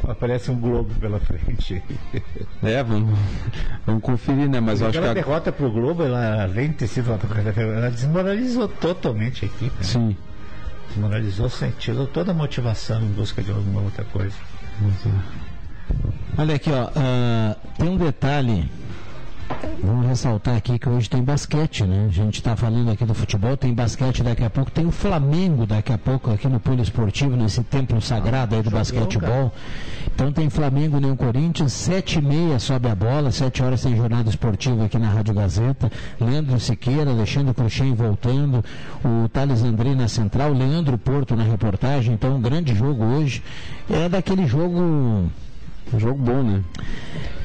Aparece 0.07 0.51
um 0.51 0.59
globo 0.59 0.93
pela 0.99 1.19
frente. 1.19 1.81
É, 2.61 2.81
vamos, 2.81 3.19
vamos 3.85 4.01
conferir, 4.01 4.49
né? 4.49 4.61
Mas 4.61 4.79
eu 4.79 4.87
acho 4.87 5.01
que 5.01 5.05
a, 5.05 5.13
derrota 5.13 5.51
pro 5.51 5.69
Globo, 5.69 6.03
ela, 6.03 6.43
além 6.43 6.69
de 6.69 6.75
ter 6.75 6.87
sido 6.87 7.07
uma 7.07 7.19
ela 7.59 7.91
desmoralizou 7.91 8.69
totalmente 8.69 9.43
a 9.43 9.47
equipe. 9.47 9.75
né? 9.77 9.83
Sim. 9.83 10.15
Desmoralizou, 10.87 11.49
tirou 11.77 12.07
toda 12.07 12.31
a 12.31 12.33
motivação 12.33 13.01
em 13.01 13.11
busca 13.11 13.43
de 13.43 13.51
alguma 13.51 13.81
outra 13.81 14.05
coisa. 14.05 14.35
Olha 16.37 16.55
aqui, 16.55 16.69
ó. 16.71 16.89
ah, 16.95 17.55
tem 17.77 17.89
um 17.89 17.97
detalhe. 17.97 18.69
Vamos 19.83 20.07
ressaltar 20.07 20.55
aqui 20.55 20.79
que 20.79 20.87
hoje 20.87 21.09
tem 21.09 21.21
basquete, 21.21 21.83
né? 21.83 22.05
A 22.07 22.11
gente 22.11 22.35
está 22.35 22.55
falando 22.55 22.89
aqui 22.89 23.03
do 23.05 23.13
futebol, 23.13 23.57
tem 23.57 23.73
basquete 23.73 24.23
daqui 24.23 24.43
a 24.43 24.49
pouco, 24.49 24.71
tem 24.71 24.85
o 24.85 24.91
Flamengo 24.91 25.65
daqui 25.65 25.91
a 25.91 25.97
pouco 25.97 26.31
aqui 26.31 26.47
no 26.47 26.59
Poliesportivo, 26.59 27.35
nesse 27.35 27.61
templo 27.63 28.01
sagrado 28.01 28.55
aí 28.55 28.61
do 28.61 28.71
basquetebol. 28.71 29.51
Então 30.13 30.31
tem 30.31 30.49
Flamengo 30.49 30.97
o 31.05 31.17
Corinthians, 31.17 31.73
sete 31.73 32.19
e 32.19 32.21
meia 32.21 32.59
sobe 32.59 32.87
a 32.87 32.95
bola, 32.95 33.31
sete 33.31 33.61
horas 33.61 33.81
tem 33.81 33.95
jornada 33.95 34.29
esportiva 34.29 34.85
aqui 34.85 34.97
na 34.97 35.09
Rádio 35.09 35.33
Gazeta. 35.33 35.91
Leandro 36.19 36.59
Siqueira, 36.59 37.11
Alexandre 37.11 37.53
Cruxem 37.53 37.93
voltando, 37.93 38.63
o 39.03 39.27
Thales 39.27 39.63
Andrei 39.63 39.95
na 39.95 40.07
central, 40.07 40.53
Leandro 40.53 40.97
Porto 40.97 41.35
na 41.35 41.43
reportagem. 41.43 42.13
Então 42.13 42.37
um 42.37 42.41
grande 42.41 42.73
jogo 42.73 43.03
hoje. 43.03 43.43
É 43.89 44.07
daquele 44.07 44.47
jogo 44.47 45.29
um 45.91 45.99
jogo 45.99 46.19
bom, 46.21 46.43
né? 46.43 46.61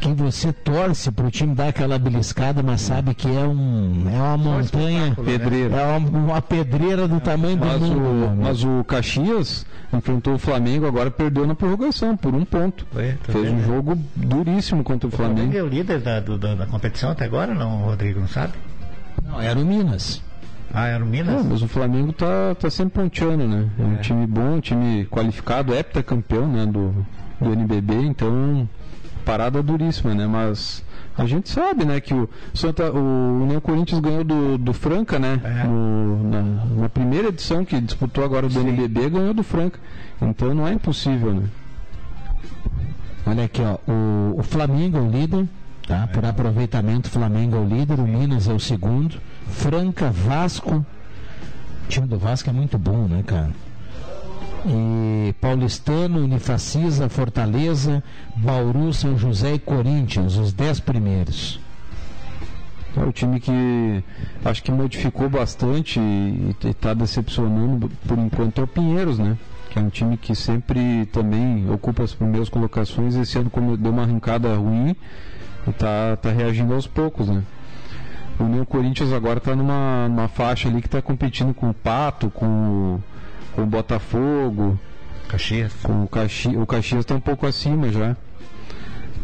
Que 0.00 0.12
você 0.14 0.52
torce 0.52 1.10
para 1.10 1.26
o 1.26 1.30
time 1.30 1.54
dar 1.54 1.68
aquela 1.68 1.98
beliscada, 1.98 2.62
mas 2.62 2.80
sabe 2.82 3.14
que 3.14 3.26
é, 3.26 3.40
um, 3.40 4.04
é 4.06 4.16
uma 4.16 4.36
montanha. 4.36 5.14
Pedreira. 5.24 5.74
É 5.76 5.96
uma, 5.96 6.08
uma 6.18 6.42
pedreira 6.42 7.08
do 7.08 7.18
tamanho 7.20 7.58
Mas 7.58 7.80
do 7.80 7.86
mundo. 7.86 8.00
meu 8.00 8.28
o, 8.28 8.36
mas 8.36 8.62
o 8.64 8.84
Caxias 8.84 9.66
enfrentou 9.92 10.34
o 10.34 10.38
Flamengo, 10.38 10.86
agora 10.86 11.10
perdeu 11.10 11.46
na 11.46 11.54
prorrogação 11.54 12.16
por 12.16 12.32
um 12.34 12.44
ponto. 12.44 12.84
tá 12.86 13.32
Fez 13.32 13.50
um 13.50 13.56
vendo? 13.56 13.66
jogo 13.66 13.98
duríssimo 14.14 14.84
contra 14.84 15.08
o 15.08 15.12
O 15.12 15.16
Flamengo 15.16 15.40
Flamengo. 15.52 15.58
é 15.58 15.62
o 15.62 15.68
líder 15.68 16.00
da, 16.00 16.20
do- 16.20 16.38
da, 16.38 16.54
da 16.54 16.66
competição 16.66 17.10
até 17.10 17.24
agora, 17.24 17.52
não, 17.54 17.82
Rodrigo, 17.82 18.20
não 18.20 18.28
sabe? 18.28 18.52
Não, 19.26 19.40
era 19.40 19.58
o 19.58 19.64
Minas. 19.64 20.22
Ah, 20.72 20.86
era 20.86 21.02
o 21.02 21.06
Minas? 21.06 21.34
Não, 21.34 21.44
mas 21.50 21.62
o 21.62 21.66
Flamengo 21.66 22.12
tá, 22.12 22.54
tá 22.54 22.70
sempre 22.70 23.02
ponteando, 23.02 23.48
né? 23.48 23.66
É 23.78 23.82
um 23.82 23.96
time 23.96 24.26
bom, 24.26 24.56
um 24.56 24.60
time 24.60 25.06
qualificado, 25.06 25.74
heptacampeão 25.74 26.46
né, 26.46 26.66
do, 26.66 26.94
do 27.40 27.52
NBB, 27.52 27.94
então 28.06 28.68
parada 29.24 29.62
duríssima, 29.62 30.14
né? 30.14 30.26
Mas 30.26 30.82
a 31.16 31.26
gente 31.26 31.48
sabe, 31.50 31.84
né, 31.84 32.00
que 32.00 32.14
o 32.14 32.28
Santa, 32.54 32.90
o 32.92 33.42
União 33.42 33.60
Corinthians 33.60 34.00
ganhou 34.00 34.24
do, 34.24 34.56
do 34.58 34.72
Franca, 34.72 35.18
né? 35.18 35.40
No- 35.66 36.22
na, 36.30 36.42
na 36.82 36.88
primeira 36.88 37.28
edição 37.28 37.64
que 37.64 37.80
disputou 37.80 38.24
agora 38.24 38.48
do 38.48 38.58
NBB, 38.60 39.10
ganhou 39.10 39.34
do 39.34 39.42
Franca. 39.42 39.78
Então 40.20 40.54
não 40.54 40.66
é 40.66 40.72
impossível, 40.72 41.32
né? 41.34 41.42
Olha 43.26 43.44
aqui, 43.44 43.60
ó, 43.62 43.76
o, 43.90 44.38
o 44.38 44.42
Flamengo 44.42 44.96
é 44.96 45.00
o 45.00 45.10
líder, 45.10 45.46
tá? 45.86 46.06
Por 46.06 46.24
aproveitamento, 46.24 47.08
o 47.08 47.10
Flamengo 47.10 47.56
é 47.56 47.60
o 47.60 47.64
líder, 47.68 48.00
o 48.00 48.06
Minas 48.06 48.48
é 48.48 48.52
o 48.52 48.58
segundo, 48.60 49.16
Franca, 49.48 50.10
Vasco. 50.10 50.76
O 51.84 51.88
time 51.88 52.06
do 52.06 52.18
Vasco 52.18 52.48
é 52.48 52.52
muito 52.52 52.78
bom, 52.78 53.06
né, 53.06 53.22
cara? 53.26 53.50
E 54.66 55.34
Paulistano, 55.40 56.18
Unifacisa, 56.18 57.08
Fortaleza, 57.08 58.02
Bauru, 58.36 58.92
São 58.92 59.16
José 59.16 59.54
e 59.54 59.58
Corinthians, 59.58 60.36
os 60.36 60.52
dez 60.52 60.80
primeiros. 60.80 61.60
É 62.96 63.04
o 63.04 63.12
time 63.12 63.38
que 63.38 64.02
acho 64.44 64.62
que 64.62 64.72
modificou 64.72 65.28
bastante 65.28 66.00
e 66.00 66.56
está 66.64 66.94
decepcionando 66.94 67.88
por 68.06 68.18
enquanto 68.18 68.60
é 68.60 68.64
o 68.64 68.66
Pinheiros, 68.66 69.18
né? 69.18 69.36
Que 69.70 69.78
é 69.78 69.82
um 69.82 69.88
time 69.88 70.16
que 70.16 70.34
sempre 70.34 71.06
também 71.12 71.70
ocupa 71.70 72.02
as 72.02 72.14
primeiras 72.14 72.48
colocações. 72.48 73.14
Esse 73.14 73.38
ano 73.38 73.50
como 73.50 73.76
deu 73.76 73.92
uma 73.92 74.02
arrancada 74.02 74.56
ruim 74.56 74.96
e 75.66 75.72
tá, 75.72 76.18
reagindo 76.36 76.74
aos 76.74 76.86
poucos, 76.86 77.28
né? 77.28 77.44
O 78.40 78.44
União 78.44 78.64
Corinthians 78.64 79.12
agora 79.12 79.38
está 79.38 79.54
numa, 79.54 80.08
numa 80.08 80.28
faixa 80.28 80.68
ali 80.68 80.80
que 80.80 80.86
está 80.86 81.02
competindo 81.02 81.52
com 81.52 81.70
o 81.70 81.74
Pato, 81.74 82.30
com, 82.30 83.00
o- 83.58 83.62
com 83.62 83.62
o 83.62 83.66
Botafogo. 83.66 84.78
Caxias. 85.28 85.72
Com 85.82 86.04
o 86.04 86.08
Caxias. 86.08 86.56
O 86.56 86.66
Caxias 86.66 87.00
está 87.00 87.14
um 87.14 87.20
pouco 87.20 87.46
acima 87.46 87.90
já. 87.90 88.16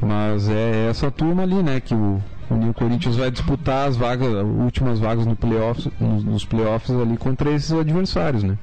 Mas 0.01 0.49
é 0.49 0.89
essa 0.91 1.11
turma 1.11 1.43
ali, 1.43 1.63
né? 1.63 1.81
Que 1.81 1.95
o, 1.95 2.23
o 2.51 2.55
União 2.55 2.73
Corinthians 2.73 3.17
vai 3.17 3.31
disputar 3.31 3.89
as 3.89 3.97
vagas, 3.97 4.35
as 4.35 4.45
últimas 4.45 4.99
vagas 4.99 5.25
no 5.25 5.35
playoffs, 5.37 5.89
nos, 5.99 6.25
nos 6.25 6.45
playoffs 6.45 6.91
ali 6.91 7.17
contra 7.17 7.51
esses 7.51 7.73
adversários, 7.73 8.43
né? 8.43 8.59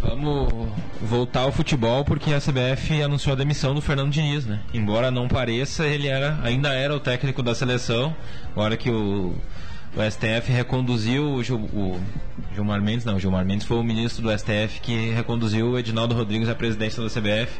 Vamos 0.00 0.52
voltar 1.00 1.40
ao 1.40 1.52
futebol 1.52 2.04
porque 2.04 2.32
a 2.34 2.40
CBF 2.40 3.02
anunciou 3.02 3.34
a 3.34 3.36
demissão 3.36 3.74
do 3.74 3.80
Fernando 3.80 4.10
Diniz, 4.10 4.44
né? 4.46 4.60
Embora 4.74 5.10
não 5.10 5.28
pareça, 5.28 5.86
ele 5.86 6.08
era, 6.08 6.38
ainda 6.42 6.70
era 6.74 6.94
o 6.94 7.00
técnico 7.00 7.42
da 7.42 7.54
seleção. 7.54 8.14
Agora 8.52 8.76
que 8.76 8.90
o, 8.90 9.34
o 9.96 10.10
STF 10.10 10.50
reconduziu 10.50 11.24
o, 11.34 11.42
Gil- 11.42 11.58
o 11.72 12.00
Gilmar 12.54 12.80
Mendes, 12.80 13.04
não, 13.04 13.16
o 13.16 13.20
Gilmar 13.20 13.44
Mendes 13.44 13.66
foi 13.66 13.76
o 13.78 13.82
ministro 13.82 14.22
do 14.22 14.30
STF 14.38 14.80
que 14.82 15.10
reconduziu 15.10 15.70
o 15.70 15.78
Edinaldo 15.78 16.14
Rodrigues 16.14 16.48
à 16.48 16.54
presidência 16.54 17.02
da 17.02 17.08
CBF. 17.10 17.52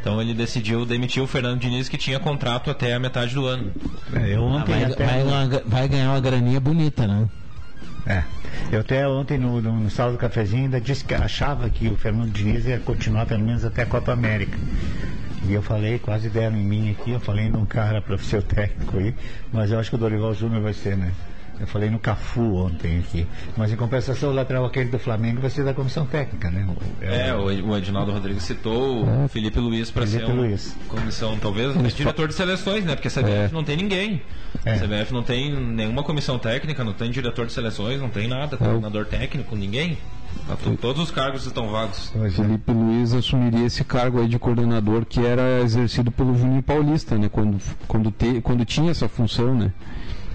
Então 0.00 0.20
ele 0.20 0.32
decidiu 0.34 0.84
demitir 0.86 1.22
o 1.22 1.26
Fernando 1.26 1.60
Diniz 1.60 1.88
que 1.88 1.98
tinha 1.98 2.18
contrato 2.18 2.70
até 2.70 2.94
a 2.94 2.98
metade 2.98 3.34
do 3.34 3.46
ano. 3.46 3.70
É, 4.14 4.34
eu 4.34 4.42
Ah, 4.46 4.56
ontem 4.56 4.72
vai, 4.72 4.84
até 4.84 5.04
vai 5.06 5.22
uma- 5.22 5.46
vai 5.66 5.88
ganhar 5.88 6.10
uma 6.10 6.20
graninha 6.20 6.58
bonita, 6.60 7.06
né? 7.06 7.28
É. 8.06 8.24
Eu 8.72 8.80
até 8.80 9.06
ontem 9.06 9.36
no, 9.38 9.60
no, 9.60 9.72
no 9.80 9.90
sala 9.90 10.12
do 10.12 10.18
cafezinho 10.18 10.64
ainda 10.64 10.80
disse 10.80 11.04
que 11.04 11.14
achava 11.14 11.68
que 11.68 11.88
o 11.88 11.96
Fernando 11.96 12.30
Diniz 12.30 12.64
ia 12.66 12.78
continuar 12.78 13.26
pelo 13.26 13.44
menos 13.44 13.64
até 13.64 13.82
a 13.82 13.86
Copa 13.86 14.12
América. 14.12 14.56
E 15.46 15.52
eu 15.52 15.62
falei, 15.62 15.98
quase 15.98 16.28
deram 16.28 16.56
em 16.56 16.64
mim 16.64 16.90
aqui, 16.90 17.10
eu 17.10 17.20
falei 17.20 17.48
num 17.50 17.64
cara 17.66 18.00
para 18.00 18.16
ser 18.18 18.38
o 18.38 18.42
técnico 18.42 18.98
aí, 18.98 19.14
mas 19.52 19.70
eu 19.70 19.78
acho 19.78 19.90
que 19.90 19.96
o 19.96 19.98
Dorival 19.98 20.34
Júnior 20.34 20.62
vai 20.62 20.72
ser, 20.74 20.96
né? 20.96 21.12
Eu 21.60 21.66
falei 21.66 21.90
no 21.90 21.98
Cafu 21.98 22.56
ontem 22.56 22.98
aqui. 23.00 23.26
Mas 23.56 23.70
em 23.70 23.76
compensação, 23.76 24.30
o 24.30 24.34
lateral 24.34 24.64
aquele 24.64 24.88
do 24.88 24.98
Flamengo 24.98 25.42
vai 25.42 25.50
ser 25.50 25.62
da 25.62 25.74
comissão 25.74 26.06
técnica, 26.06 26.50
né? 26.50 26.66
É, 27.02 27.34
o, 27.34 27.44
o 27.44 27.76
Edinaldo 27.76 28.12
Rodrigues 28.12 28.44
citou 28.44 29.04
o 29.04 29.28
Felipe 29.28 29.60
Luiz 29.60 29.90
para 29.90 30.06
ser 30.06 30.20
Felipe 30.20 30.32
uma 30.32 30.42
Luiz. 30.42 30.74
comissão, 30.88 31.36
talvez, 31.38 31.76
um 31.76 31.82
diretor 31.82 32.28
de 32.28 32.34
seleções, 32.34 32.84
né? 32.84 32.96
Porque 32.96 33.08
a 33.08 33.10
CBF 33.10 33.52
não 33.52 33.62
tem 33.62 33.76
ninguém. 33.76 34.22
É. 34.64 34.72
A 34.72 34.78
CBF 34.78 35.12
não 35.12 35.22
tem 35.22 35.54
nenhuma 35.54 36.02
comissão 36.02 36.38
técnica, 36.38 36.82
não 36.82 36.94
tem 36.94 37.10
diretor 37.10 37.46
de 37.46 37.52
seleções, 37.52 38.00
não 38.00 38.08
tem 38.08 38.26
nada, 38.26 38.56
treinador 38.56 39.04
técnico, 39.04 39.54
ninguém. 39.54 39.98
Tá 40.46 40.56
Todos 40.80 41.02
os 41.02 41.10
cargos 41.10 41.46
estão 41.46 41.68
vagos. 41.68 42.12
Felipe 42.34 42.72
Luiz 42.72 43.12
assumiria 43.12 43.66
esse 43.66 43.84
cargo 43.84 44.20
aí 44.20 44.28
de 44.28 44.38
coordenador 44.38 45.04
que 45.04 45.24
era 45.24 45.60
exercido 45.60 46.10
pelo 46.10 46.36
Juninho 46.36 46.62
Paulista, 46.62 47.18
né? 47.18 47.28
Quando, 47.28 47.58
quando, 47.86 48.10
te, 48.10 48.40
quando 48.40 48.64
tinha 48.64 48.90
essa 48.90 49.08
função, 49.08 49.54
né? 49.54 49.72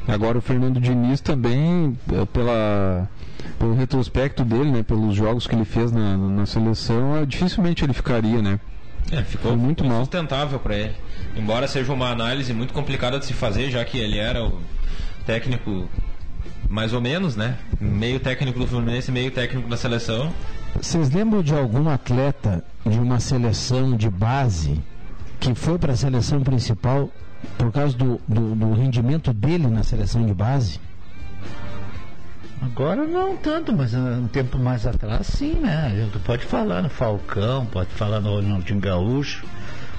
Agora 0.08 0.38
o 0.38 0.42
Fernando 0.42 0.80
Diniz 0.80 1.20
também, 1.20 1.98
eh, 2.14 2.26
pela, 2.26 3.10
pelo 3.58 3.74
retrospecto 3.74 4.44
dele, 4.44 4.72
né? 4.72 4.84
Pelos 4.84 5.16
jogos 5.16 5.48
que 5.48 5.56
ele 5.56 5.66
fez 5.66 5.92
na, 5.92 6.16
na 6.18 6.46
seleção, 6.46 7.18
eh, 7.18 7.26
dificilmente 7.26 7.84
ele 7.84 7.94
ficaria, 7.94 8.42
né? 8.42 8.60
É, 9.12 9.22
ficou 9.24 9.52
Foi 9.52 9.60
muito 9.60 9.84
mal. 9.84 10.00
sustentável 10.00 10.60
para 10.60 10.76
ele. 10.76 10.96
Embora 11.36 11.68
seja 11.68 11.92
uma 11.94 12.10
análise 12.10 12.54
muito 12.54 12.74
complicada 12.74 13.20
de 13.20 13.26
se 13.26 13.34
fazer, 13.34 13.70
já 13.70 13.84
que 13.86 13.98
ele 13.98 14.18
era 14.18 14.44
o 14.44 14.60
técnico 15.26 15.88
mais 16.70 16.94
ou 16.94 17.02
menos, 17.02 17.36
né? 17.36 17.58
Meio 17.80 18.20
técnico 18.20 18.60
do 18.60 18.68
Fluminense, 18.68 19.12
meio 19.12 19.32
técnico 19.32 19.68
da 19.70 19.78
seleção. 19.78 20.32
Vocês 20.82 21.10
lembram 21.12 21.42
de 21.44 21.54
algum 21.54 21.88
atleta 21.90 22.64
de 22.86 22.98
uma 23.00 23.20
seleção 23.20 23.96
de 23.96 24.10
base 24.10 24.82
que 25.40 25.54
foi 25.54 25.78
para 25.78 25.94
a 25.94 25.96
seleção 25.96 26.42
principal 26.42 27.10
por 27.58 27.72
causa 27.72 27.96
do, 27.98 28.20
do, 28.28 28.56
do 28.56 28.74
rendimento 28.74 29.34
dele 29.34 29.68
na 29.68 29.84
seleção 29.84 30.26
de 30.26 30.34
base? 30.34 30.80
Agora 32.62 33.06
não 33.06 33.36
tanto, 33.38 33.74
mas 33.74 33.94
ah, 33.94 34.18
um 34.22 34.28
tempo 34.28 34.58
mais 34.58 34.88
atrás 34.88 35.28
sim, 35.28 35.54
né? 35.54 36.08
Tu 36.12 36.20
pode 36.20 36.46
falar 36.46 36.82
no 36.82 36.90
Falcão, 36.90 37.66
pode 37.66 37.90
falar 37.92 38.20
no 38.20 38.36
Ronaldinho 38.36 38.80
Gaúcho, 38.80 39.46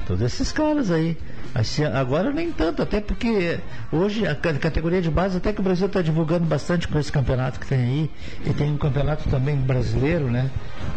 todos 0.06 0.22
esses 0.22 0.50
caras 0.52 0.90
aí. 0.90 1.16
Assim, 1.54 1.84
agora 1.84 2.30
nem 2.32 2.52
tanto, 2.52 2.82
até 2.82 3.00
porque 3.00 3.58
hoje 3.90 4.26
a 4.26 4.34
ca- 4.34 4.52
categoria 4.54 5.00
de 5.00 5.10
base, 5.10 5.38
até 5.38 5.52
que 5.54 5.60
o 5.60 5.62
Brasil 5.64 5.86
está 5.86 6.02
divulgando 6.02 6.44
bastante 6.44 6.86
com 6.86 6.98
esse 6.98 7.10
campeonato 7.10 7.58
que 7.58 7.66
tem 7.66 7.78
aí, 7.78 8.10
e 8.44 8.52
tem 8.52 8.70
um 8.72 8.76
campeonato 8.76 9.26
também 9.30 9.56
brasileiro, 9.56 10.30
né? 10.30 10.50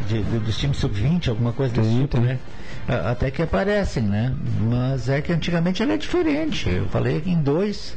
De, 0.08 0.22
de- 0.22 0.40
dos 0.40 0.58
times 0.58 0.78
sub-20, 0.78 1.30
alguma 1.30 1.54
coisa 1.54 1.74
desse 1.74 1.96
tipo, 2.02 2.20
né? 2.20 2.40
A- 2.90 3.12
Até 3.12 3.32
que 3.32 3.42
aparecem, 3.42 4.04
né? 4.04 4.34
Mas 4.62 5.08
é 5.10 5.22
que 5.22 5.32
antigamente 5.32 5.82
ele 5.84 5.94
é 5.94 5.98
diferente. 5.98 6.70
Eu 6.70 6.88
falei 6.88 7.22
em 7.26 7.42
dois, 7.42 7.96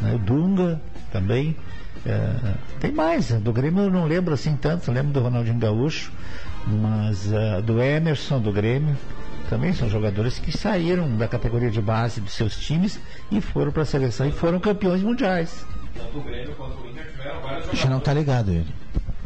né? 0.00 0.14
o 0.14 0.18
Dunga 0.18 0.80
também. 1.12 1.56
É, 2.06 2.54
tem 2.80 2.92
mais, 2.92 3.32
do 3.32 3.52
Grêmio 3.52 3.82
eu 3.84 3.90
não 3.90 4.06
lembro 4.06 4.32
assim 4.32 4.56
tanto, 4.56 4.88
eu 4.88 4.94
lembro 4.94 5.12
do 5.12 5.20
Ronaldinho 5.20 5.58
Gaúcho, 5.58 6.12
mas 6.66 7.30
ah, 7.34 7.60
do 7.60 7.82
Emerson 7.82 8.40
do 8.40 8.52
Grêmio, 8.52 8.96
também 9.50 9.72
são 9.72 9.88
jogadores 9.90 10.38
que 10.38 10.56
saíram 10.56 11.16
da 11.16 11.26
categoria 11.26 11.70
de 11.70 11.82
base 11.82 12.20
dos 12.20 12.32
seus 12.34 12.56
times 12.56 13.00
e 13.32 13.40
foram 13.40 13.72
para 13.72 13.82
a 13.82 13.86
seleção 13.86 14.26
e 14.28 14.32
foram 14.32 14.60
campeões 14.60 15.02
mundiais. 15.02 15.66
Tanto 15.94 16.18
o 16.18 16.22
Grêmio 16.22 16.54
quanto 16.54 16.80
o 16.80 16.88
Inter 16.88 17.10
tiveram 17.10 17.40
vários 17.42 17.66
Deixa 17.66 17.88
não 17.90 17.98
tá 18.00 18.14
ligado 18.14 18.52
ele. 18.52 18.66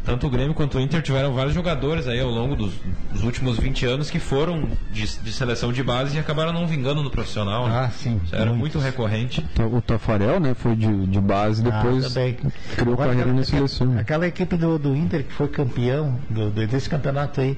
Tanto 0.05 0.27
o 0.27 0.31
Grêmio 0.31 0.53
quanto 0.53 0.79
o 0.79 0.81
Inter 0.81 1.01
tiveram 1.01 1.33
vários 1.33 1.55
jogadores 1.55 2.09
aí 2.09 2.19
ao 2.21 2.29
longo 2.29 2.57
dos, 2.57 2.73
dos 3.13 3.23
últimos 3.23 3.57
20 3.57 3.87
anos 3.87 4.11
que 4.11 4.19
foram 4.19 4.69
de, 4.93 5.07
de 5.21 5.33
seleção 5.33 5.73
de 5.73 5.81
base 5.83 6.17
e 6.17 6.19
acabaram 6.19 6.53
não 6.53 6.67
vingando 6.67 7.03
no 7.05 7.11
profissional. 7.11 7.69
né? 7.69 7.85
Ah, 7.87 7.91
sim. 7.91 8.21
Isso 8.25 8.35
era 8.35 8.53
muito 8.53 8.81
recorrente. 8.81 9.47
O 9.73 9.81
Tafarel, 9.81 10.41
né? 10.41 10.55
Foi 10.55 10.75
de, 10.75 11.07
de 11.07 11.21
base, 11.21 11.63
depois 11.63 12.05
Ah, 12.05 12.09
também. 12.09 12.35
criou 12.77 12.95
Agora, 12.95 13.11
carreira 13.11 13.31
aquela- 13.31 13.35
na 13.41 13.45
seleção. 13.45 13.97
Aquela 13.99 14.27
equipe 14.27 14.57
do, 14.57 14.77
do 14.79 14.97
Inter 14.97 15.23
que 15.25 15.33
foi 15.33 15.47
campeão 15.47 16.19
do, 16.29 16.51
do- 16.51 16.67
desse 16.67 16.89
campeonato 16.91 17.41
aí, 17.41 17.57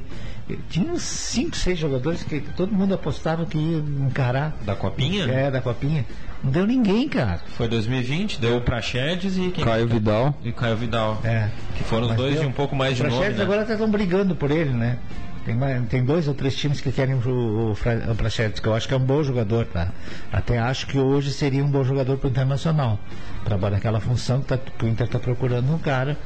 tinha 0.68 0.92
uns 0.92 1.00
5, 1.00 1.56
6 1.56 1.78
jogadores 1.78 2.22
que 2.22 2.40
todo 2.40 2.70
mundo 2.74 2.92
apostava 2.94 3.46
que 3.46 3.56
ia 3.56 3.78
encarar. 3.78 4.54
Da 4.66 4.76
Copinha? 4.76 5.24
É, 5.24 5.50
da 5.50 5.62
Copinha. 5.62 6.04
Não 6.44 6.50
deu 6.50 6.66
ninguém, 6.66 7.08
cara. 7.08 7.40
Foi 7.56 7.66
2020, 7.66 8.38
deu 8.40 8.58
o 8.58 8.60
Praxedes 8.60 9.36
e 9.38 9.50
quem 9.50 9.64
Caio 9.64 9.88
Vidal. 9.88 10.34
E 10.44 10.52
Caio 10.52 10.76
Vidal. 10.76 11.18
É. 11.24 11.48
Que 11.74 11.82
foram 11.84 12.08
os 12.10 12.14
dois 12.14 12.34
deu- 12.34 12.42
de 12.42 12.48
um 12.48 12.52
pouco 12.52 12.76
mais 12.76 12.96
de 12.96 13.02
Os 13.02 13.08
nome. 13.08 13.16
Praxedes 13.16 13.38
Né? 13.38 13.44
agora 13.44 13.62
estão 13.72 13.90
brigando 13.90 14.36
por 14.36 14.50
ele, 14.50 14.70
né? 14.70 14.98
Tem, 15.46 15.54
mais- 15.54 15.86
tem 15.88 16.02
dois 16.04 16.26
ou 16.28 16.32
três 16.34 16.54
times 16.56 16.80
que 16.80 16.90
querem 16.92 17.14
o, 17.14 17.70
o, 17.70 17.74
Fra- 17.74 18.10
o 18.10 18.14
Praxedes, 18.14 18.60
que 18.60 18.66
eu 18.68 18.74
acho 18.74 18.86
que 18.88 18.94
é 18.94 18.96
um 18.96 19.04
bom 19.04 19.22
jogador, 19.22 19.66
tá? 19.66 19.88
Até 20.32 20.58
acho 20.58 20.86
que 20.86 20.98
hoje 20.98 21.32
seria 21.32 21.62
um 21.64 21.70
bom 21.70 21.84
jogador 21.84 22.16
para 22.18 22.28
o 22.28 22.30
Internacional. 22.30 22.98
Trabalha 23.44 23.74
naquela 23.76 24.00
função 24.00 24.40
que, 24.40 24.46
tá, 24.48 24.56
que 24.58 24.84
o 24.84 24.88
Inter 24.88 25.06
está 25.06 25.18
procurando 25.18 25.70
um 25.74 25.78
cara 25.78 26.16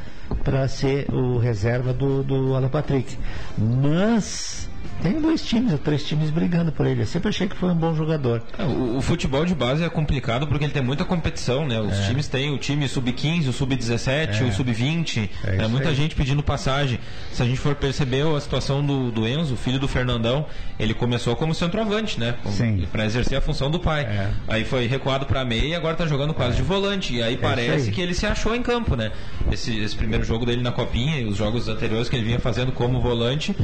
para 0.45 0.67
ser 0.69 1.07
o 1.13 1.39
reserva 1.39 1.93
do, 1.93 2.23
do 2.23 2.55
Alan 2.55 2.69
Patrick. 2.69 3.17
Mas 3.57 4.68
tem 5.03 5.21
dois 5.21 5.45
times 5.45 5.73
ou 5.73 5.79
três 5.79 6.05
times 6.05 6.31
brigando 6.31 6.73
por 6.73 6.87
ele. 6.87 7.03
Eu 7.03 7.07
sempre 7.07 7.29
achei 7.29 7.49
que 7.49 7.57
foi 7.57 7.71
um 7.71 7.75
bom 7.75 7.95
jogador. 7.95 8.43
É, 8.59 8.65
O, 8.65 8.97
o 8.99 9.01
futebol 9.01 9.45
de 9.45 9.55
base 9.55 9.83
é 9.85 9.89
complicado 9.89 10.47
porque 10.47 10.65
ele 10.65 10.73
tem 10.73 10.83
muita 10.83 11.05
competição, 11.05 11.67
né? 11.67 11.81
Os 11.81 11.99
É. 11.99 12.07
times 12.09 12.27
têm 12.29 12.51
o 12.53 12.59
time 12.59 12.89
sub-15, 12.89 13.49
o 13.49 13.53
sub-17, 13.53 14.41
É. 14.41 14.45
o 14.45 14.53
sub-20. 14.53 15.29
É 15.45 15.65
É, 15.65 15.69
muita 15.69 15.91
aí. 15.91 15.95
gente 15.95 16.15
pedindo 16.15 16.43
passagem. 16.43 16.99
Se 17.33 17.43
a 17.43 17.47
gente 17.47 17.59
for 17.59 17.75
perceber 17.75 18.27
a 18.27 18.41
situação 18.41 18.85
do, 18.85 19.11
do 19.11 19.27
Enzo, 19.27 19.57
filho 19.57 19.79
do 19.79 19.87
Fernandão, 19.89 20.47
ele 20.79 20.95
começou 20.95 21.37
como 21.37 21.55
centroavante, 21.55 22.19
né? 22.19 22.35
Para 22.91 23.05
exercer 23.05 23.39
a 23.39 23.41
função 23.41 23.71
do 23.71 23.79
pai. 23.79 24.03
É. 24.03 24.31
Aí 24.49 24.65
foi 24.65 24.87
recuado 24.87 25.27
para 25.27 25.45
meia 25.45 25.67
e 25.69 25.75
agora 25.75 25.95
tá 25.97 26.07
jogando 26.07 26.35
quase 26.35 26.57
de 26.57 26.63
volante. 26.63 27.15
E 27.15 27.23
aí 27.23 27.37
parece 27.37 27.69
É 27.71 27.75
aí. 27.75 27.91
que 27.93 28.01
ele 28.01 28.15
se 28.15 28.27
achou 28.27 28.55
em 28.55 28.63
campo, 28.63 28.97
né? 28.97 29.13
Esse, 29.53 29.79
esse 29.79 29.95
primeiro 29.97 30.25
jogo 30.25 30.45
dele 30.45 30.63
na 30.63 30.73
Copinha 30.73 31.21
e 31.21 31.25
os 31.25 31.37
jogos 31.37 31.69
anteriores 31.69 32.09
que 32.09 32.17
ele 32.17 32.25
vinha 32.25 32.39
fazendo 32.41 32.73
como 32.73 33.01
volante 33.01 33.55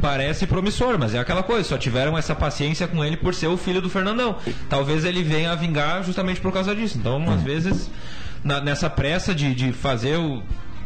parece 0.00 0.46
promissor, 0.56 0.98
mas 0.98 1.14
é 1.14 1.18
aquela 1.18 1.42
coisa, 1.42 1.68
só 1.68 1.76
tiveram 1.76 2.16
essa 2.16 2.34
paciência 2.34 2.88
com 2.88 3.04
ele 3.04 3.14
por 3.16 3.34
ser 3.34 3.46
o 3.48 3.58
filho 3.58 3.82
do 3.82 3.90
Fernandão. 3.90 4.36
Talvez 4.70 5.04
ele 5.04 5.22
venha 5.22 5.52
a 5.52 5.54
vingar 5.54 6.02
justamente 6.02 6.40
por 6.40 6.50
causa 6.50 6.74
disso. 6.74 6.96
Então, 6.98 7.22
às 7.30 7.42
vezes, 7.42 7.90
na- 8.42 8.60
nessa 8.62 8.88
pressa 8.88 9.34
de, 9.34 9.54
de 9.54 9.70
fazer 9.74 10.16
o, 10.18 10.42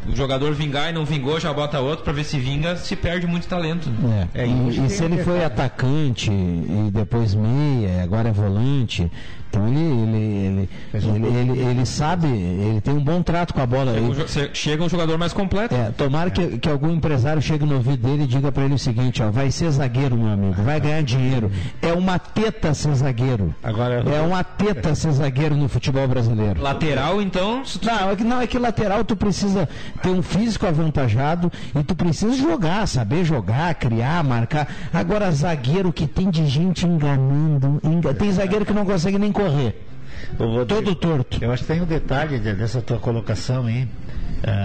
o 0.08 0.16
jogador 0.16 0.54
vingar 0.54 0.90
e 0.90 0.92
não 0.92 1.04
vingou, 1.04 1.38
já 1.38 1.52
bota 1.52 1.80
outro 1.80 2.04
pra 2.04 2.12
ver 2.12 2.24
se 2.24 2.38
vinga, 2.38 2.76
se 2.76 2.96
perde 2.96 3.26
muito 3.26 3.46
talento. 3.46 3.88
né? 3.90 4.28
É, 4.34 4.46
e, 4.46 4.86
e 4.86 4.90
se 4.90 5.04
ele 5.04 5.22
foi 5.22 5.44
atacante 5.44 6.30
e 6.30 6.90
depois 6.92 7.34
meia, 7.34 8.02
agora 8.02 8.28
é 8.28 8.32
volante, 8.32 9.10
então 9.50 9.66
ele 9.66 9.80
ele, 9.80 10.68
ele, 10.94 11.26
ele, 11.26 11.60
ele, 11.60 11.86
sabe, 11.86 12.28
ele 12.28 12.80
tem 12.80 12.94
um 12.94 13.02
bom 13.02 13.22
trato 13.22 13.52
com 13.52 13.60
a 13.60 13.66
bola. 13.66 13.94
Chega 13.94 14.06
um, 14.50 14.54
chega 14.54 14.84
um 14.84 14.88
jogador 14.88 15.18
mais 15.18 15.32
completo. 15.32 15.74
É, 15.74 15.90
tomara 15.90 16.30
que, 16.30 16.58
que 16.58 16.68
algum 16.68 16.90
empresário 16.90 17.42
chegue 17.42 17.64
no 17.64 17.74
ouvido 17.76 18.06
dele 18.06 18.24
e 18.24 18.26
diga 18.26 18.52
pra 18.52 18.64
ele 18.64 18.74
o 18.74 18.78
seguinte, 18.78 19.22
ó, 19.22 19.30
vai 19.30 19.50
ser 19.50 19.70
zagueiro, 19.70 20.16
meu 20.16 20.28
amigo, 20.28 20.62
vai 20.62 20.80
ganhar 20.80 21.02
dinheiro. 21.02 21.50
É 21.82 21.92
uma 21.92 22.18
teta 22.18 22.72
ser 22.74 22.94
zagueiro. 22.94 23.54
Agora, 23.62 24.04
é 24.08 24.20
uma 24.20 24.44
teta 24.44 24.94
ser 24.94 25.12
zagueiro 25.12 25.56
no 25.56 25.68
futebol 25.68 26.06
brasileiro. 26.06 26.60
Lateral, 26.60 27.20
então. 27.20 27.62
Não, 27.82 28.10
é 28.10 28.16
que, 28.16 28.24
não, 28.24 28.40
é 28.40 28.46
que 28.46 28.58
lateral 28.58 29.04
tu 29.04 29.16
precisa 29.16 29.68
ter 30.02 30.10
um 30.10 30.22
físico 30.22 30.66
avantajado 30.66 31.50
e 31.78 31.82
tu 31.82 31.94
precisa 31.94 32.34
jogar, 32.36 32.86
saber 32.86 33.24
jogar, 33.24 33.74
criar, 33.74 34.22
marcar. 34.24 34.68
Agora, 34.92 35.30
zagueiro 35.30 35.92
que 35.92 36.06
tem 36.06 36.30
de 36.30 36.46
gente 36.46 36.86
enganando. 36.86 37.80
enga- 37.82 38.14
Tem 38.14 38.30
zagueiro 38.32 38.64
que 38.64 38.72
não 38.72 38.84
consegue 38.84 39.18
nem 39.18 39.32
correr. 39.32 39.86
Todo 40.66 40.94
torto. 40.94 41.38
Eu 41.42 41.52
acho 41.52 41.62
que 41.64 41.72
tem 41.72 41.82
um 41.82 41.86
detalhe 41.86 42.38
de- 42.38 42.52
dessa 42.54 42.80
tua 42.82 42.98
colocação 42.98 43.66
aí, 43.66 43.88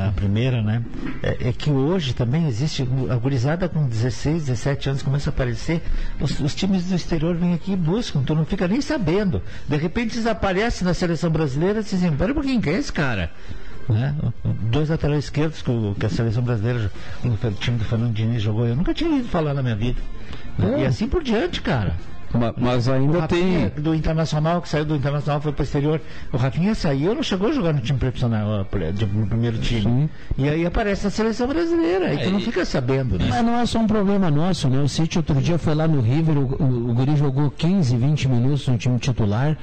a 0.08 0.12
primeira, 0.12 0.62
né? 0.62 0.82
É, 1.24 1.50
é 1.50 1.54
que 1.54 1.70
hoje 1.70 2.14
também 2.14 2.48
existe, 2.48 2.88
a 3.10 3.16
gurizada 3.16 3.68
com 3.68 3.88
16, 3.88 4.46
17 4.46 4.90
anos 4.90 5.02
começa 5.02 5.30
a 5.30 5.34
aparecer, 5.34 5.82
os, 6.20 6.40
os 6.40 6.54
times 6.56 6.86
do 6.86 6.96
exterior 6.96 7.36
vêm 7.36 7.54
aqui 7.54 7.74
e 7.74 7.76
buscam, 7.76 8.22
tu 8.24 8.36
não 8.36 8.46
fica 8.46 8.68
nem 8.68 8.80
sabendo. 8.82 9.42
De 9.68 9.78
repente 9.78 10.16
eles 10.16 10.28
aparecem 10.28 10.86
na 10.86 10.94
seleção 10.94 11.30
brasileira 11.30 11.80
e 11.80 11.84
dizem, 11.84 12.12
pera 12.12 12.32
um 12.32 12.36
pouquinho, 12.36 12.62
quem 12.62 12.74
é 12.74 12.78
esse 12.78 12.92
cara? 12.94 13.32
Né? 13.88 14.16
Dois 14.72 14.90
laterais 14.90 15.26
esquerdos 15.26 15.62
que, 15.62 15.70
o- 15.70 15.96
que 16.00 16.06
a 16.06 16.10
seleção 16.10 16.42
brasileira, 16.44 16.92
o 17.24 17.52
time 17.54 17.78
do 17.78 17.86
Fernando 17.86 18.14
Diniz 18.14 18.42
jogou, 18.42 18.66
eu 18.66 18.76
nunca 18.76 18.94
tinha 18.94 19.10
ouvido 19.10 19.28
falar 19.30 19.54
na 19.54 19.62
minha 19.62 19.76
vida. 19.76 20.00
É. 20.60 20.82
E 20.82 20.86
assim 20.86 21.08
por 21.08 21.22
diante, 21.24 21.62
cara. 21.62 21.94
Mas 22.58 22.88
ainda 22.88 23.18
O 23.18 23.22
Rafinha, 23.22 23.70
do 23.70 23.94
Internacional, 23.94 24.62
que 24.62 24.70
saiu 24.70 24.86
do 24.86 24.96
Internacional, 24.96 25.42
foi 25.42 25.52
para 25.52 25.62
o 25.62 25.64
exterior. 25.64 26.02
O 26.32 26.38
Rafinha 26.38 26.76
saiu, 26.76 27.16
não 27.16 27.24
chegou 27.24 27.50
a 27.50 27.52
jogar 27.52 27.74
no 27.74 27.82
time 27.82 28.00
profissional, 28.00 28.66
no 29.14 29.28
primeiro 29.28 29.58
time. 29.60 30.10
E 30.38 30.50
aí 30.50 30.66
aparece 30.66 31.06
na 31.06 31.10
seleção 31.10 31.48
brasileira, 31.48 32.08
aí 32.08 32.18
tu 32.20 32.32
não 32.32 32.40
fica 32.40 32.66
sabendo, 32.66 33.18
né? 33.18 33.28
Mas 33.30 33.46
não 33.46 33.60
é 33.60 33.66
só 33.66 33.80
um 33.80 33.88
problema 33.88 34.30
nosso, 34.30 34.70
né? 34.70 34.82
O 34.82 34.88
City 34.88 35.18
outro 35.18 35.36
dia 35.42 35.58
foi 35.58 35.76
lá 35.76 35.88
no 35.88 36.02
River, 36.02 36.38
o, 36.38 36.64
o, 36.64 36.90
o 36.92 36.94
Guri 36.94 37.16
jogou 37.16 37.52
15, 37.52 37.96
20 37.96 38.28
minutos 38.28 38.68
no 38.68 38.78
time 38.78 39.00
titular 39.00 39.58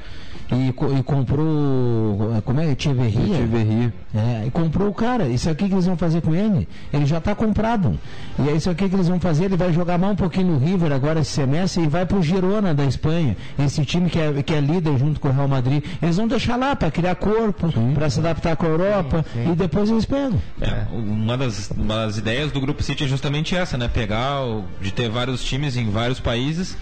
e, 0.51 0.69
e 0.69 1.03
comprou. 1.03 2.43
Como 2.45 2.61
é? 2.61 2.73
Echeverria? 2.73 3.35
Echeverria. 3.35 3.93
É, 4.15 4.47
e 4.47 4.51
comprou 4.51 4.89
o 4.89 4.95
cara. 4.95 5.27
Isso 5.27 5.49
aqui 5.49 5.69
que 5.69 5.75
eles 5.75 5.87
vão 5.87 5.97
fazer 5.97 6.21
com 6.21 6.35
ele? 6.35 6.69
Ele 6.93 7.07
já 7.07 7.19
está 7.19 7.35
comprado. 7.35 7.99
E 8.39 8.49
é 8.49 8.53
isso 8.53 8.69
aqui 8.69 8.89
que 8.89 8.95
eles 8.95 9.09
vão 9.09 9.19
fazer. 9.19 9.47
Ele 9.47 9.57
vai 9.57 9.73
jogar 9.73 9.99
mais 9.99 10.13
um 10.13 10.17
pouquinho 10.17 10.53
no 10.53 10.59
River 10.59 10.93
agora 10.93 11.21
esse 11.21 11.31
semestre 11.31 11.85
e 11.85 11.87
vai 11.87 12.05
pro 12.05 12.23
Girona. 12.23 12.62
Barcelona 12.63 12.75
da 12.75 12.85
Espanha, 12.85 13.37
esse 13.59 13.85
time 13.85 14.09
que 14.09 14.19
é, 14.19 14.43
que 14.43 14.55
é 14.55 14.61
líder 14.61 14.97
junto 14.99 15.19
com 15.21 15.29
o 15.29 15.33
Real 15.33 15.49
Madrid, 15.49 15.85
eles 16.01 16.17
vão 16.17 16.29
deixar 16.29 16.57
lá 16.57 16.75
para 16.77 16.91
criar 16.91 17.15
corpo, 17.17 17.69
para 17.95 18.09
se 18.09 18.21
adaptar 18.21 18.57
com 18.57 18.67
a 18.67 18.69
Europa 18.69 19.25
e 19.35 19.55
depois 19.57 19.91
eles 19.91 20.05
pegam. 20.05 20.41
É, 20.61 20.87
uma, 20.93 21.37
das, 21.37 21.71
uma 21.77 22.07
das 22.07 22.19
ideias 22.19 22.53
do 22.53 22.61
Grupo 22.61 22.83
City 22.83 23.05
é 23.05 23.09
justamente 23.09 23.55
essa, 23.57 23.77
né? 23.77 23.89
Pegar, 23.89 24.43
o- 24.45 24.65
de 24.81 24.93
ter 24.93 25.11
vários 25.11 25.43
times 25.45 25.77
em 25.77 25.91
vários 25.91 26.21
países, 26.21 26.77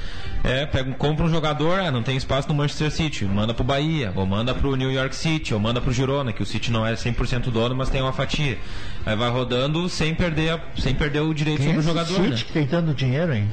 é, 0.45 0.67
pega, 0.67 0.93
compra 0.93 1.25
um 1.25 1.31
jogador, 1.31 1.81
ah, 1.81 1.91
não 1.91 2.03
tem 2.03 2.17
espaço 2.17 2.49
no 2.49 2.55
Manchester 2.55 2.91
City, 2.91 3.25
manda 3.25 3.55
pro 3.55 3.65
Bahia, 3.65 4.13
ou 4.15 4.27
manda 4.27 4.55
pro 4.55 4.77
New 4.77 4.93
York 4.93 5.17
City, 5.17 5.55
ou 5.55 5.61
manda 5.61 5.81
pro 5.81 5.93
Girona, 5.93 6.33
que 6.33 6.43
o 6.43 6.47
City 6.47 6.71
não 6.71 6.87
é 6.87 6.93
100% 6.95 7.51
dono, 7.51 7.75
mas 7.75 7.89
tem 7.89 8.03
uma 8.03 8.13
fatia. 8.13 8.59
Aí 9.07 9.17
vai 9.17 9.31
rodando 9.31 9.89
sem 9.89 10.15
perder, 10.15 10.51
a- 10.53 10.61
sem 10.79 10.95
perder 10.95 11.21
o 11.21 11.33
direito 11.33 11.63
Quem 11.63 11.73
é 11.73 11.75
sobre 11.75 11.79
o 11.79 11.81
esse 11.81 11.89
jogador, 12.13 12.29
né? 12.31 12.37
City 12.37 12.45
que 12.47 12.53
tem 12.53 12.67
tanto 12.67 12.93
dinheiro, 12.95 13.33
hein? 13.35 13.49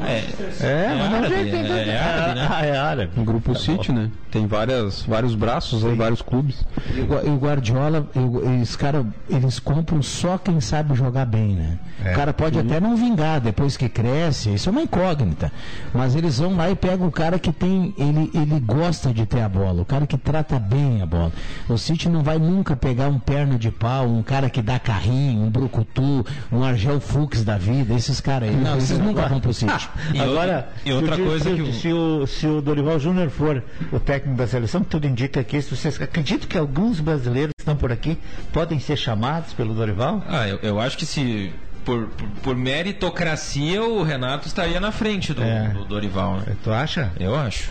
É, 0.00 0.24
É, 0.60 0.94
mas 0.98 1.10
não 1.10 1.18
árabe, 1.18 1.34
tem 1.34 1.50
tanto 1.50 1.72
é, 1.72 1.88
é 1.88 1.98
árabe, 2.00 2.34
né? 2.40 2.48
Ah, 2.50 2.66
é 2.66 2.76
árabe. 2.78 3.10
O 3.20 3.24
Grupo 3.24 3.54
City, 3.58 3.92
né? 3.92 4.10
Tem 4.30 4.46
várias, 4.46 5.02
vários 5.02 5.34
braços 5.34 5.84
aí, 5.84 5.94
vários 5.94 6.20
clubes. 6.22 6.64
E 6.94 7.00
o 7.00 7.06
Gua- 7.06 7.22
o 7.24 7.36
Guardiola, 7.38 8.06
eles, 8.44 8.76
cara, 8.76 9.04
eles 9.28 9.58
compram 9.58 10.02
só 10.02 10.36
quem 10.38 10.60
sabe 10.60 10.94
jogar 10.94 11.24
bem, 11.24 11.54
né? 11.54 11.78
É. 12.04 12.12
O 12.12 12.14
cara 12.14 12.32
pode 12.32 12.58
até 12.58 12.78
não 12.78 12.94
vingar 12.96 13.40
depois 13.40 13.76
que 13.76 13.88
cresce, 13.88 14.52
isso 14.54 14.68
é 14.68 14.72
uma 14.72 14.82
incógnita. 14.82 15.50
Mas 15.94 16.14
eles 16.14 16.38
vão 16.38 16.56
lá 16.56 16.70
e 16.70 16.74
pegam 16.76 17.06
o 17.08 17.12
cara 17.12 17.38
que 17.38 17.50
tem, 17.52 17.94
ele, 17.98 18.30
ele 18.34 18.60
gosta 18.60 19.12
de 19.12 19.24
ter 19.26 19.40
a 19.40 19.48
bola, 19.48 19.82
o 19.82 19.84
cara 19.84 20.06
que 20.06 20.16
trata 20.18 20.58
bem 20.58 21.00
a 21.02 21.06
bola. 21.06 21.32
O 21.68 21.76
City 21.78 22.08
não 22.08 22.22
vai 22.22 22.38
nunca 22.38 22.76
pegar 22.76 23.08
um 23.08 23.18
perna 23.18 23.58
de 23.58 23.70
pau, 23.70 24.06
um 24.06 24.22
cara 24.22 24.48
que 24.50 24.60
dá 24.62 24.78
carrinho, 24.78 25.42
um 25.42 25.50
brucutu, 25.50 26.24
um 26.52 26.62
Argel 26.62 27.00
Fux 27.00 27.42
da 27.44 27.56
vida, 27.56 27.94
esses 27.94 28.20
caras 28.20 28.50
aí. 28.50 28.56
Não, 28.56 28.76
esses 28.76 28.98
nunca 28.98 29.26
vão 29.26 29.40
pro 29.40 29.52
City. 29.54 29.67
E 30.14 30.20
Agora, 30.20 30.68
e 30.84 30.92
outra 30.92 31.16
se 31.16 31.22
o- 31.22 31.26
coisa 31.26 31.50
se, 31.50 31.56
que 31.56 31.62
o- 31.62 31.72
se 31.72 31.92
o, 31.92 32.26
se 32.26 32.46
o 32.46 32.60
Dorival 32.60 32.98
Júnior 32.98 33.30
for 33.30 33.62
o 33.92 34.00
técnico 34.00 34.36
da 34.38 34.46
seleção, 34.46 34.82
tudo 34.82 35.06
indica 35.06 35.42
que 35.44 35.56
isso, 35.56 35.74
vocês 35.76 36.00
acreditam 36.00 36.48
que 36.48 36.56
alguns 36.58 37.00
brasileiros 37.00 37.52
que 37.56 37.62
estão 37.62 37.76
por 37.76 37.92
aqui 37.92 38.18
podem 38.52 38.78
ser 38.80 38.96
chamados 38.96 39.52
pelo 39.52 39.74
Dorival? 39.74 40.22
Ah, 40.28 40.48
eu, 40.48 40.58
eu 40.62 40.80
acho 40.80 40.96
que 40.96 41.06
se 41.06 41.52
por, 41.84 42.06
por, 42.08 42.28
por 42.42 42.56
meritocracia 42.56 43.82
o 43.82 44.02
Renato 44.02 44.46
estaria 44.46 44.78
na 44.80 44.92
frente 44.92 45.32
do, 45.32 45.42
É. 45.42 45.68
do 45.68 45.84
Dorival, 45.84 46.38
né? 46.38 46.56
Tu 46.62 46.70
acha? 46.72 47.12
Eu 47.18 47.34
acho. 47.36 47.70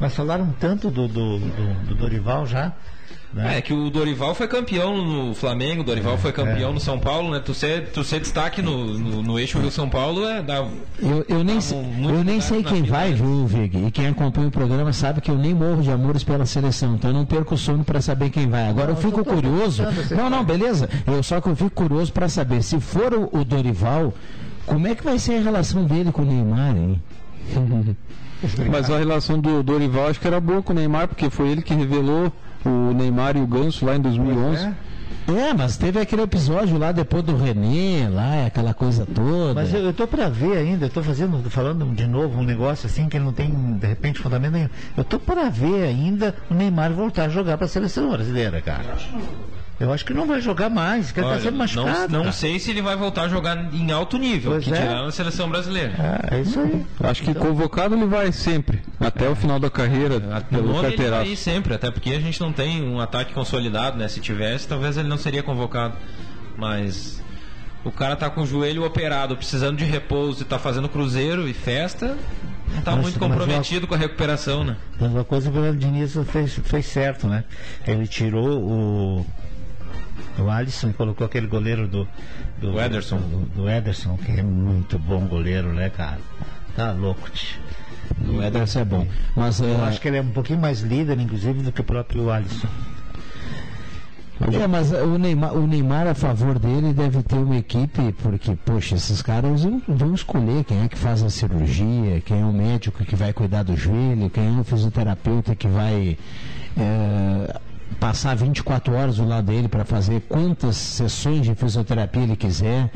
Mas 0.00 0.14
falaram 0.14 0.52
tanto 0.58 0.90
do, 0.90 1.06
do, 1.06 1.38
do- 1.38 1.74
do 1.88 1.94
Dorival 1.94 2.46
já. 2.46 2.72
Né? 3.34 3.58
É 3.58 3.62
que 3.62 3.72
o 3.72 3.88
Dorival 3.88 4.34
foi 4.34 4.46
campeão 4.46 5.02
no 5.02 5.34
Flamengo, 5.34 5.80
o 5.80 5.84
Dorival 5.84 6.18
foi 6.18 6.32
campeão 6.32 6.70
é. 6.70 6.74
no 6.74 6.80
São 6.80 6.98
Paulo, 6.98 7.30
né? 7.30 7.40
Tu 7.40 7.54
ser, 7.54 7.88
tu 7.88 8.04
ser 8.04 8.20
destaque 8.20 8.60
no, 8.60 8.98
no, 8.98 9.22
no 9.22 9.38
eixo 9.38 9.58
Rio 9.58 9.70
São 9.70 9.88
Paulo 9.88 10.26
é 10.26 10.42
dá, 10.42 10.66
Eu, 10.98 11.24
eu 11.26 11.42
nem, 11.42 11.58
sei- 11.58 11.78
eu 11.78 12.22
nem 12.22 12.40
sei 12.42 12.62
quem 12.62 12.82
vida 12.82 12.92
vai, 12.92 13.14
viu, 13.14 13.46
Vig? 13.46 13.86
E 13.86 13.90
quem 13.90 14.06
acompanha 14.06 14.48
o 14.48 14.50
programa 14.50 14.92
sabe 14.92 15.22
que 15.22 15.30
eu 15.30 15.38
nem 15.38 15.54
morro 15.54 15.80
de 15.80 15.90
amores 15.90 16.22
pela 16.22 16.44
seleção, 16.44 16.94
então 16.94 17.10
eu 17.10 17.14
não 17.14 17.24
perco 17.24 17.54
o 17.54 17.58
sono 17.58 17.82
para 17.82 18.02
saber 18.02 18.28
quem 18.28 18.48
vai. 18.48 18.68
Agora 18.68 18.90
eu 18.90 18.96
fico 18.96 19.24
curioso. 19.24 19.82
Não, 20.14 20.28
não, 20.28 20.44
beleza. 20.44 20.90
Eu 21.06 21.22
só 21.22 21.40
que 21.40 21.48
eu 21.48 21.56
fico 21.56 21.70
curioso 21.70 22.12
para 22.12 22.28
saber 22.28 22.62
se 22.62 22.78
for 22.80 23.14
o, 23.14 23.30
o 23.32 23.44
Dorival, 23.44 24.12
como 24.66 24.86
é 24.86 24.94
que 24.94 25.02
vai 25.02 25.18
ser 25.18 25.38
a 25.38 25.40
relação 25.40 25.84
dele 25.84 26.12
com 26.12 26.20
o 26.22 26.26
Neymar, 26.26 26.76
hein? 26.76 27.02
Mas 28.70 28.90
a 28.90 28.98
relação 28.98 29.38
do 29.38 29.62
Dorival 29.62 30.08
acho 30.08 30.20
que 30.20 30.26
era 30.26 30.40
boa 30.40 30.62
com 30.62 30.72
o 30.72 30.76
Neymar, 30.76 31.08
porque 31.08 31.30
foi 31.30 31.48
ele 31.48 31.62
que 31.62 31.72
revelou 31.74 32.32
o 32.64 32.92
Neymar 32.92 33.36
e 33.36 33.40
o 33.40 33.46
Ganso 33.46 33.84
lá 33.84 33.96
em 33.96 34.00
2011. 34.00 34.72
É, 35.28 35.54
mas 35.54 35.76
teve 35.76 36.00
aquele 36.00 36.22
episódio 36.22 36.76
lá 36.78 36.90
depois 36.90 37.22
do 37.22 37.36
René, 37.36 38.08
lá, 38.08 38.46
aquela 38.46 38.74
coisa 38.74 39.06
toda. 39.06 39.54
Mas 39.54 39.72
eu, 39.72 39.80
eu 39.80 39.92
tô 39.92 40.06
para 40.06 40.28
ver 40.28 40.56
ainda, 40.56 40.86
eu 40.86 40.90
tô 40.90 41.02
fazendo, 41.02 41.48
falando 41.48 41.84
de 41.94 42.06
novo 42.06 42.40
um 42.40 42.42
negócio 42.42 42.86
assim 42.86 43.08
que 43.08 43.18
não 43.18 43.32
tem, 43.32 43.50
de 43.78 43.86
repente, 43.86 44.18
fundamento 44.18 44.52
nenhum. 44.52 44.68
Eu 44.96 45.04
tô 45.04 45.20
para 45.20 45.48
ver 45.48 45.84
ainda 45.84 46.34
o 46.50 46.54
Neymar 46.54 46.92
voltar 46.92 47.26
a 47.26 47.28
jogar 47.28 47.56
para 47.56 47.66
a 47.66 47.68
seleção 47.68 48.10
brasileira, 48.10 48.60
cara. 48.60 48.96
Eu 49.82 49.92
acho 49.92 50.04
que 50.04 50.14
não 50.14 50.26
vai 50.26 50.40
jogar 50.40 50.70
mais, 50.70 51.10
que 51.10 51.18
ele 51.18 51.26
tá 51.26 51.32
Olha, 51.32 51.42
sendo 51.42 51.58
machucado. 51.58 52.12
não, 52.12 52.24
não 52.24 52.32
sei 52.32 52.58
se 52.60 52.70
ele 52.70 52.80
vai 52.80 52.94
voltar 52.94 53.22
a 53.22 53.28
jogar 53.28 53.56
em 53.74 53.90
alto 53.90 54.16
nível, 54.16 54.52
Pois 54.52 54.64
que 54.64 54.72
é. 54.72 54.76
tirar 54.76 55.02
na 55.02 55.10
seleção 55.10 55.48
brasileira. 55.48 55.92
É, 56.30 56.36
é 56.36 56.40
isso 56.40 56.60
aí. 56.60 56.86
Acho 57.00 57.22
que 57.22 57.34
convocado 57.34 57.94
ele 57.96 58.06
vai 58.06 58.30
sempre, 58.30 58.80
até 59.00 59.28
o 59.28 59.34
final 59.34 59.58
da 59.58 59.68
carreira, 59.68 60.20
No 60.20 60.42
pelo 60.44 60.72
nome 60.72 60.92
ele 60.92 61.10
vai 61.10 61.26
ir 61.28 61.36
sempre, 61.36 61.74
até 61.74 61.90
porque 61.90 62.10
a 62.10 62.20
gente 62.20 62.40
não 62.40 62.52
tem 62.52 62.82
um 62.82 63.00
ataque 63.00 63.34
consolidado, 63.34 63.98
né? 63.98 64.06
Se 64.06 64.20
tivesse, 64.20 64.68
talvez 64.68 64.96
ele 64.96 65.08
não 65.08 65.18
seria 65.18 65.42
convocado. 65.42 65.94
Mas 66.56 67.20
o 67.84 67.90
cara 67.90 68.14
tá 68.14 68.30
com 68.30 68.42
o 68.42 68.46
joelho 68.46 68.84
operado, 68.84 69.36
precisando 69.36 69.76
de 69.78 69.84
repouso 69.84 70.42
e 70.42 70.44
tá 70.44 70.58
fazendo 70.58 70.88
cruzeiro 70.88 71.48
e 71.48 71.52
festa, 71.52 72.16
não 72.72 72.82
tá 72.82 72.92
Mas- 72.92 73.02
muito 73.02 73.18
comprometido 73.18 73.86
com 73.88 73.94
a 73.94 73.98
recuperação, 73.98 74.62
né? 74.62 74.76
Mas 75.00 75.10
uma 75.10 75.24
coisa 75.24 75.50
que 75.50 75.58
o 75.58 75.76
Diniz 75.76 76.16
fez, 76.30 76.54
fez 76.62 76.86
certo, 76.86 77.26
né? 77.26 77.42
Ele 77.86 78.06
tirou 78.06 78.60
o, 78.62 79.26
o 80.38 80.50
Alisson 80.50 80.90
e 80.90 80.92
colocou 80.92 81.26
aquele 81.26 81.46
goleiro 81.46 81.86
do, 81.86 82.08
do 82.60 82.74
O 82.74 82.80
Ederson. 82.80 83.18
Do, 83.18 83.62
do 83.62 83.70
Ederson, 83.70 84.16
que 84.16 84.32
é 84.32 84.42
muito 84.42 84.98
bom 84.98 85.26
goleiro, 85.26 85.72
né, 85.72 85.90
cara? 85.90 86.18
Tá 86.74 86.92
louco, 86.92 87.30
tio. 87.30 87.60
O 88.28 88.42
Ederson 88.42 88.80
é 88.80 88.84
bom. 88.84 89.06
Mas 89.36 89.60
Eu 89.60 89.68
é, 89.68 89.88
acho 89.88 90.00
que 90.00 90.08
ele 90.08 90.18
é 90.18 90.22
um 90.22 90.30
pouquinho 90.30 90.58
mais 90.58 90.80
líder, 90.80 91.18
inclusive, 91.18 91.62
do 91.62 91.72
que 91.72 91.80
o 91.80 91.84
próprio 91.84 92.30
Alisson. 92.30 92.68
É, 94.52 94.66
mas 94.66 94.90
o 94.90 95.18
Neymar, 95.18 95.54
o 95.54 95.66
Neymar 95.66 96.08
a 96.08 96.14
favor 96.14 96.58
dele 96.58 96.92
deve 96.92 97.22
ter 97.22 97.36
uma 97.36 97.56
equipe, 97.56 98.12
porque, 98.22 98.56
poxa, 98.64 98.96
esses 98.96 99.22
caras 99.22 99.62
vão, 99.62 99.80
vão 99.86 100.14
escolher 100.14 100.64
quem 100.64 100.82
é 100.82 100.88
que 100.88 100.98
faz 100.98 101.22
a 101.22 101.30
cirurgia, 101.30 102.20
quem 102.22 102.40
é 102.40 102.44
o 102.44 102.52
médico 102.52 103.04
que 103.04 103.14
vai 103.14 103.32
cuidar 103.32 103.62
do 103.62 103.76
joelho, 103.76 104.28
quem 104.30 104.56
é 104.56 104.60
o 104.60 104.64
fisioterapeuta 104.64 105.54
que 105.54 105.68
vai 105.68 106.18
é, 106.76 107.60
passar 108.00 108.34
24 108.36 108.94
horas 108.94 109.16
do 109.16 109.26
lado 109.26 109.46
dele 109.46 109.68
para 109.68 109.84
fazer 109.84 110.20
quantas 110.28 110.76
sessões 110.76 111.42
de 111.42 111.54
fisioterapia 111.54 112.22
ele 112.22 112.36
quiser. 112.36 112.90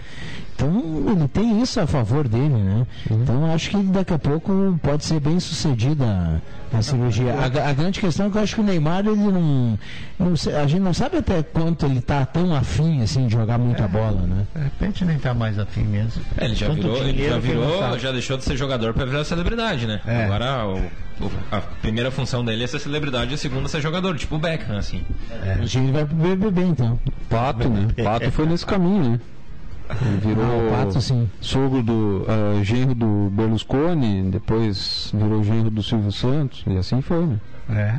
Então 0.55 0.71
ele 1.13 1.29
tem 1.29 1.61
isso 1.61 1.79
a 1.81 1.87
favor 1.87 2.27
dele, 2.27 2.49
né? 2.55 2.87
Então 3.11 3.53
acho 3.55 3.71
que 3.71 3.77
daqui 3.85 4.15
a 4.15 4.19
pouco 4.19 4.79
pode 4.83 5.05
ser 5.05 5.21
bem 5.21 5.39
sucedida 5.39 6.41
a 6.73 6.83
cirurgia. 6.83 7.35
A, 7.35 7.69
a 7.71 7.73
grande 7.75 8.01
questão 8.01 8.27
é 8.27 8.31
que 8.31 8.39
eu 8.39 8.43
acho 8.43 8.55
que 8.55 8.61
o 8.63 8.65
Neymar 8.65 9.01
ele 9.07 9.17
não, 9.17 9.79
não 10.19 10.33
a 10.33 10.67
gente 10.67 10.81
não 10.81 10.95
sabe 10.95 11.19
até 11.19 11.43
quanto 11.43 11.85
ele 11.85 11.99
está 11.99 12.25
tão 12.25 12.55
afim 12.55 13.03
assim 13.03 13.27
de 13.27 13.35
jogar 13.35 13.59
muita 13.59 13.87
bola, 13.87 14.23
né? 14.23 14.47
De 14.55 14.63
repente 14.63 15.05
nem 15.05 15.19
tá 15.19 15.35
mais 15.35 15.59
afim 15.59 15.85
mesmo. 15.85 16.23
É, 16.39 16.47
ele 16.47 16.55
já 16.55 16.67
Tanto 16.69 16.81
virou, 16.81 16.97
ele 17.07 17.29
já 17.29 17.39
virou, 17.39 17.99
já 17.99 18.13
deixou 18.13 18.39
de 18.39 18.45
ser 18.45 18.57
jogador 18.57 18.95
para 18.95 19.05
virar 19.05 19.25
celebridade, 19.25 19.87
né? 19.87 20.01
É. 20.07 20.25
Agora 20.25 20.67
o- 20.67 21.06
a 21.51 21.61
primeira 21.61 22.11
função 22.11 22.45
dele 22.45 22.65
é 22.65 22.67
ser 22.67 22.79
celebridade 22.79 23.31
e 23.33 23.35
a 23.35 23.39
segunda 23.39 23.67
é 23.67 23.69
ser 23.69 23.81
jogador, 23.81 24.17
tipo 24.17 24.37
o 24.37 24.39
Beckham, 24.39 24.77
assim. 24.77 25.03
Acho 25.63 25.79
que 25.79 25.85
ele 25.85 25.93
vai 25.93 26.05
pro 26.05 26.17
BBB 26.17 26.63
então. 26.63 26.99
Pato, 27.29 27.69
né? 27.69 27.89
Pato 28.03 28.31
foi 28.31 28.47
nesse 28.47 28.67
caminho, 28.67 29.11
né? 29.13 29.21
Ele 30.03 30.17
virou 30.19 30.45
Ah, 30.45 30.57
o 30.57 30.71
Pato, 30.87 31.01
sim. 31.01 31.31
sogro 31.41 31.83
do 31.83 32.27
ah, 32.29 32.63
genro 32.65 32.95
do 32.95 33.31
Berlusconi, 33.31 34.23
depois 34.31 35.13
virou 35.15 35.43
genro 35.45 35.71
do 35.71 35.83
Silvio 35.83 36.11
Santos, 36.11 36.65
e 36.67 36.77
assim 36.77 37.01
foi, 37.01 37.25
né? 37.25 37.41
É. 37.71 37.99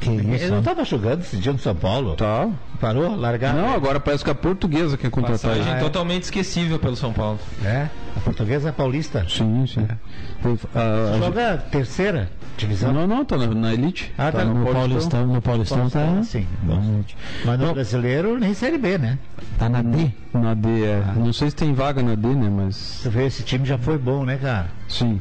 Que 0.00 0.10
Ele 0.10 0.36
isso? 0.36 0.50
não 0.52 0.62
tava 0.62 0.84
jogando 0.84 1.20
esse 1.20 1.36
dia 1.36 1.52
no 1.52 1.58
São 1.58 1.74
Paulo? 1.74 2.14
Tá. 2.14 2.48
Parou? 2.80 3.16
Largar? 3.16 3.54
Não, 3.54 3.72
agora 3.74 3.98
parece 3.98 4.22
que 4.24 4.30
a 4.30 4.34
portuguesa 4.34 4.96
quer 4.96 5.10
contratar 5.10 5.50
ele. 5.52 5.60
Passagem 5.60 5.82
totalmente 5.82 6.22
esquecível 6.24 6.78
pelo 6.78 6.94
São 6.96 7.12
Paulo. 7.12 7.38
É? 7.64 7.88
A 8.16 8.20
portuguesa 8.20 8.68
é 8.68 8.72
paulista? 8.72 9.24
Sim, 9.28 9.66
sim. 9.66 9.86
Foi, 10.40 10.56
ah, 10.74 11.14
a- 11.14 11.18
Joga 11.18 11.54
a 11.54 11.56
terceira 11.58 12.30
divisão? 12.56 12.92
Não, 12.92 13.06
não, 13.06 13.24
tá 13.24 13.36
na, 13.36 13.46
na 13.48 13.72
elite. 13.74 14.12
Ah, 14.16 14.30
tá 14.30 14.44
no 14.44 14.64
Paulistão, 14.72 15.26
no 15.26 15.42
Paulistão 15.42 15.90
tá. 15.90 16.22
Sim. 16.22 16.46
Mas 17.44 17.58
no 17.58 17.72
brasileiro 17.74 18.38
nem 18.38 18.54
Série 18.54 18.78
B, 18.78 18.98
né? 18.98 19.18
Tá 19.58 19.68
na 19.68 19.82
D. 19.82 20.10
Na 20.32 20.54
D, 20.54 20.84
é. 20.84 21.02
Não 21.16 21.32
sei 21.32 21.50
se 21.50 21.56
tem 21.56 21.74
vaga 21.74 22.02
na 22.02 22.14
D, 22.14 22.28
né? 22.28 22.48
Mas. 22.48 22.76
Você 22.76 23.08
vê, 23.08 23.26
esse 23.26 23.42
time 23.42 23.64
já 23.64 23.76
foi 23.78 23.98
bom, 23.98 24.24
né, 24.24 24.36
cara? 24.40 24.68
Sim. 24.88 25.20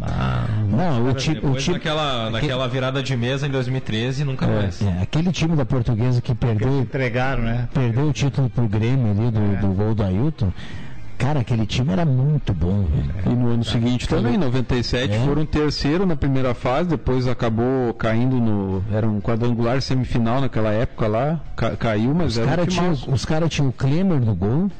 Ah, 0.00 0.46
Não, 0.70 1.08
o 1.10 1.14
time. 1.14 1.40
O 1.42 1.54
time 1.56 1.74
daquela, 1.78 2.30
daquela 2.30 2.68
virada 2.68 3.02
de 3.02 3.16
mesa 3.16 3.46
em 3.46 3.50
2013, 3.50 4.24
nunca 4.24 4.46
mais. 4.46 4.80
é, 4.80 5.02
aquele 5.02 5.32
time 5.32 5.56
da 5.56 5.66
portuguesa 5.66 6.20
que 6.22 6.34
perdeu, 6.34 6.80
entregaram, 6.80 7.42
né? 7.42 7.68
perdeu 7.74 8.08
o 8.08 8.12
título 8.12 8.48
pro 8.48 8.68
Grêmio 8.68 9.10
ali 9.10 9.30
do, 9.30 9.60
do 9.60 9.74
gol 9.74 9.94
do 9.94 10.02
Ailton. 10.04 10.52
Cara, 11.18 11.40
aquele 11.40 11.66
time 11.66 11.92
era 11.92 12.04
muito 12.04 12.54
bom, 12.54 12.84
velho. 12.84 13.32
E 13.32 13.36
no 13.36 13.48
ano 13.54 13.64
seguinte 13.64 14.08
também, 14.08 14.36
em 14.36 14.38
97, 14.38 15.12
É. 15.14 15.18
foram 15.24 15.44
terceiro 15.44 16.06
na 16.06 16.14
primeira 16.14 16.54
fase, 16.54 16.90
depois 16.90 17.26
acabou 17.26 17.92
caindo 17.94 18.36
no. 18.36 18.84
Era 18.92 19.04
um 19.08 19.20
quadrangular 19.20 19.82
semifinal 19.82 20.40
naquela 20.40 20.70
época 20.70 21.08
lá, 21.08 21.40
ca- 21.56 21.74
caiu, 21.76 22.14
mas 22.14 22.28
Os 22.34 22.38
era 22.38 22.46
um 22.46 22.50
caras 22.50 22.72
tinham, 22.72 22.94
timaço. 22.94 23.10
os 23.12 23.24
cara 23.24 23.48
tinham 23.48 23.68
o 23.68 23.72
Klemer 23.72 24.20
no 24.20 24.32
gol, 24.32 24.70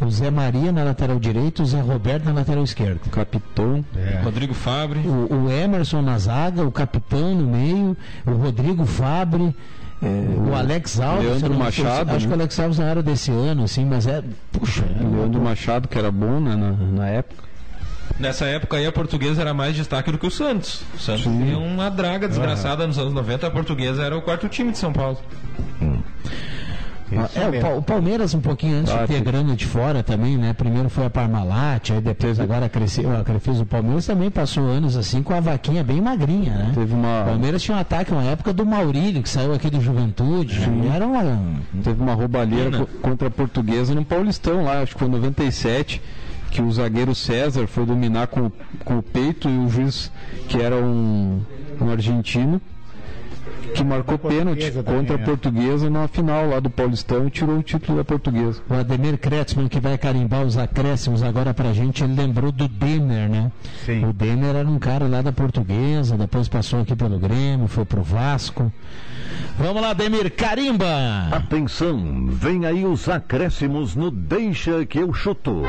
o 0.00 0.10
Zé 0.10 0.30
Maria 0.30 0.72
na 0.72 0.82
lateral 0.82 1.18
direita, 1.18 1.62
o 1.62 1.66
Zé 1.66 1.80
Roberto 1.80 2.24
na 2.24 2.32
lateral 2.32 2.64
esquerda. 2.64 3.00
Capitão. 3.10 3.84
Rodrigo 4.24 4.54
Fabre. 4.54 5.00
O, 5.00 5.44
o 5.44 5.50
Emerson 5.50 6.00
na 6.00 6.18
zaga, 6.18 6.64
o 6.64 6.72
capitão 6.72 7.34
no 7.34 7.46
meio, 7.46 7.96
o 8.26 8.32
Rodrigo 8.32 8.86
Fabre, 8.86 9.54
é, 10.02 10.06
o 10.06 10.54
Alex 10.54 10.98
Alves. 10.98 11.26
Leandro 11.26 11.54
Machado, 11.54 12.10
Acho 12.10 12.20
né? 12.20 12.26
que 12.26 12.28
o 12.28 12.32
Alex 12.34 12.60
Alves 12.60 12.78
não 12.78 12.86
era 12.86 13.02
desse 13.02 13.30
ano, 13.30 13.64
assim, 13.64 13.84
mas 13.84 14.06
é. 14.06 14.22
Puxa, 14.50 14.84
é 14.84 15.02
Leandro 15.02 15.40
Machado, 15.40 15.86
que 15.86 15.98
era 15.98 16.10
bom 16.10 16.40
né, 16.40 16.56
na, 16.56 16.72
na 16.72 17.08
época. 17.08 17.50
Nessa 18.18 18.44
época 18.44 18.76
aí 18.76 18.86
a 18.86 18.92
portuguesa 18.92 19.40
era 19.40 19.54
mais 19.54 19.74
destaque 19.74 20.10
do 20.10 20.18
que 20.18 20.26
o 20.26 20.30
Santos. 20.30 20.82
O 20.94 20.98
Santos 20.98 21.24
Sim. 21.24 21.42
tinha 21.42 21.58
uma 21.58 21.88
draga 21.90 22.28
desgraçada 22.28 22.86
nos 22.86 22.98
anos 22.98 23.14
90, 23.14 23.46
a 23.46 23.50
portuguesa 23.50 24.02
era 24.02 24.16
o 24.16 24.22
quarto 24.22 24.48
time 24.48 24.72
de 24.72 24.78
São 24.78 24.92
Paulo. 24.92 25.18
É, 27.16 27.48
o, 27.58 27.60
Pa- 27.60 27.68
o 27.74 27.82
Palmeiras 27.82 28.34
um 28.34 28.40
pouquinho 28.40 28.78
antes 28.78 28.92
de 28.92 28.98
ter 29.06 29.20
grana 29.22 29.56
de 29.56 29.66
fora 29.66 30.02
também, 30.02 30.36
né? 30.36 30.52
Primeiro 30.52 30.88
foi 30.88 31.06
a 31.06 31.10
Parmalat, 31.10 31.90
aí 31.90 32.00
depois 32.00 32.38
agora 32.38 32.68
cresceu, 32.68 33.10
a- 33.10 33.24
fez 33.40 33.60
o 33.60 33.66
Palmeiras 33.66 34.06
também 34.06 34.30
passou 34.30 34.64
anos 34.64 34.96
assim 34.96 35.22
com 35.22 35.34
a 35.34 35.40
vaquinha 35.40 35.82
bem 35.82 36.00
magrinha, 36.00 36.52
né? 36.54 36.72
Teve 36.74 36.94
uma... 36.94 37.22
O 37.22 37.24
Palmeiras 37.26 37.62
tinha 37.62 37.76
um 37.76 37.80
ataque 37.80 38.12
uma 38.12 38.22
época 38.24 38.52
do 38.52 38.64
Maurílio, 38.66 39.22
que 39.22 39.28
saiu 39.28 39.52
aqui 39.54 39.70
do 39.70 39.80
Juventude. 39.80 40.60
Era 40.94 41.06
uma. 41.06 41.22
Teve 41.82 42.02
uma 42.02 42.14
roubalheira 42.14 42.78
co- 42.78 42.86
contra 43.00 43.28
a 43.28 43.30
portuguesa 43.30 43.94
no 43.94 44.04
Paulistão 44.04 44.64
lá, 44.64 44.80
acho 44.82 44.92
que 44.94 44.98
foi 44.98 45.08
em 45.08 45.12
97, 45.12 46.00
que 46.50 46.60
o 46.60 46.70
zagueiro 46.72 47.14
César 47.14 47.66
foi 47.66 47.86
dominar 47.86 48.26
com, 48.26 48.46
o- 48.46 48.52
com 48.84 48.98
o 48.98 49.02
peito 49.02 49.48
e 49.48 49.56
o 49.58 49.68
juiz, 49.68 50.10
que 50.48 50.60
era 50.60 50.76
um, 50.76 51.40
um 51.80 51.90
argentino, 51.90 52.60
que 53.70 53.84
marcou 53.84 54.18
pênalti 54.18 54.70
contra 54.84 55.16
a 55.16 55.20
é. 55.20 55.24
portuguesa 55.24 55.88
na 55.88 56.08
final 56.08 56.48
lá 56.48 56.60
do 56.60 56.70
Paulistão 56.70 57.26
e 57.26 57.30
tirou 57.30 57.58
o 57.58 57.62
título 57.62 57.98
da 57.98 58.04
portuguesa. 58.04 58.60
O 58.68 58.74
Ademir 58.74 59.18
Kretzmann, 59.18 59.68
que 59.68 59.80
vai 59.80 59.96
carimbar 59.96 60.42
os 60.42 60.56
acréscimos 60.56 61.22
agora 61.22 61.54
pra 61.54 61.72
gente, 61.72 62.02
ele 62.04 62.14
lembrou 62.14 62.52
do 62.52 62.68
Denner, 62.68 63.28
né? 63.28 63.50
Sim. 63.84 64.04
O 64.04 64.12
Denner 64.12 64.56
era 64.56 64.68
um 64.68 64.78
cara 64.78 65.06
lá 65.06 65.22
da 65.22 65.32
Portuguesa, 65.32 66.16
depois 66.16 66.48
passou 66.48 66.80
aqui 66.80 66.94
pelo 66.94 67.18
Grêmio, 67.18 67.66
foi 67.66 67.84
pro 67.84 68.02
Vasco. 68.02 68.72
Vamos 69.58 69.82
lá, 69.82 69.90
Ademir, 69.90 70.30
carimba! 70.34 70.86
Atenção, 71.30 72.26
vem 72.28 72.66
aí 72.66 72.84
os 72.84 73.08
acréscimos 73.08 73.94
no 73.94 74.10
Deixa 74.10 74.84
que 74.86 74.98
eu 74.98 75.12
chuto. 75.12 75.62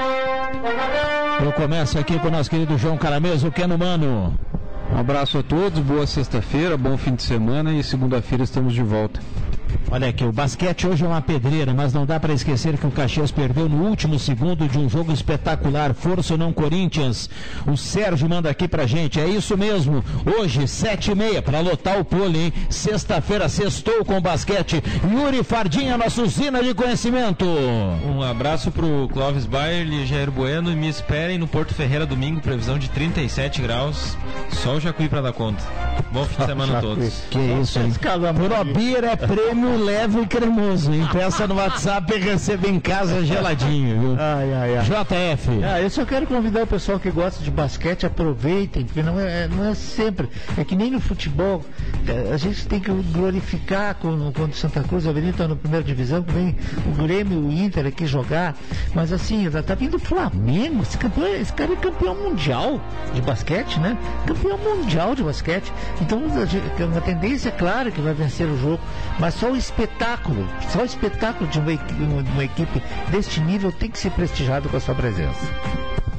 Eu 1.43 1.51
começo 1.53 1.97
aqui 1.97 2.17
com 2.19 2.27
o 2.27 2.31
nosso 2.31 2.49
querido 2.49 2.77
João 2.77 2.97
Caramês, 2.97 3.43
o 3.43 3.51
Keno 3.51 3.77
Mano. 3.77 4.37
Um 4.93 4.97
abraço 4.99 5.37
a 5.37 5.43
todos, 5.43 5.79
boa 5.79 6.05
sexta-feira, 6.05 6.77
bom 6.77 6.97
fim 6.97 7.15
de 7.15 7.23
semana 7.23 7.73
e 7.73 7.81
segunda-feira 7.81 8.43
estamos 8.43 8.73
de 8.73 8.83
volta. 8.83 9.21
Olha 9.93 10.07
aqui, 10.07 10.23
o 10.23 10.31
basquete 10.31 10.87
hoje 10.87 11.03
é 11.03 11.07
uma 11.07 11.21
pedreira, 11.21 11.73
mas 11.73 11.93
não 11.93 12.05
dá 12.05 12.17
para 12.17 12.31
esquecer 12.31 12.77
que 12.77 12.87
o 12.87 12.91
Caxias 12.91 13.29
perdeu 13.29 13.67
no 13.67 13.85
último 13.85 14.17
segundo 14.17 14.65
de 14.65 14.79
um 14.79 14.89
jogo 14.89 15.11
espetacular. 15.11 15.93
Força 15.93 16.35
ou 16.35 16.39
não, 16.39 16.53
Corinthians? 16.53 17.29
O 17.67 17.75
Sérgio 17.75 18.29
manda 18.29 18.49
aqui 18.49 18.69
pra 18.69 18.87
gente. 18.87 19.19
É 19.19 19.27
isso 19.27 19.57
mesmo. 19.57 20.01
Hoje, 20.25 20.65
sete 20.65 21.11
e 21.11 21.15
meia, 21.15 21.41
para 21.41 21.59
lotar 21.59 21.99
o 21.99 22.05
pole, 22.05 22.39
hein? 22.39 22.53
Sexta-feira, 22.69 23.49
sextou 23.49 24.05
com 24.05 24.17
o 24.17 24.21
basquete. 24.21 24.81
Yuri 25.11 25.43
Fardinha, 25.43 25.97
nossa 25.97 26.21
usina 26.21 26.63
de 26.63 26.73
conhecimento. 26.73 27.43
Um 27.45 28.23
abraço 28.23 28.71
pro 28.71 29.09
Clóvis 29.11 29.45
Bayer 29.45 29.85
e 29.91 30.05
Jair 30.05 30.31
Bueno 30.31 30.71
e 30.71 30.75
me 30.75 30.87
esperem 30.87 31.37
no 31.37 31.47
Porto 31.47 31.73
Ferreira 31.73 32.05
domingo, 32.05 32.39
previsão 32.39 32.79
de 32.79 32.89
37 32.89 33.61
graus. 33.61 34.15
Só 34.51 34.75
o 34.75 34.79
Jacuí 34.79 35.09
pra 35.09 35.19
dar 35.19 35.33
conta. 35.33 35.61
Bom 36.13 36.23
fim 36.23 36.37
de 36.37 36.45
semana 36.47 36.77
a 36.77 36.81
todos. 36.81 37.23
Que 37.29 37.39
isso, 37.61 37.77
hein? 37.77 37.91
Probir 38.47 39.03
é 39.03 39.17
prêmio 39.17 39.80
leve 39.84 40.21
e 40.21 40.25
cremoso, 40.25 40.93
hein? 40.93 41.07
Peça 41.11 41.47
no 41.47 41.55
WhatsApp 41.55 42.13
e 42.13 42.19
recebe 42.19 42.69
em 42.69 42.79
casa 42.79 43.23
geladinho, 43.25 43.99
viu? 43.99 44.15
Ai, 44.19 44.53
ai, 44.53 44.77
ai. 44.77 44.84
JF. 44.86 45.49
Ah, 45.63 45.82
eu 45.82 45.89
só 45.89 46.05
quero 46.05 46.27
convidar 46.27 46.63
o 46.63 46.67
pessoal 46.67 46.99
que 46.99 47.09
gosta 47.11 47.43
de 47.43 47.49
basquete, 47.51 48.05
aproveitem, 48.05 48.86
porque 48.86 49.01
não 49.03 49.19
é, 49.19 49.47
não 49.47 49.65
é 49.69 49.75
sempre. 49.75 50.29
É 50.57 50.63
que 50.63 50.75
nem 50.75 50.91
no 50.91 50.99
futebol, 50.99 51.63
eh, 52.07 52.32
a 52.34 52.38
gente 52.38 52.65
tem 52.67 52.79
que 52.79 52.91
glorificar 52.91 53.95
quando, 53.95 54.32
quando 54.34 54.53
Santa 54.53 54.82
Cruz, 54.84 55.07
Avenida 55.07 55.32
está 55.32 55.47
na 55.47 55.55
primeira 55.55 55.84
divisão, 55.86 56.21
que 56.23 56.32
vem 56.32 56.55
o 56.88 57.01
Grêmio 57.01 57.39
e 57.39 57.45
o 57.45 57.51
Inter 57.65 57.86
aqui 57.88 58.05
jogar. 58.05 58.55
Mas 58.93 59.11
assim, 59.11 59.49
tá- 59.49 59.63
tá 59.63 59.75
vindo 59.75 59.95
o 59.95 59.99
Flamengo, 59.99 60.82
esse, 60.84 60.97
campeão, 60.97 61.27
esse 61.27 61.53
cara 61.53 61.73
é 61.73 61.75
campeão 61.75 62.15
mundial 62.15 62.79
de 63.13 63.21
basquete, 63.21 63.79
né? 63.79 63.97
Campeão 64.25 64.57
mundial 64.57 65.15
de 65.15 65.23
basquete. 65.23 65.71
Então 66.01 66.21
a 66.41 66.45
gente- 66.45 66.63
a 66.97 67.01
tendência 67.01 67.49
é 67.49 67.51
claro 67.51 67.91
que 67.91 68.01
vai 68.01 68.13
vencer 68.13 68.47
o 68.47 68.57
jogo, 68.57 68.79
mas 69.19 69.34
só 69.36 69.51
o 69.51 69.55
espetáculo, 69.72 70.47
só 70.69 70.82
o 70.82 70.86
espetáculo 70.86 71.49
de 71.49 71.59
uma, 71.59 71.76
de 71.76 72.32
uma 72.32 72.43
equipe 72.43 72.82
deste 73.09 73.39
nível 73.39 73.72
tem 73.72 73.89
que 73.89 73.97
ser 73.97 74.11
prestigiado 74.11 74.69
com 74.69 74.78
a 74.78 74.80
sua 74.80 74.93
presença. 74.93 75.47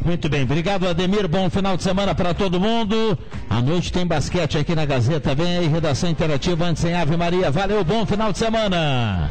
Muito 0.04 0.28
bem, 0.28 0.42
obrigado 0.42 0.88
Ademir, 0.88 1.28
bom 1.28 1.48
final 1.48 1.76
de 1.76 1.82
semana 1.82 2.14
para 2.14 2.34
todo 2.34 2.58
mundo. 2.58 3.16
À 3.48 3.60
noite 3.60 3.92
tem 3.92 4.06
basquete 4.06 4.58
aqui 4.58 4.74
na 4.74 4.84
Gazeta, 4.84 5.34
vem 5.34 5.58
aí, 5.58 5.68
redação 5.68 6.10
interativa 6.10 6.64
antes 6.64 6.84
em 6.84 6.94
Ave 6.94 7.16
Maria. 7.16 7.50
Valeu, 7.50 7.84
bom 7.84 8.04
final 8.04 8.32
de 8.32 8.38
semana. 8.38 9.30